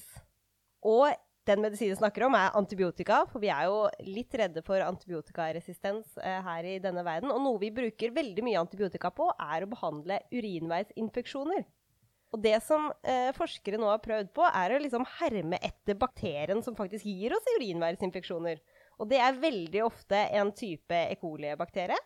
Og 0.88 1.10
den 1.50 1.64
medisinen 1.64 1.98
snakker 1.98 2.28
om, 2.28 2.38
er 2.38 2.56
antibiotika. 2.58 3.24
For 3.32 3.42
vi 3.44 3.50
er 3.54 3.66
jo 3.70 3.82
litt 4.06 4.36
redde 4.38 4.64
for 4.66 4.82
antibiotikaresistens 4.86 6.20
eh, 6.22 6.40
her 6.46 6.68
i 6.68 6.78
denne 6.84 7.04
verden. 7.06 7.34
Og 7.34 7.42
noe 7.44 7.62
vi 7.62 7.74
bruker 7.74 8.14
veldig 8.16 8.46
mye 8.46 8.62
antibiotika 8.62 9.12
på, 9.16 9.32
er 9.34 9.66
å 9.66 9.72
behandle 9.72 10.22
urinveisinfeksjoner. 10.34 11.66
Og 12.30 12.44
det 12.44 12.60
som 12.62 12.92
eh, 13.02 13.32
forskere 13.34 13.80
nå 13.82 13.90
har 13.90 14.04
prøvd 14.04 14.30
på, 14.38 14.46
er 14.46 14.76
å 14.76 14.82
liksom 14.84 15.08
herme 15.18 15.58
etter 15.66 15.98
bakterien 15.98 16.62
som 16.66 16.78
faktisk 16.78 17.08
gir 17.10 17.34
oss 17.34 17.50
urinveisinfeksjoner. 17.56 18.62
Og 19.00 19.10
det 19.10 19.20
er 19.24 19.42
veldig 19.42 19.82
ofte 19.88 20.20
en 20.38 20.54
type 20.54 20.94
E. 21.10 21.18
coli-bakterie. 21.22 21.98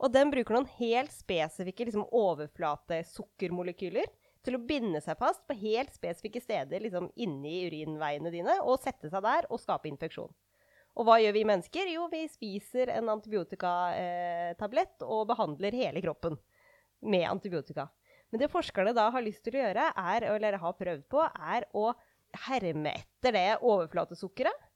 Og 0.00 0.12
den 0.12 0.32
bruker 0.32 0.56
noen 0.56 0.68
helt 0.78 1.12
spesifikke 1.12 1.86
liksom, 1.88 2.06
overflatesukkermolekyler 2.16 4.08
til 4.46 4.56
å 4.56 4.62
binde 4.64 5.00
seg 5.04 5.18
fast 5.20 5.42
på 5.48 5.56
helt 5.60 5.92
spesifikke 5.94 6.40
steder 6.42 6.80
liksom, 6.84 7.10
inni 7.20 7.66
urinveiene 7.68 8.32
dine 8.32 8.56
og 8.64 8.80
sette 8.82 9.10
seg 9.12 9.24
der 9.24 9.48
og 9.50 9.60
skape 9.60 9.90
infeksjon. 9.90 10.32
Og 10.98 11.06
hva 11.06 11.20
gjør 11.22 11.36
vi 11.36 11.46
mennesker? 11.46 11.90
Jo, 11.92 12.08
vi 12.10 12.24
spiser 12.28 12.90
en 12.96 13.12
antibiotikatablett 13.12 15.04
og 15.06 15.28
behandler 15.30 15.76
hele 15.76 16.02
kroppen 16.02 16.38
med 17.06 17.28
antibiotika. 17.28 17.88
Men 18.30 18.42
det 18.42 18.50
forskerne 18.52 18.94
da 18.94 19.08
har 19.12 19.24
lyst 19.24 19.44
til 19.46 19.56
å 19.58 19.62
gjøre, 19.64 19.90
er, 19.96 20.26
eller 20.34 20.58
har 20.62 20.78
prøvd 20.78 21.06
på, 21.10 21.22
er 21.24 21.66
å 21.76 21.90
herme 22.46 22.92
etter 22.94 23.34
det 23.34 23.48
overflatesukkeret 23.66 24.66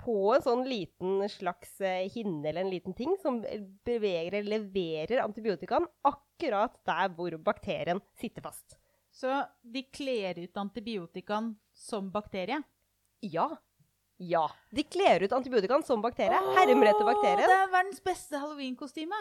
på 0.00 0.16
en 0.34 0.44
sånn 0.44 0.64
liten 0.68 1.24
slags 1.32 1.80
eh, 1.84 2.06
hinne 2.12 2.50
eller 2.50 2.64
en 2.64 2.72
liten 2.72 2.94
ting 2.96 3.16
som 3.20 3.40
beveger 3.86 4.38
eller 4.38 4.60
leverer 4.60 5.22
antibiotikaen 5.24 5.88
akkurat 6.06 6.76
der 6.88 7.12
hvor 7.16 7.36
bakterien 7.42 8.02
sitter 8.20 8.44
fast. 8.44 8.76
Så 9.16 9.32
de 9.64 9.82
kler 9.96 10.42
ut 10.44 10.58
antibiotikaen 10.60 11.54
som 11.72 12.10
bakterie? 12.12 12.58
Ja. 13.24 13.48
Ja. 14.20 14.42
De 14.72 14.84
kler 14.84 15.24
ut 15.24 15.32
antibiotikaen 15.36 15.84
som 15.84 16.02
bakterie. 16.04 16.36
Etter 16.36 17.04
bakterien. 17.04 17.48
Det 17.48 17.56
er 17.56 17.72
verdens 17.72 18.02
beste 18.04 18.40
halloween-kostyme! 18.40 19.18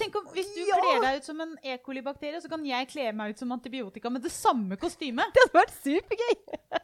Tenk 0.00 0.16
om, 0.18 0.26
Hvis 0.34 0.48
du 0.56 0.60
Ja! 0.64 0.76
kler 0.80 1.00
deg 1.04 1.20
ut 1.20 1.28
som 1.28 1.40
en 1.44 1.52
E. 1.62 1.76
coli-bakterie, 1.84 2.40
så 2.42 2.48
kan 2.50 2.64
jeg 2.66 2.88
kle 2.90 3.12
meg 3.16 3.30
ut 3.36 3.38
som 3.44 3.52
antibiotika 3.52 4.10
med 4.10 4.24
det 4.24 4.32
samme 4.34 4.76
kostymet. 4.80 5.28
Det 5.32 5.44
hadde 5.46 5.60
vært 5.60 5.76
supergøy! 5.76 6.82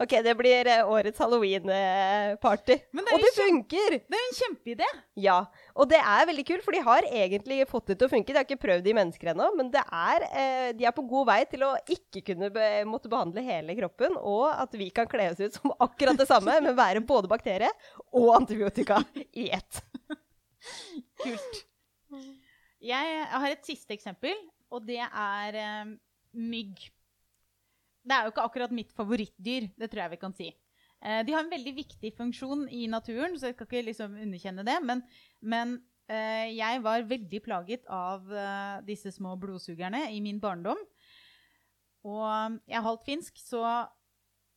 OK, 0.00 0.14
det 0.24 0.32
blir 0.38 0.68
eh, 0.70 0.86
årets 0.88 1.20
halloween-party. 1.20 2.76
Og 2.96 3.20
det 3.20 3.30
funker! 3.36 3.96
Det 4.08 4.16
er 4.16 4.22
en 4.24 4.36
kjempeidé! 4.38 4.86
Ja. 5.20 5.34
Og 5.76 5.90
det 5.90 5.98
er 6.00 6.28
veldig 6.30 6.44
kult, 6.48 6.64
for 6.64 6.72
de 6.72 6.80
har 6.86 7.08
egentlig 7.08 7.58
fått 7.68 7.90
det 7.90 7.98
til 8.00 8.08
å 8.08 8.12
funke. 8.14 8.32
De 8.32 8.40
har 8.40 8.46
ikke 8.46 8.62
prøvd 8.62 8.86
det 8.86 8.94
i 8.94 8.96
mennesker 8.96 9.32
ennå, 9.34 9.50
men 9.58 9.68
det 9.74 9.82
er, 9.84 10.24
eh, 10.30 10.68
de 10.78 10.86
er 10.88 10.94
på 10.96 11.04
god 11.10 11.28
vei 11.28 11.38
til 11.50 11.66
å 11.68 11.74
ikke 11.92 12.22
kunne 12.30 12.48
be 12.54 12.68
måtte 12.88 13.12
behandle 13.12 13.44
hele 13.44 13.76
kroppen, 13.76 14.16
og 14.16 14.46
at 14.54 14.76
vi 14.80 14.88
kan 14.94 15.08
kle 15.10 15.26
oss 15.34 15.42
ut 15.42 15.58
som 15.58 15.74
akkurat 15.76 16.16
det 16.16 16.28
samme, 16.30 16.54
men 16.64 16.78
være 16.78 17.02
både 17.04 17.28
bakterie 17.28 17.68
og 18.08 18.30
antibiotika 18.38 19.02
i 19.36 19.50
ett. 19.52 19.82
Kult. 21.20 21.60
Jeg 22.80 23.28
har 23.28 23.50
et 23.52 23.68
siste 23.68 23.92
eksempel, 23.92 24.32
og 24.72 24.88
det 24.88 25.02
er 25.04 25.60
eh, 25.60 25.92
mygg. 26.40 26.88
Det 28.00 28.16
er 28.16 28.26
jo 28.26 28.32
ikke 28.32 28.46
akkurat 28.48 28.74
mitt 28.74 28.92
favorittdyr, 28.96 29.70
det 29.78 29.90
tror 29.90 30.04
jeg 30.04 30.14
vi 30.14 30.20
kan 30.20 30.34
si. 30.36 30.48
Eh, 31.00 31.20
de 31.26 31.34
har 31.34 31.44
en 31.44 31.52
veldig 31.52 31.74
viktig 31.76 32.12
funksjon 32.16 32.66
i 32.72 32.86
naturen, 32.92 33.36
så 33.36 33.50
jeg 33.50 33.56
skal 33.56 33.68
ikke 33.68 33.86
liksom 33.88 34.18
underkjenne 34.20 34.64
det. 34.66 34.76
Men, 34.84 35.04
men 35.40 35.78
eh, 36.08 36.50
jeg 36.56 36.82
var 36.84 37.08
veldig 37.08 37.40
plaget 37.44 37.88
av 37.92 38.28
eh, 38.32 38.76
disse 38.88 39.12
små 39.16 39.36
blodsugerne 39.40 40.06
i 40.12 40.20
min 40.24 40.40
barndom. 40.42 40.80
Og 42.08 42.60
jeg 42.64 42.78
er 42.78 42.86
halvt 42.86 43.08
finsk, 43.08 43.40
så 43.44 43.64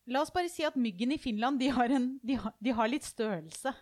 la 0.08 0.22
oss 0.24 0.32
bare 0.36 0.52
si 0.52 0.64
at 0.68 0.80
myggen 0.80 1.12
i 1.16 1.20
Finland 1.20 1.60
de 1.60 1.72
har, 1.76 1.92
en, 1.92 2.14
de 2.24 2.38
har, 2.40 2.56
de 2.60 2.76
har 2.76 2.92
litt 2.92 3.08
størrelse. 3.08 3.74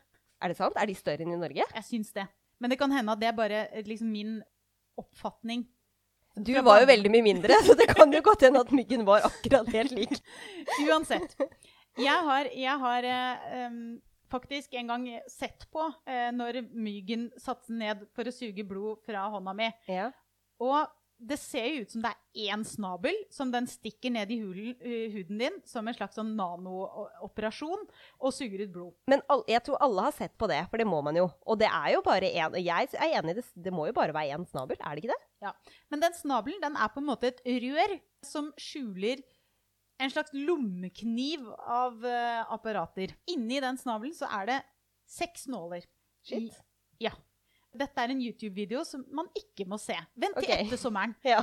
Er 0.42 0.50
det 0.50 0.58
sant? 0.58 0.78
Er 0.78 0.90
de 0.90 0.98
større 0.98 1.26
enn 1.26 1.36
i 1.36 1.42
Norge? 1.42 1.66
Jeg 1.66 1.86
syns 1.86 2.14
det. 2.16 2.26
Men 2.62 2.74
det 2.74 2.78
kan 2.82 2.94
hende 2.94 3.14
at 3.14 3.22
det 3.22 3.30
er 3.30 3.38
bare 3.38 3.62
eh, 3.70 3.86
liksom, 3.86 4.10
min 4.14 4.40
oppfatning. 5.02 5.66
Du 6.36 6.54
var 6.64 6.80
jo 6.80 6.88
veldig 6.88 7.12
mye 7.12 7.26
mindre, 7.26 7.58
så 7.66 7.76
det 7.76 7.90
kan 7.92 8.12
jo 8.14 8.22
godt 8.24 8.46
hende 8.48 8.62
at 8.64 8.72
myggen 8.76 9.04
var 9.08 9.26
akkurat 9.28 9.68
helt 9.74 9.92
lik. 9.96 10.14
Uansett. 10.88 11.36
Jeg 12.00 12.24
har, 12.28 12.48
jeg 12.56 12.78
har 12.86 13.08
um, 13.68 14.00
faktisk 14.32 14.74
en 14.80 14.94
gang 14.94 15.10
sett 15.28 15.68
på 15.74 15.90
uh, 15.92 16.30
når 16.32 16.64
myggen 16.72 17.28
satte 17.42 17.76
ned 17.76 18.08
for 18.16 18.28
å 18.28 18.34
suge 18.36 18.64
blod 18.68 19.04
fra 19.08 19.28
hånda 19.34 19.54
mi. 19.58 19.68
Ja. 19.92 20.08
Og 20.64 20.88
det 21.22 21.36
ser 21.38 21.68
jo 21.68 21.82
ut 21.84 21.92
som 21.94 22.02
det 22.02 22.14
er 22.16 22.48
én 22.50 22.64
snabel 22.66 23.18
som 23.30 23.52
den 23.54 23.68
stikker 23.70 24.14
ned 24.16 24.32
i 24.32 24.40
hulen, 24.42 24.78
uh, 24.80 25.12
huden 25.18 25.44
din 25.44 25.60
som 25.68 25.84
en 25.84 25.98
slags 25.98 26.16
sånn 26.16 26.32
nanooperasjon 26.40 27.84
og 28.24 28.34
suger 28.34 28.64
ut 28.64 28.74
blod. 28.78 28.96
Men 29.12 29.26
all, 29.28 29.44
jeg 29.52 29.66
tror 29.68 29.84
alle 29.84 30.08
har 30.08 30.16
sett 30.16 30.38
på 30.40 30.48
det, 30.50 30.64
for 30.72 30.80
det 30.80 30.88
må 30.88 31.04
man 31.04 31.20
jo. 31.20 31.28
Og 31.44 31.60
det 31.60 31.68
er 31.68 31.92
jo 31.98 32.06
bare 32.08 32.32
én 32.32 32.56
Jeg 32.64 32.94
er 32.96 33.20
enig, 33.20 33.42
det, 33.42 33.46
det 33.68 33.76
må 33.76 33.92
jo 33.92 34.00
bare 34.00 34.16
være 34.16 34.40
én 34.40 34.48
snabel, 34.48 34.80
er 34.80 34.96
det 34.96 35.04
ikke 35.04 35.12
det? 35.12 35.22
Men 35.92 36.04
den 36.04 36.16
snabelen 36.18 36.62
den 36.64 36.78
er 36.78 36.92
på 36.94 37.02
en 37.02 37.10
måte 37.10 37.32
et 37.32 37.42
rør 37.64 37.96
som 38.26 38.52
skjuler 38.62 39.24
en 40.02 40.12
slags 40.12 40.34
lommekniv 40.34 41.46
av 41.70 41.98
uh, 42.06 42.54
apparater. 42.54 43.14
Inni 43.30 43.60
den 43.62 43.78
snabelen 43.78 44.16
så 44.18 44.30
er 44.40 44.48
det 44.50 44.62
seks 45.10 45.48
nåler. 45.52 45.86
Shit. 46.26 46.50
I, 46.50 47.06
ja. 47.08 47.14
Dette 47.72 48.04
er 48.04 48.12
en 48.12 48.20
YouTube-video 48.20 48.82
som 48.84 49.04
man 49.16 49.30
ikke 49.38 49.64
må 49.70 49.78
se. 49.80 49.96
Vent 50.20 50.36
til 50.42 50.50
okay. 50.50 50.66
etter 50.66 50.80
sommeren. 50.80 51.14
Ja. 51.24 51.40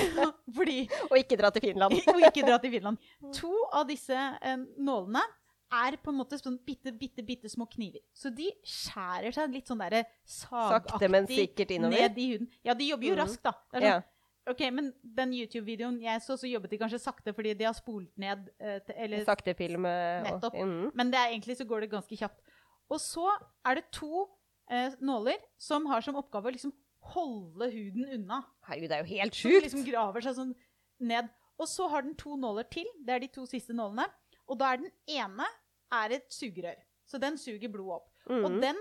Fordi 0.56 0.86
Og 1.10 1.18
ikke 1.18 1.36
dra 1.36 1.50
til 1.52 1.66
Finland. 1.66 1.98
Og 2.14 2.22
ikke 2.22 2.46
dra 2.46 2.56
til 2.62 2.72
Finland. 2.78 3.02
To 3.40 3.52
av 3.74 3.84
disse 3.90 4.16
uh, 4.16 4.56
nålene 4.78 5.24
er 5.72 5.96
på 5.98 6.12
en 6.12 6.18
måte 6.20 6.38
sånn 6.38 6.58
bitte, 6.66 6.92
bitte, 6.94 7.22
bitte 7.26 7.48
små 7.50 7.66
kniver. 7.70 8.00
Så 8.14 8.30
de 8.34 8.50
skjærer 8.64 9.32
seg 9.34 9.50
litt 9.52 9.66
sånn 9.66 9.80
derre 9.82 10.04
Sakte, 10.24 11.08
men 11.10 11.26
sagaktig 11.26 11.36
sikkert 11.40 11.70
innover. 11.76 11.96
ned 12.06 12.18
i 12.18 12.26
huden. 12.32 12.50
Ja, 12.64 12.74
de 12.74 12.88
jobber 12.90 13.08
jo 13.08 13.14
mm. 13.16 13.20
raskt, 13.22 13.42
da. 13.42 13.52
Det 13.72 13.82
er 13.82 13.86
Ja. 13.86 13.94
sånn, 14.00 14.12
Ok, 14.48 14.60
men 14.70 14.92
den 15.02 15.32
YouTube-videoen 15.34 15.96
jeg 16.00 16.20
så, 16.22 16.36
så 16.38 16.46
jobbet 16.46 16.70
de 16.70 16.78
kanskje 16.78 17.00
sakte 17.02 17.32
fordi 17.34 17.52
de 17.58 17.64
har 17.66 17.74
spolt 17.74 18.12
ned 18.16 18.48
eh, 18.60 18.78
eller, 18.94 19.24
Sakte 19.26 19.56
film. 19.58 19.84
eh, 19.90 20.22
Nettopp. 20.22 20.54
Mm. 20.54 20.92
Men 20.94 21.10
det 21.10 21.18
er, 21.18 21.32
egentlig 21.34 21.56
så 21.58 21.66
går 21.66 21.80
det 21.80 21.90
ganske 21.90 22.14
kjapt. 22.16 22.38
Og 22.88 23.00
så 23.02 23.26
er 23.66 23.74
det 23.80 23.90
to 23.90 24.28
eh, 24.70 24.92
nåler 25.02 25.34
som 25.58 25.86
har 25.90 26.00
som 26.00 26.14
oppgave 26.14 26.46
å 26.46 26.54
liksom 26.54 26.72
holde 27.00 27.72
huden 27.72 28.06
unna. 28.20 28.44
Herregud, 28.68 28.88
det 28.88 28.96
er 29.00 29.02
jo 29.02 29.16
helt 29.16 29.34
Som 29.34 29.50
sjukt. 29.50 29.62
liksom 29.66 29.84
graver 29.90 30.20
seg 30.22 30.38
sånn 30.38 30.54
ned. 31.00 31.28
Og 31.58 31.66
så 31.66 31.88
har 31.90 32.02
den 32.06 32.14
to 32.14 32.36
nåler 32.38 32.70
til. 32.70 32.86
Det 33.02 33.14
er 33.16 33.18
de 33.26 33.28
to 33.34 33.46
siste 33.50 33.74
nålene. 33.74 34.06
Og 34.48 34.58
da 34.60 34.72
er 34.72 34.82
den 34.84 34.92
ene 35.08 35.46
er 35.92 36.16
et 36.18 36.28
sugerør. 36.34 36.78
Så 37.06 37.20
den 37.22 37.36
suger 37.38 37.70
blodet 37.70 38.00
opp. 38.00 38.10
Og 38.30 38.50
Mm. 38.50 38.60
den 38.60 38.76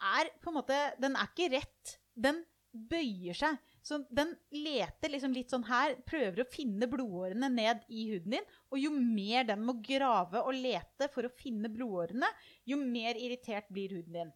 er 0.00 0.28
på 0.40 0.50
en 0.52 0.54
måte 0.60 0.76
Den 1.00 1.16
er 1.16 1.26
ikke 1.26 1.50
rett. 1.56 1.98
Den 2.14 2.44
bøyer 2.74 3.34
seg. 3.34 3.58
Så 3.82 4.04
den 4.12 4.36
leter 4.52 5.08
liksom 5.08 5.32
litt 5.32 5.50
sånn 5.50 5.64
her, 5.64 5.94
prøver 6.06 6.42
å 6.44 6.50
finne 6.52 6.86
blodårene 6.86 7.48
ned 7.50 7.84
i 7.88 8.10
huden 8.12 8.30
din. 8.36 8.44
Og 8.70 8.78
jo 8.78 8.90
mer 8.90 9.44
den 9.48 9.64
må 9.64 9.74
grave 9.82 10.42
og 10.44 10.52
lete 10.54 11.08
for 11.10 11.22
å 11.24 11.32
finne 11.32 11.70
blodårene, 11.72 12.28
jo 12.66 12.76
mer 12.76 13.14
irritert 13.16 13.68
blir 13.72 13.88
huden 13.96 14.12
din. 14.12 14.32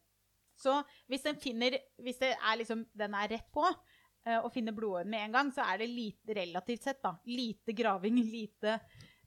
Så 0.56 0.84
hvis 1.08 1.22
den 1.22 1.36
finner 1.36 1.78
Hvis 2.00 2.18
det 2.18 2.32
er 2.36 2.56
liksom, 2.56 2.86
den 2.94 3.14
er 3.14 3.28
rett 3.28 3.52
på 3.52 3.64
eh, 4.26 4.38
og 4.38 4.52
finner 4.52 4.72
blodårene 4.72 5.10
med 5.10 5.24
en 5.26 5.32
gang, 5.32 5.52
så 5.52 5.62
er 5.72 5.78
det 5.78 5.88
lite, 5.90 6.34
relativt 6.34 6.82
sett 6.82 7.02
da, 7.02 7.16
lite 7.26 7.72
graving, 7.74 8.16
lite 8.16 8.80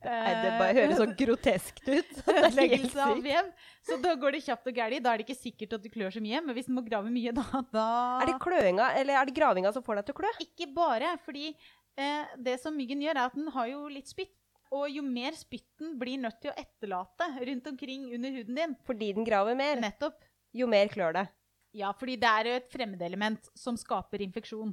Nei, 0.04 0.34
det 0.44 0.52
bare 0.60 0.76
høres 0.78 1.00
så 1.00 1.06
groteskt 1.22 1.88
ut. 1.88 2.12
Ødeleggelse 2.30 3.00
av 3.02 3.22
vev. 3.24 3.48
Så 3.86 3.98
da 4.04 4.14
går 4.20 4.38
det 4.38 4.44
kjapt 4.46 4.70
og 4.70 4.78
galt. 4.78 4.98
Da 5.06 5.14
er 5.14 5.22
det 5.22 5.26
ikke 5.28 5.38
sikkert 5.40 5.78
at 5.78 5.86
du 5.86 5.90
klør 5.94 6.14
så 6.14 6.22
mye. 6.24 6.42
Men 6.46 6.58
hvis 6.58 6.70
du 6.70 6.74
må 6.76 6.84
grave 6.86 7.12
mye, 7.14 7.34
da, 7.36 7.46
da 7.74 7.86
Er 8.22 8.32
det 8.32 8.38
kløinga, 8.44 8.92
eller 9.00 9.22
er 9.22 9.30
det 9.30 9.36
gravinga 9.38 9.72
som 9.74 9.86
får 9.86 10.02
deg 10.02 10.10
til 10.10 10.18
å 10.18 10.20
klø? 10.20 10.34
Ikke 10.46 10.70
bare. 10.76 11.16
Fordi 11.26 11.48
eh, 11.52 12.36
det 12.50 12.60
som 12.62 12.76
myggen 12.78 13.02
gjør, 13.06 13.18
er 13.18 13.32
at 13.32 13.38
den 13.40 13.50
har 13.56 13.72
jo 13.72 13.86
litt 13.94 14.12
spytt. 14.12 14.36
Og 14.76 14.90
jo 14.90 15.04
mer 15.06 15.36
spytten 15.38 15.94
blir 16.02 16.18
nødt 16.20 16.40
til 16.44 16.52
å 16.52 16.58
etterlate 16.60 17.28
rundt 17.48 17.68
omkring 17.70 18.08
under 18.18 18.34
huden 18.34 18.58
din 18.58 18.74
Fordi 18.88 19.12
den 19.16 19.28
graver 19.28 19.58
mer. 19.58 19.78
Nettopp. 19.82 20.26
Jo 20.56 20.68
mer 20.72 20.90
klør 20.92 21.16
det. 21.16 21.28
Ja, 21.76 21.92
fordi 21.98 22.16
det 22.20 22.32
er 22.32 22.50
et 22.54 22.68
fremmedelement 22.72 23.50
som 23.58 23.78
skaper 23.78 24.24
infeksjon. 24.24 24.72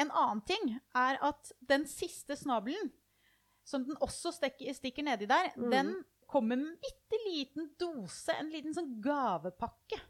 En 0.00 0.10
annen 0.10 0.40
ting 0.46 0.72
er 0.98 1.20
at 1.22 1.52
den 1.62 1.84
siste 1.86 2.34
snabelen, 2.38 2.90
som 3.64 3.84
den 3.86 3.96
også 4.04 4.32
stikker, 4.36 4.74
stikker 4.76 5.06
nedi 5.06 5.28
der, 5.30 5.52
mm. 5.56 5.70
den 5.72 5.94
kommer 6.30 6.58
med 6.58 6.72
en 6.72 6.80
bitte 6.82 7.20
liten 7.28 7.70
dose, 7.80 8.34
en 8.36 8.50
liten 8.52 8.74
sånn 8.76 8.96
gavepakke, 9.04 10.00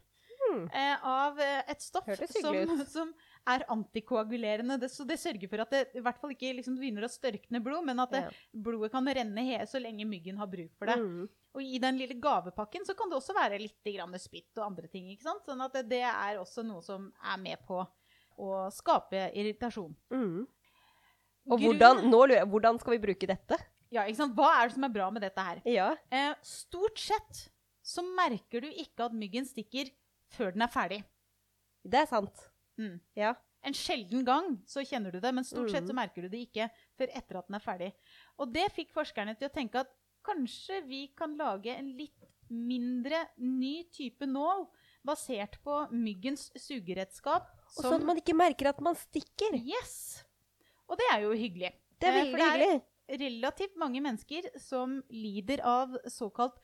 Mm. 0.45 0.69
eh, 0.73 1.05
av 1.07 1.39
eh, 1.39 1.63
et 1.71 1.81
stoff 1.81 2.05
som, 2.29 2.55
som 2.95 3.11
er 3.49 3.63
antikoagulerende. 3.71 4.77
Det, 4.81 4.89
så 4.93 5.05
det 5.07 5.17
sørger 5.21 5.49
for 5.49 5.63
at 5.63 5.73
det 5.73 5.81
i 5.97 6.03
hvert 6.03 6.19
fall 6.21 6.33
ikke 6.35 6.51
liksom, 6.59 6.77
begynner 6.79 7.07
å 7.07 7.11
størkne 7.11 7.61
blod, 7.63 7.85
men 7.87 8.01
at 8.03 8.13
det, 8.13 8.21
Ja. 8.27 8.61
blodet 8.67 8.91
kan 8.93 9.07
renne 9.07 9.45
he 9.47 9.59
så 9.69 9.81
lenge 9.81 10.07
myggen 10.09 10.37
har 10.41 10.49
bruk 10.51 10.73
for 10.77 10.91
det. 10.91 10.97
Mm. 11.01 11.27
Og 11.55 11.61
i 11.63 11.79
den 11.79 11.97
lille 11.97 12.17
gavepakken 12.19 12.85
så 12.85 12.95
kan 12.97 13.09
det 13.09 13.17
også 13.17 13.35
være 13.35 13.61
litt 13.61 13.79
spytt 14.21 14.57
og 14.57 14.65
andre 14.65 14.87
ting. 14.87 15.09
ikke 15.09 15.23
sant? 15.23 15.45
Sånn 15.47 15.61
at 15.63 15.73
det, 15.73 15.87
det 15.89 16.03
er 16.03 16.37
også 16.41 16.65
noe 16.65 16.83
som 16.83 17.11
er 17.23 17.37
med 17.37 17.57
på 17.65 17.79
å 18.37 18.71
skape 18.71 19.29
irritasjon. 19.33 19.95
Mm. 20.11 20.45
Og 21.47 21.59
hvordan, 21.61 22.03
nå 22.09 22.19
lurer 22.25 22.39
jeg, 22.39 22.47
hvordan 22.49 22.79
skal 22.81 22.95
vi 22.95 23.01
bruke 23.07 23.27
dette? 23.29 23.57
Ja, 23.93 24.03
ikke 24.09 24.17
sant? 24.17 24.35
Hva 24.35 24.47
er 24.63 24.67
det 24.67 24.75
som 24.75 24.83
er 24.87 24.93
bra 24.95 25.09
med 25.13 25.21
dette 25.21 25.43
her? 25.45 25.61
Ja. 25.69 25.91
Eh, 26.11 26.33
stort 26.43 26.97
sett 26.99 27.49
så 27.85 28.01
merker 28.15 28.61
du 28.65 28.67
ikke 28.71 29.05
at 29.05 29.13
myggen 29.13 29.45
stikker 29.45 29.91
før 30.33 30.51
den 30.55 30.61
er 30.65 30.71
ferdig. 30.73 31.03
Det 31.85 31.99
er 32.01 32.07
sant. 32.09 32.47
Mm. 32.81 32.99
Ja. 33.15 33.35
En 33.65 33.73
sjelden 33.77 34.25
gang 34.25 34.57
så 34.69 34.81
kjenner 34.85 35.13
du 35.13 35.19
det, 35.19 35.31
men 35.33 35.43
stort 35.45 35.69
sett 35.71 35.85
så 35.85 35.93
Mhm. 35.93 35.95
merker 36.01 36.21
du 36.25 36.29
det 36.29 36.41
ikke 36.49 36.69
før 36.97 37.07
etter 37.15 37.37
at 37.37 37.47
den 37.47 37.55
er 37.55 37.59
ferdig. 37.59 37.93
Og 38.39 38.51
det 38.53 38.71
fikk 38.73 38.91
forskerne 38.91 39.37
til 39.37 39.47
å 39.49 39.53
tenke 39.53 39.75
at 39.79 39.87
kanskje 40.25 40.81
vi 40.87 41.07
kan 41.15 41.37
lage 41.37 41.67
en 41.77 41.95
litt 41.97 42.25
mindre 42.49 43.27
ny 43.37 43.83
type 43.93 44.25
nål 44.25 44.67
basert 45.05 45.57
på 45.63 45.87
myggens 45.91 46.51
sugeredskap. 46.57 47.47
Og 47.77 47.83
sånn 47.85 48.01
at 48.01 48.05
man 48.05 48.17
ikke 48.17 48.35
merker 48.35 48.67
at 48.69 48.81
man 48.81 48.95
stikker. 48.95 49.53
Yes! 49.53 50.24
Og 50.89 50.99
det 50.99 51.07
er 51.13 51.23
jo 51.25 51.31
hyggelig. 51.37 51.71
Det 51.95 52.09
er 52.09 52.19
veldig 52.19 52.33
veldig 52.33 52.35
for 52.35 52.41
det 52.41 52.49
er 52.49 52.65
hyggelig. 52.65 53.23
relativt 53.25 53.79
mange 53.79 54.01
mennesker 54.03 54.49
som 54.61 54.99
lider 55.13 55.63
av 55.65 55.95
såkalt 56.11 56.57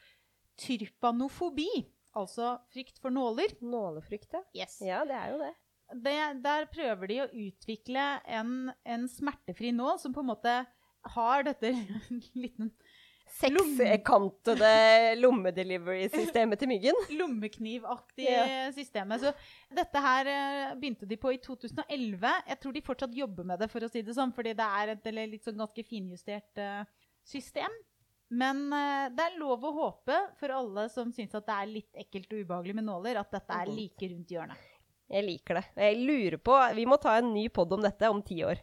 trypanofobi, 0.62 1.70
altså 2.18 2.56
frykt 2.74 3.02
for 3.02 3.14
nåler. 3.14 3.56
Nålefrykt, 3.64 4.36
ja. 4.36 4.44
Yes. 4.58 4.80
Ja, 4.86 5.02
det 5.08 5.18
er 5.18 5.34
jo 5.34 5.42
det. 5.42 5.54
Det, 5.92 6.18
der 6.44 6.68
prøver 6.72 7.10
de 7.12 7.18
å 7.24 7.32
utvikle 7.48 8.04
en, 8.24 8.72
en 8.88 9.10
smertefri 9.12 9.74
nål 9.76 9.98
som 10.00 10.14
på 10.16 10.24
en 10.24 10.30
måte 10.30 10.54
har 11.16 11.44
dette 11.48 11.74
liten 12.44 12.72
Sekskantede 13.40 14.72
lommedelivery-systemet 15.22 16.60
til 16.62 16.72
myggen. 16.72 16.98
lommeknivaktige 17.22 18.32
yeah. 18.32 18.74
systemet. 18.76 19.24
Så 19.24 19.32
dette 19.76 20.04
her 20.04 20.32
eh, 20.32 20.74
begynte 20.80 21.08
de 21.10 21.18
på 21.20 21.34
i 21.36 21.40
2011. 21.44 22.34
Jeg 22.52 22.60
tror 22.62 22.76
de 22.76 22.84
fortsatt 22.86 23.16
jobber 23.16 23.48
med 23.48 23.62
det, 23.64 23.70
for 23.72 23.84
å 23.84 23.92
si 23.92 24.04
det 24.06 24.18
sånn, 24.18 24.34
fordi 24.36 24.56
det 24.58 24.68
er 24.82 24.96
et 24.96 25.08
sånn 25.46 25.62
ganske 25.62 25.86
finjustert 25.88 26.62
eh, 26.62 26.84
system. 27.28 27.72
Men 28.32 28.68
eh, 28.72 29.08
det 29.12 29.26
er 29.26 29.40
lov 29.40 29.64
å 29.68 29.74
håpe 29.76 30.18
for 30.40 30.54
alle 30.56 30.88
som 30.94 31.12
syns 31.12 31.36
at 31.36 31.48
det 31.48 31.56
er 31.58 31.72
litt 31.72 32.04
ekkelt 32.06 32.32
og 32.32 32.46
ubehagelig 32.46 32.78
med 32.80 32.88
nåler, 32.88 33.20
at 33.20 33.32
dette 33.34 33.58
er 33.58 33.68
Mhm. 33.72 33.76
like 33.76 34.12
rundt 34.14 34.32
hjørnet. 34.32 34.68
Jeg 35.12 35.26
liker 35.28 35.58
det. 35.60 35.66
Jeg 35.76 35.96
lurer 36.08 36.38
på 36.40 36.54
Vi 36.76 36.86
må 36.88 36.96
ta 37.02 37.18
en 37.20 37.34
ny 37.34 37.50
pod 37.50 37.74
om 37.74 37.82
dette 37.84 38.08
om 38.10 38.22
ti 38.24 38.38
år. 38.48 38.62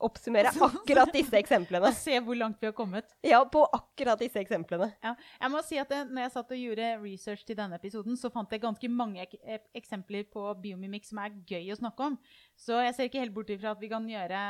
Oppsummere 0.00 0.50
akkurat 0.64 1.12
disse 1.12 1.36
eksemplene. 1.36 1.88
Og 1.90 1.96
se 1.98 2.16
hvor 2.24 2.38
langt 2.38 2.60
vi 2.62 2.68
har 2.70 2.74
kommet. 2.76 3.10
Ja, 3.26 3.42
på 3.44 3.62
akkurat 3.76 4.20
disse 4.22 4.40
eksemplene. 4.40 4.90
Ja. 5.04 5.14
Jeg 5.42 5.52
må 5.52 5.60
si 5.66 5.78
at 5.82 5.90
det, 5.92 6.00
når 6.10 6.24
jeg 6.26 6.34
satt 6.36 6.54
og 6.56 6.62
gjorde 6.62 6.90
research 7.04 7.44
til 7.48 7.58
denne 7.58 7.76
episoden, 7.80 8.16
så 8.16 8.30
fant 8.32 8.50
jeg 8.54 8.62
ganske 8.64 8.88
mange 8.92 9.20
ek 9.26 9.36
ek- 9.44 9.68
eksempler 9.82 10.24
på 10.32 10.46
biomimikk 10.64 11.04
som 11.08 11.20
er 11.24 11.34
gøy 11.48 11.70
å 11.74 11.78
snakke 11.82 12.10
om. 12.12 12.16
Så 12.56 12.80
jeg 12.84 12.96
ser 12.96 13.10
ikke 13.10 13.20
helt 13.24 13.36
bort 13.36 13.52
ifra 13.52 13.74
at 13.76 13.82
vi 13.84 13.90
kan 13.92 14.08
gjøre 14.08 14.40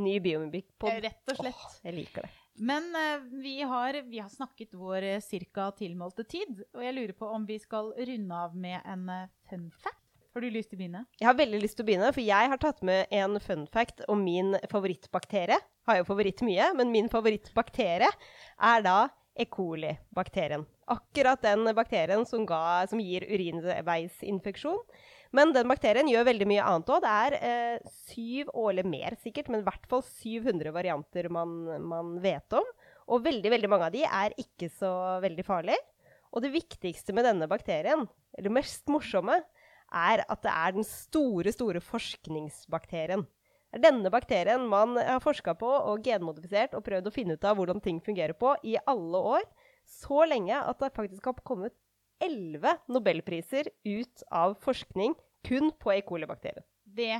Ny 0.00 0.18
biomimikk-pod. 0.22 0.92
eh, 0.92 1.00
rett 1.08 1.32
og 1.32 1.40
slett. 1.40 1.64
Åh, 1.64 1.80
jeg 1.88 1.96
liker 1.96 2.28
det. 2.28 2.30
Men 2.60 2.84
uh, 2.92 3.22
vi, 3.40 3.56
har, 3.64 3.96
vi 4.04 4.18
har 4.20 4.28
snakket 4.28 4.74
vår 4.76 5.06
uh, 5.16 5.20
cirka 5.24 5.70
tilmålte 5.78 6.26
tid, 6.28 6.58
og 6.76 6.82
jeg 6.84 6.92
lurer 6.98 7.14
på 7.16 7.30
om 7.32 7.46
vi 7.48 7.56
skal 7.62 7.88
runde 7.96 8.36
av 8.44 8.54
med 8.58 8.82
en 8.84 9.08
uh, 9.08 9.28
fun 9.48 9.70
fact. 9.80 9.96
Har 10.30 10.44
du 10.44 10.50
lyst 10.54 10.70
til 10.70 10.78
å 10.78 10.80
begynne? 10.84 11.00
Jeg 11.18 11.26
har 11.26 11.34
veldig 11.34 11.58
lyst 11.58 11.74
til 11.74 11.82
å 11.82 11.88
begynne, 11.88 12.08
for 12.14 12.22
jeg 12.22 12.50
har 12.52 12.58
tatt 12.62 12.84
med 12.86 13.10
en 13.18 13.32
fun 13.42 13.64
fact 13.74 14.04
om 14.06 14.20
min 14.22 14.54
favorittbakterie. 14.70 15.56
Har 15.90 15.98
jo 15.98 16.04
favoritt 16.06 16.44
mye, 16.46 16.68
men 16.78 16.92
min 16.94 17.10
favorittbakterie 17.10 18.06
er 18.70 18.84
da 18.86 18.98
E. 19.34 19.46
coli-bakterien. 19.50 20.62
Akkurat 20.90 21.42
den 21.42 21.66
bakterien 21.74 22.22
som, 22.28 22.44
ga, 22.46 22.86
som 22.90 23.02
gir 23.02 23.26
urinveisinfeksjon. 23.26 24.78
Men 25.34 25.54
den 25.54 25.70
bakterien 25.70 26.10
gjør 26.10 26.28
veldig 26.28 26.48
mye 26.50 26.66
annet 26.66 26.94
òg. 26.94 27.02
Det 27.02 27.12
er 27.26 27.36
eh, 27.40 27.92
syv, 28.10 28.50
årlig 28.54 28.86
mer 28.86 29.18
sikkert, 29.22 29.50
men 29.50 29.64
i 29.64 29.66
hvert 29.66 29.86
fall 29.90 30.04
700 30.06 30.74
varianter 30.74 31.30
man, 31.32 31.56
man 31.90 32.18
vet 32.22 32.58
om. 32.58 32.74
Og 33.10 33.26
veldig, 33.26 33.50
veldig 33.56 33.70
mange 33.70 33.90
av 33.90 33.94
de 33.98 34.06
er 34.06 34.38
ikke 34.38 34.70
så 34.78 34.92
veldig 35.26 35.46
farlige. 35.46 35.82
Og 36.30 36.44
det 36.44 36.54
viktigste 36.54 37.14
med 37.16 37.26
denne 37.26 37.50
bakterien, 37.50 38.06
eller 38.38 38.54
mest 38.54 38.86
morsomme, 38.90 39.40
er 39.92 40.24
at 40.28 40.42
det 40.42 40.52
er 40.52 40.72
den 40.76 40.84
store, 40.86 41.52
store 41.52 41.80
forskningsbakterien. 41.82 43.26
Det 43.70 43.78
er 43.78 43.84
denne 43.92 44.10
bakterien 44.10 44.64
man 44.70 44.96
har 44.98 45.20
forska 45.22 45.54
på 45.58 45.68
og 45.70 46.02
genmodifisert 46.06 46.74
og 46.74 46.82
prøvd 46.86 47.06
å 47.06 47.12
finne 47.14 47.36
ut 47.38 47.44
av 47.46 47.58
hvordan 47.58 47.80
ting 47.84 48.00
fungerer 48.02 48.34
på 48.38 48.54
i 48.66 48.76
alle 48.90 49.20
år. 49.36 49.46
Så 49.86 50.24
lenge 50.30 50.54
at 50.58 50.78
det 50.82 50.92
faktisk 50.96 51.24
har 51.30 51.38
kommet 51.46 51.74
elleve 52.22 52.76
nobelpriser 52.90 53.70
ut 53.86 54.24
av 54.30 54.56
forskning 54.62 55.14
kun 55.46 55.70
på 55.80 55.94
E. 55.94 56.00
coli-bakterien. 56.02 56.64
Det 56.84 57.12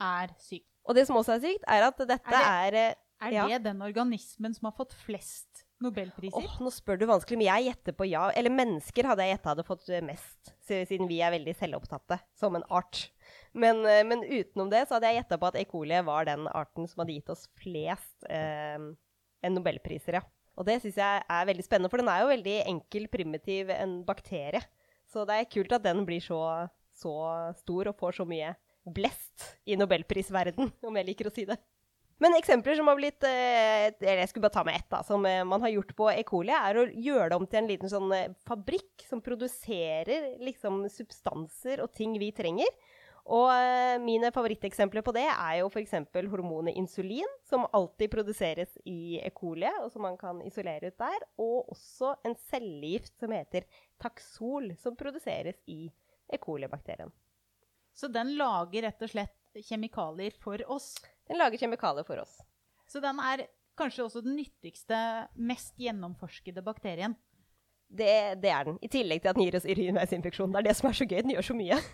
er 0.00 0.32
sykt. 0.40 0.66
Og 0.88 0.96
det 0.96 1.04
som 1.06 1.18
også 1.20 1.36
er 1.36 1.44
sykt, 1.44 1.64
er 1.68 1.84
at 1.90 1.98
dette 2.08 2.32
Er 2.32 2.72
er, 2.72 2.74
eh, 2.74 2.94
Er 3.20 3.32
Ja. 3.32 3.46
det 3.48 3.64
den 3.64 3.82
organismen 3.82 4.54
som 4.54 4.70
har 4.70 4.72
fått 4.78 4.94
flest 4.94 5.64
nobelpriser? 5.84 6.38
Åh, 6.38 6.56
nå 6.64 6.72
spør 6.74 6.98
du 7.00 7.06
vanskelig, 7.08 7.38
men 7.40 7.48
jeg 7.48 7.68
gjetter 7.68 7.96
på 7.96 8.08
ja. 8.08 8.28
Eller 8.38 8.54
mennesker 8.54 9.08
hadde 9.10 9.26
jeg 9.26 9.36
gjetta 9.36 9.52
hadde 9.52 9.66
fått 9.66 9.90
eh, 9.92 10.04
mest, 10.04 10.52
siden 10.66 11.10
vi 11.10 11.20
er 11.24 11.34
veldig 11.34 11.54
selvopptatte 11.58 12.20
som 12.38 12.58
en 12.58 12.66
art. 12.74 13.06
Men, 13.52 13.84
eh, 13.86 14.04
men 14.06 14.24
utenom 14.24 14.72
det 14.72 14.86
så 14.86 14.96
hadde 14.96 15.12
jeg 15.12 15.22
gjetta 15.22 15.38
på 15.40 15.50
at 15.50 15.60
E. 15.60 15.66
coli 15.68 16.00
var 16.06 16.28
den 16.28 16.48
arten 16.50 16.88
som 16.90 17.04
hadde 17.04 17.18
gitt 17.18 17.32
oss 17.34 17.46
flest 17.60 18.26
eh, 18.30 18.88
nobelpriser, 19.48 20.20
ja. 20.20 20.24
Og 20.58 20.66
det 20.66 20.80
syns 20.82 20.98
jeg 20.98 21.22
er 21.22 21.46
veldig 21.46 21.62
spennende, 21.62 21.90
for 21.92 22.02
den 22.02 22.10
er 22.10 22.24
jo 22.24 22.32
veldig 22.32 22.56
enkel, 22.66 23.06
primitiv, 23.12 23.70
en 23.70 24.00
bakterie. 24.06 24.64
Så 25.08 25.22
det 25.28 25.36
er 25.38 25.52
kult 25.52 25.70
at 25.76 25.84
den 25.84 26.02
blir 26.08 26.20
så, 26.20 26.40
så 26.98 27.12
stor 27.60 27.92
og 27.92 28.00
får 28.00 28.18
så 28.18 28.26
mye 28.28 28.56
blest 28.88 29.44
i 29.68 29.76
nobelprisverden, 29.78 30.72
om 30.82 30.98
jeg 30.98 31.08
liker 31.12 31.30
å 31.30 31.34
si 31.34 31.46
det. 31.48 31.56
Men 32.18 32.34
eksempler 32.34 32.74
som 32.74 32.88
har 32.90 32.98
blitt 32.98 33.24
eh, 33.26 33.88
Eller 33.94 34.22
jeg 34.24 34.32
skulle 34.32 34.48
bare 34.48 34.56
ta 34.58 34.64
med 34.66 34.78
ett, 34.80 34.88
da. 34.90 35.02
Som 35.06 35.26
eh, 35.26 35.44
man 35.46 35.62
har 35.62 35.74
gjort 35.74 35.94
på 35.98 36.10
E. 36.10 36.22
coli, 36.26 36.54
er 36.54 36.80
å 36.80 36.86
gjøre 36.90 37.30
det 37.30 37.38
om 37.38 37.46
til 37.46 37.62
en 37.62 37.70
liten 37.70 37.92
sånn 37.92 38.14
eh, 38.14 38.32
fabrikk 38.48 39.06
som 39.06 39.22
produserer 39.24 40.32
liksom 40.42 40.84
substanser 40.92 41.84
og 41.84 41.92
ting 41.94 42.18
vi 42.20 42.32
trenger. 42.34 42.70
Og 43.28 43.50
mine 44.00 44.30
favoritteksempler 44.32 45.04
på 45.04 45.12
det 45.12 45.26
er 45.28 45.58
jo 45.58 45.66
f.eks. 45.68 45.90
hormonet 46.32 46.78
insulin, 46.80 47.28
som 47.44 47.66
alltid 47.76 48.08
produseres 48.14 48.78
i 48.88 49.18
E. 49.20 49.28
coli, 49.36 49.68
og 49.82 49.90
som 49.92 50.06
man 50.06 50.16
kan 50.16 50.40
isolere 50.48 50.88
ut 50.88 50.96
der. 50.96 51.26
Og 51.36 51.68
også 51.74 52.14
en 52.24 52.38
cellegift 52.48 53.12
som 53.20 53.34
heter 53.36 53.68
taxol, 54.00 54.70
som 54.80 54.96
produseres 54.96 55.60
i 55.68 55.90
E. 56.24 56.40
coli-bakterien. 56.40 57.12
Så 57.92 58.08
den 58.08 58.32
lager 58.40 58.88
rett 58.88 59.04
og 59.04 59.12
slett 59.12 59.62
kjemikalier 59.68 60.32
for 60.40 60.64
oss. 60.72 60.94
Den 61.28 61.40
lager 61.40 61.60
kjemikalier 61.60 62.06
for 62.08 62.22
oss. 62.22 62.38
Så 62.88 63.02
den 63.04 63.20
er 63.20 63.46
kanskje 63.78 64.04
også 64.06 64.22
den 64.24 64.36
nyttigste, 64.38 64.98
mest 65.36 65.74
gjennomforskede 65.78 66.64
bakterien. 66.64 67.14
Det, 67.88 68.40
det 68.42 68.50
er 68.52 68.66
den. 68.68 68.78
I 68.84 68.90
tillegg 68.92 69.22
til 69.22 69.30
at 69.30 69.38
den 69.38 69.46
gir 69.46 69.56
oss 69.56 69.68
urinveisinfeksjon. 69.68 70.52
Det 70.52 70.60
er 70.60 70.68
det 70.68 70.76
som 70.76 70.90
er 70.90 70.96
så 70.98 71.06
gøy. 71.08 71.20
Den 71.22 71.34
gjør 71.36 71.46
så 71.50 71.56
mye. 71.56 71.78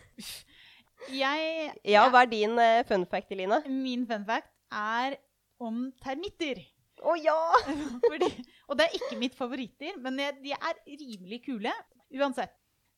Jeg, 1.10 1.72
Ja, 1.90 2.06
hva 2.08 2.22
er 2.22 2.30
din 2.30 2.54
uh, 2.58 2.82
fun 2.88 3.04
fact, 3.10 3.32
Elina? 3.34 3.60
Min 3.66 4.06
fun 4.08 4.24
fact 4.26 4.50
er 4.72 5.18
om 5.62 5.88
termitter. 6.02 6.62
Å 7.04 7.14
ja! 7.20 7.36
Fordi, 8.10 8.30
og 8.70 8.78
det 8.78 8.86
er 8.86 8.98
ikke 8.98 9.18
mitt 9.20 9.34
favoritter, 9.38 9.98
men 10.02 10.22
de 10.42 10.54
er 10.54 10.78
rimelig 10.86 11.42
kule. 11.46 11.74
Uansett. 12.14 12.54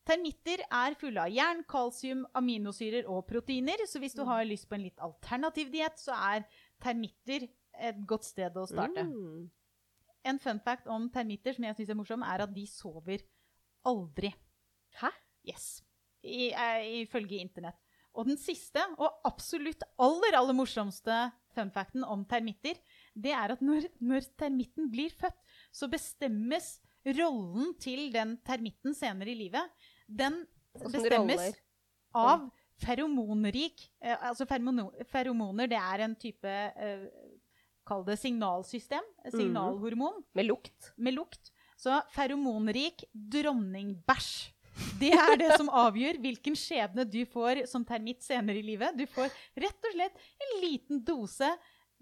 Termitter 0.06 0.62
er 0.64 0.94
fulle 0.98 1.22
av 1.24 1.32
jern, 1.34 1.64
kalsium, 1.66 2.22
aminosyrer 2.38 3.08
og 3.10 3.24
proteiner. 3.26 3.82
Så 3.90 3.98
hvis 4.02 4.14
du 4.14 4.22
har 4.28 4.44
lyst 4.46 4.68
på 4.70 4.78
en 4.78 4.84
litt 4.86 5.02
alternativ 5.02 5.72
diett, 5.72 5.98
så 5.98 6.14
er 6.14 6.46
termitter 6.82 7.48
et 7.76 7.98
godt 8.08 8.28
sted 8.28 8.54
å 8.56 8.66
starte. 8.70 9.02
Mm. 9.08 9.48
En 10.26 10.38
fun 10.42 10.60
fact 10.62 10.86
om 10.90 11.08
termitter 11.12 11.56
som 11.56 11.66
jeg 11.66 11.78
syns 11.80 11.90
er 11.92 11.98
morsom, 11.98 12.22
er 12.26 12.46
at 12.46 12.54
de 12.54 12.66
sover 12.70 13.26
aldri. 13.86 14.32
Hæ? 15.00 15.10
Yes. 15.46 15.66
I, 16.22 16.50
uh, 16.54 16.82
ifølge 17.02 17.42
internett. 17.42 17.78
Og 18.16 18.30
den 18.30 18.38
siste, 18.40 18.80
og 18.96 19.20
absolutt 19.28 19.82
aller, 20.00 20.38
aller 20.38 20.56
morsomste 20.56 21.26
fun 21.56 21.70
facten 21.72 22.04
om 22.06 22.24
termitter, 22.28 22.78
det 23.12 23.34
er 23.36 23.52
at 23.52 23.62
når, 23.64 23.90
når 24.00 24.28
termitten 24.40 24.88
blir 24.92 25.12
født, 25.18 25.36
så 25.74 25.88
bestemmes 25.92 26.76
rollen 27.16 27.74
til 27.82 28.08
den 28.14 28.36
termitten 28.46 28.96
senere 28.96 29.30
i 29.32 29.38
livet. 29.44 29.85
Den 30.08 30.46
bestemmes 30.76 31.40
roller? 31.40 31.56
av 32.14 32.50
feromonrik 32.82 33.86
eh, 34.04 34.16
Altså 34.28 34.46
feromoner, 34.46 35.68
det 35.70 35.78
er 35.80 36.04
en 36.04 36.14
type 36.14 36.46
eh, 36.48 37.06
Kall 37.86 38.02
det 38.04 38.16
signalsystem. 38.18 39.04
Mhm. 39.24 39.30
Signalhormon 39.36 40.24
Med 40.34 40.46
lukt. 40.48 40.92
med 40.96 41.14
lukt. 41.14 41.52
Så 41.78 42.00
feromonrik 42.10 43.04
dronningbæsj. 43.14 44.52
Det 45.00 45.12
er 45.14 45.36
det 45.40 45.52
som 45.56 45.68
avgjør 45.72 46.18
hvilken 46.20 46.56
skjebne 46.58 47.04
du 47.08 47.22
får 47.30 47.62
som 47.70 47.84
termitt 47.84 48.22
senere 48.26 48.58
i 48.58 48.64
livet. 48.66 48.96
Du 48.98 49.06
får 49.06 49.30
rett 49.56 49.86
og 49.88 49.94
slett 49.94 50.18
en 50.42 50.56
liten 50.60 51.00
dose 51.04 51.48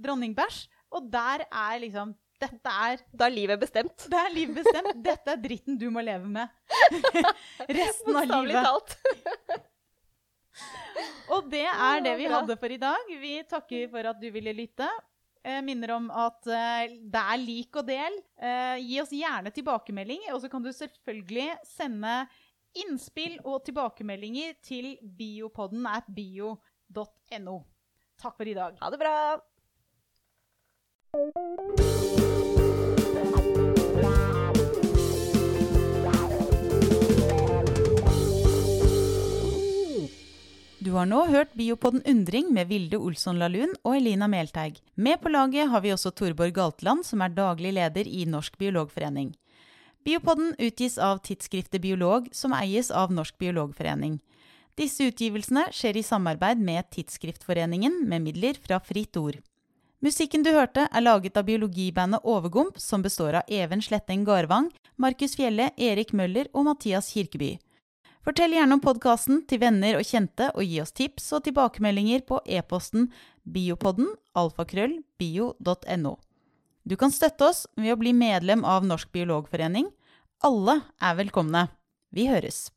dronningbæsj, 0.01 0.65
og 0.91 1.11
der 1.13 1.45
er 1.51 1.79
liksom 1.85 2.15
Dette 2.45 2.75
er, 2.89 3.03
Da 3.13 3.29
er 3.29 3.35
livet 3.35 3.61
bestemt. 3.63 4.07
det 4.11 4.21
er 4.21 4.33
livet 4.35 4.61
bestemt. 4.63 4.93
Dette 5.05 5.35
er 5.35 5.41
dritten 5.45 5.79
du 5.81 5.89
må 5.95 6.05
leve 6.05 6.29
med 6.29 6.49
resten 7.81 8.17
av 8.21 8.29
livet. 8.31 8.65
talt. 8.65 8.97
Og 11.35 11.49
det 11.51 11.65
er 11.67 12.05
det 12.05 12.15
vi 12.21 12.29
hadde 12.31 12.55
for 12.61 12.71
i 12.71 12.79
dag. 12.79 13.09
Vi 13.21 13.35
takker 13.51 13.89
for 13.91 14.07
at 14.13 14.21
du 14.21 14.29
ville 14.35 14.53
lytte. 14.55 14.87
Eh, 15.45 15.59
minner 15.65 15.91
om 15.97 16.07
at 16.09 16.47
eh, 16.49 16.95
det 17.13 17.21
er 17.21 17.41
lik 17.43 17.77
og 17.81 17.85
del. 17.89 18.17
Eh, 18.41 18.77
gi 18.81 19.01
oss 19.03 19.11
gjerne 19.13 19.51
tilbakemelding, 19.53 20.23
og 20.33 20.41
så 20.45 20.49
kan 20.53 20.63
du 20.65 20.71
selvfølgelig 20.73 21.51
sende 21.69 22.15
innspill 22.85 23.37
og 23.45 23.61
tilbakemeldinger 23.67 24.55
til 24.65 24.95
biopodden 25.19 25.85
at 25.91 26.09
bio.no. 26.17 27.59
Takk 28.23 28.39
for 28.39 28.49
i 28.49 28.57
dag. 28.57 28.79
Ha 28.81 28.91
det 28.95 29.03
bra! 29.03 29.17
Du 40.85 40.91
har 40.93 41.07
nå 41.09 41.23
hørt 41.25 41.55
Biopodden 41.57 42.03
Undring 42.05 42.51
med 42.53 42.69
Vilde 42.69 42.99
Olsson 43.01 43.39
Lahlun 43.41 43.71
og 43.87 43.95
Elina 43.97 44.27
Melteig. 44.29 44.83
Med 45.01 45.17
på 45.23 45.31
laget 45.33 45.71
har 45.73 45.81
vi 45.81 45.95
også 45.95 46.11
Torborg 46.13 46.53
Galtland, 46.53 47.07
som 47.09 47.23
er 47.25 47.33
daglig 47.33 47.71
leder 47.73 48.05
i 48.05 48.27
Norsk 48.29 48.59
biologforening. 48.61 49.31
Biopodden 50.05 50.53
utgis 50.59 50.99
av 51.01 51.23
tidsskriftet 51.25 51.81
Biolog, 51.81 52.29
som 52.37 52.53
eies 52.53 52.91
av 52.93 53.15
Norsk 53.17 53.39
biologforening. 53.41 54.19
Disse 54.77 55.09
utgivelsene 55.09 55.71
skjer 55.73 55.97
i 55.97 56.05
samarbeid 56.05 56.61
med 56.61 56.91
Tidsskriftforeningen, 56.93 58.03
med 58.05 58.27
midler 58.29 58.61
fra 58.61 58.83
Fritt 58.85 59.17
Ord. 59.17 59.41
Musikken 60.05 60.45
du 60.45 60.53
hørte, 60.53 60.91
er 60.93 61.09
laget 61.09 61.41
av 61.41 61.49
biologibandet 61.49 62.29
Overgump, 62.29 62.77
som 62.77 63.01
består 63.01 63.41
av 63.41 63.49
Even 63.49 63.81
Sletteng 63.81 64.29
Garvang, 64.29 64.69
Markus 65.01 65.39
Fjelle, 65.41 65.73
Erik 65.79 66.13
Møller 66.13 66.53
og 66.53 66.69
Mathias 66.69 67.15
Kirkeby. 67.17 67.55
Fortell 68.25 68.55
gjerne 68.57 68.79
om 68.79 68.81
podkasten 68.81 69.43
til 69.45 69.61
venner 69.61 69.99
og 69.99 70.07
kjente, 70.09 70.47
og 70.57 70.65
gi 70.65 70.79
oss 70.81 70.95
tips 70.97 71.27
og 71.37 71.43
tilbakemeldinger 71.45 72.23
på 72.25 72.39
e-posten 72.49 73.11
biopodden 73.45 74.09
alfakrøll 74.33 75.03
bio.no. 75.21 76.15
Du 76.89 76.95
kan 77.01 77.13
støtte 77.13 77.51
oss 77.51 77.67
ved 77.77 77.93
å 77.93 77.99
bli 78.01 78.15
medlem 78.17 78.65
av 78.65 78.87
Norsk 78.89 79.13
biologforening. 79.13 79.91
Alle 80.41 80.79
er 81.05 81.19
velkomne. 81.21 81.67
Vi 82.17 82.25
høres. 82.31 82.71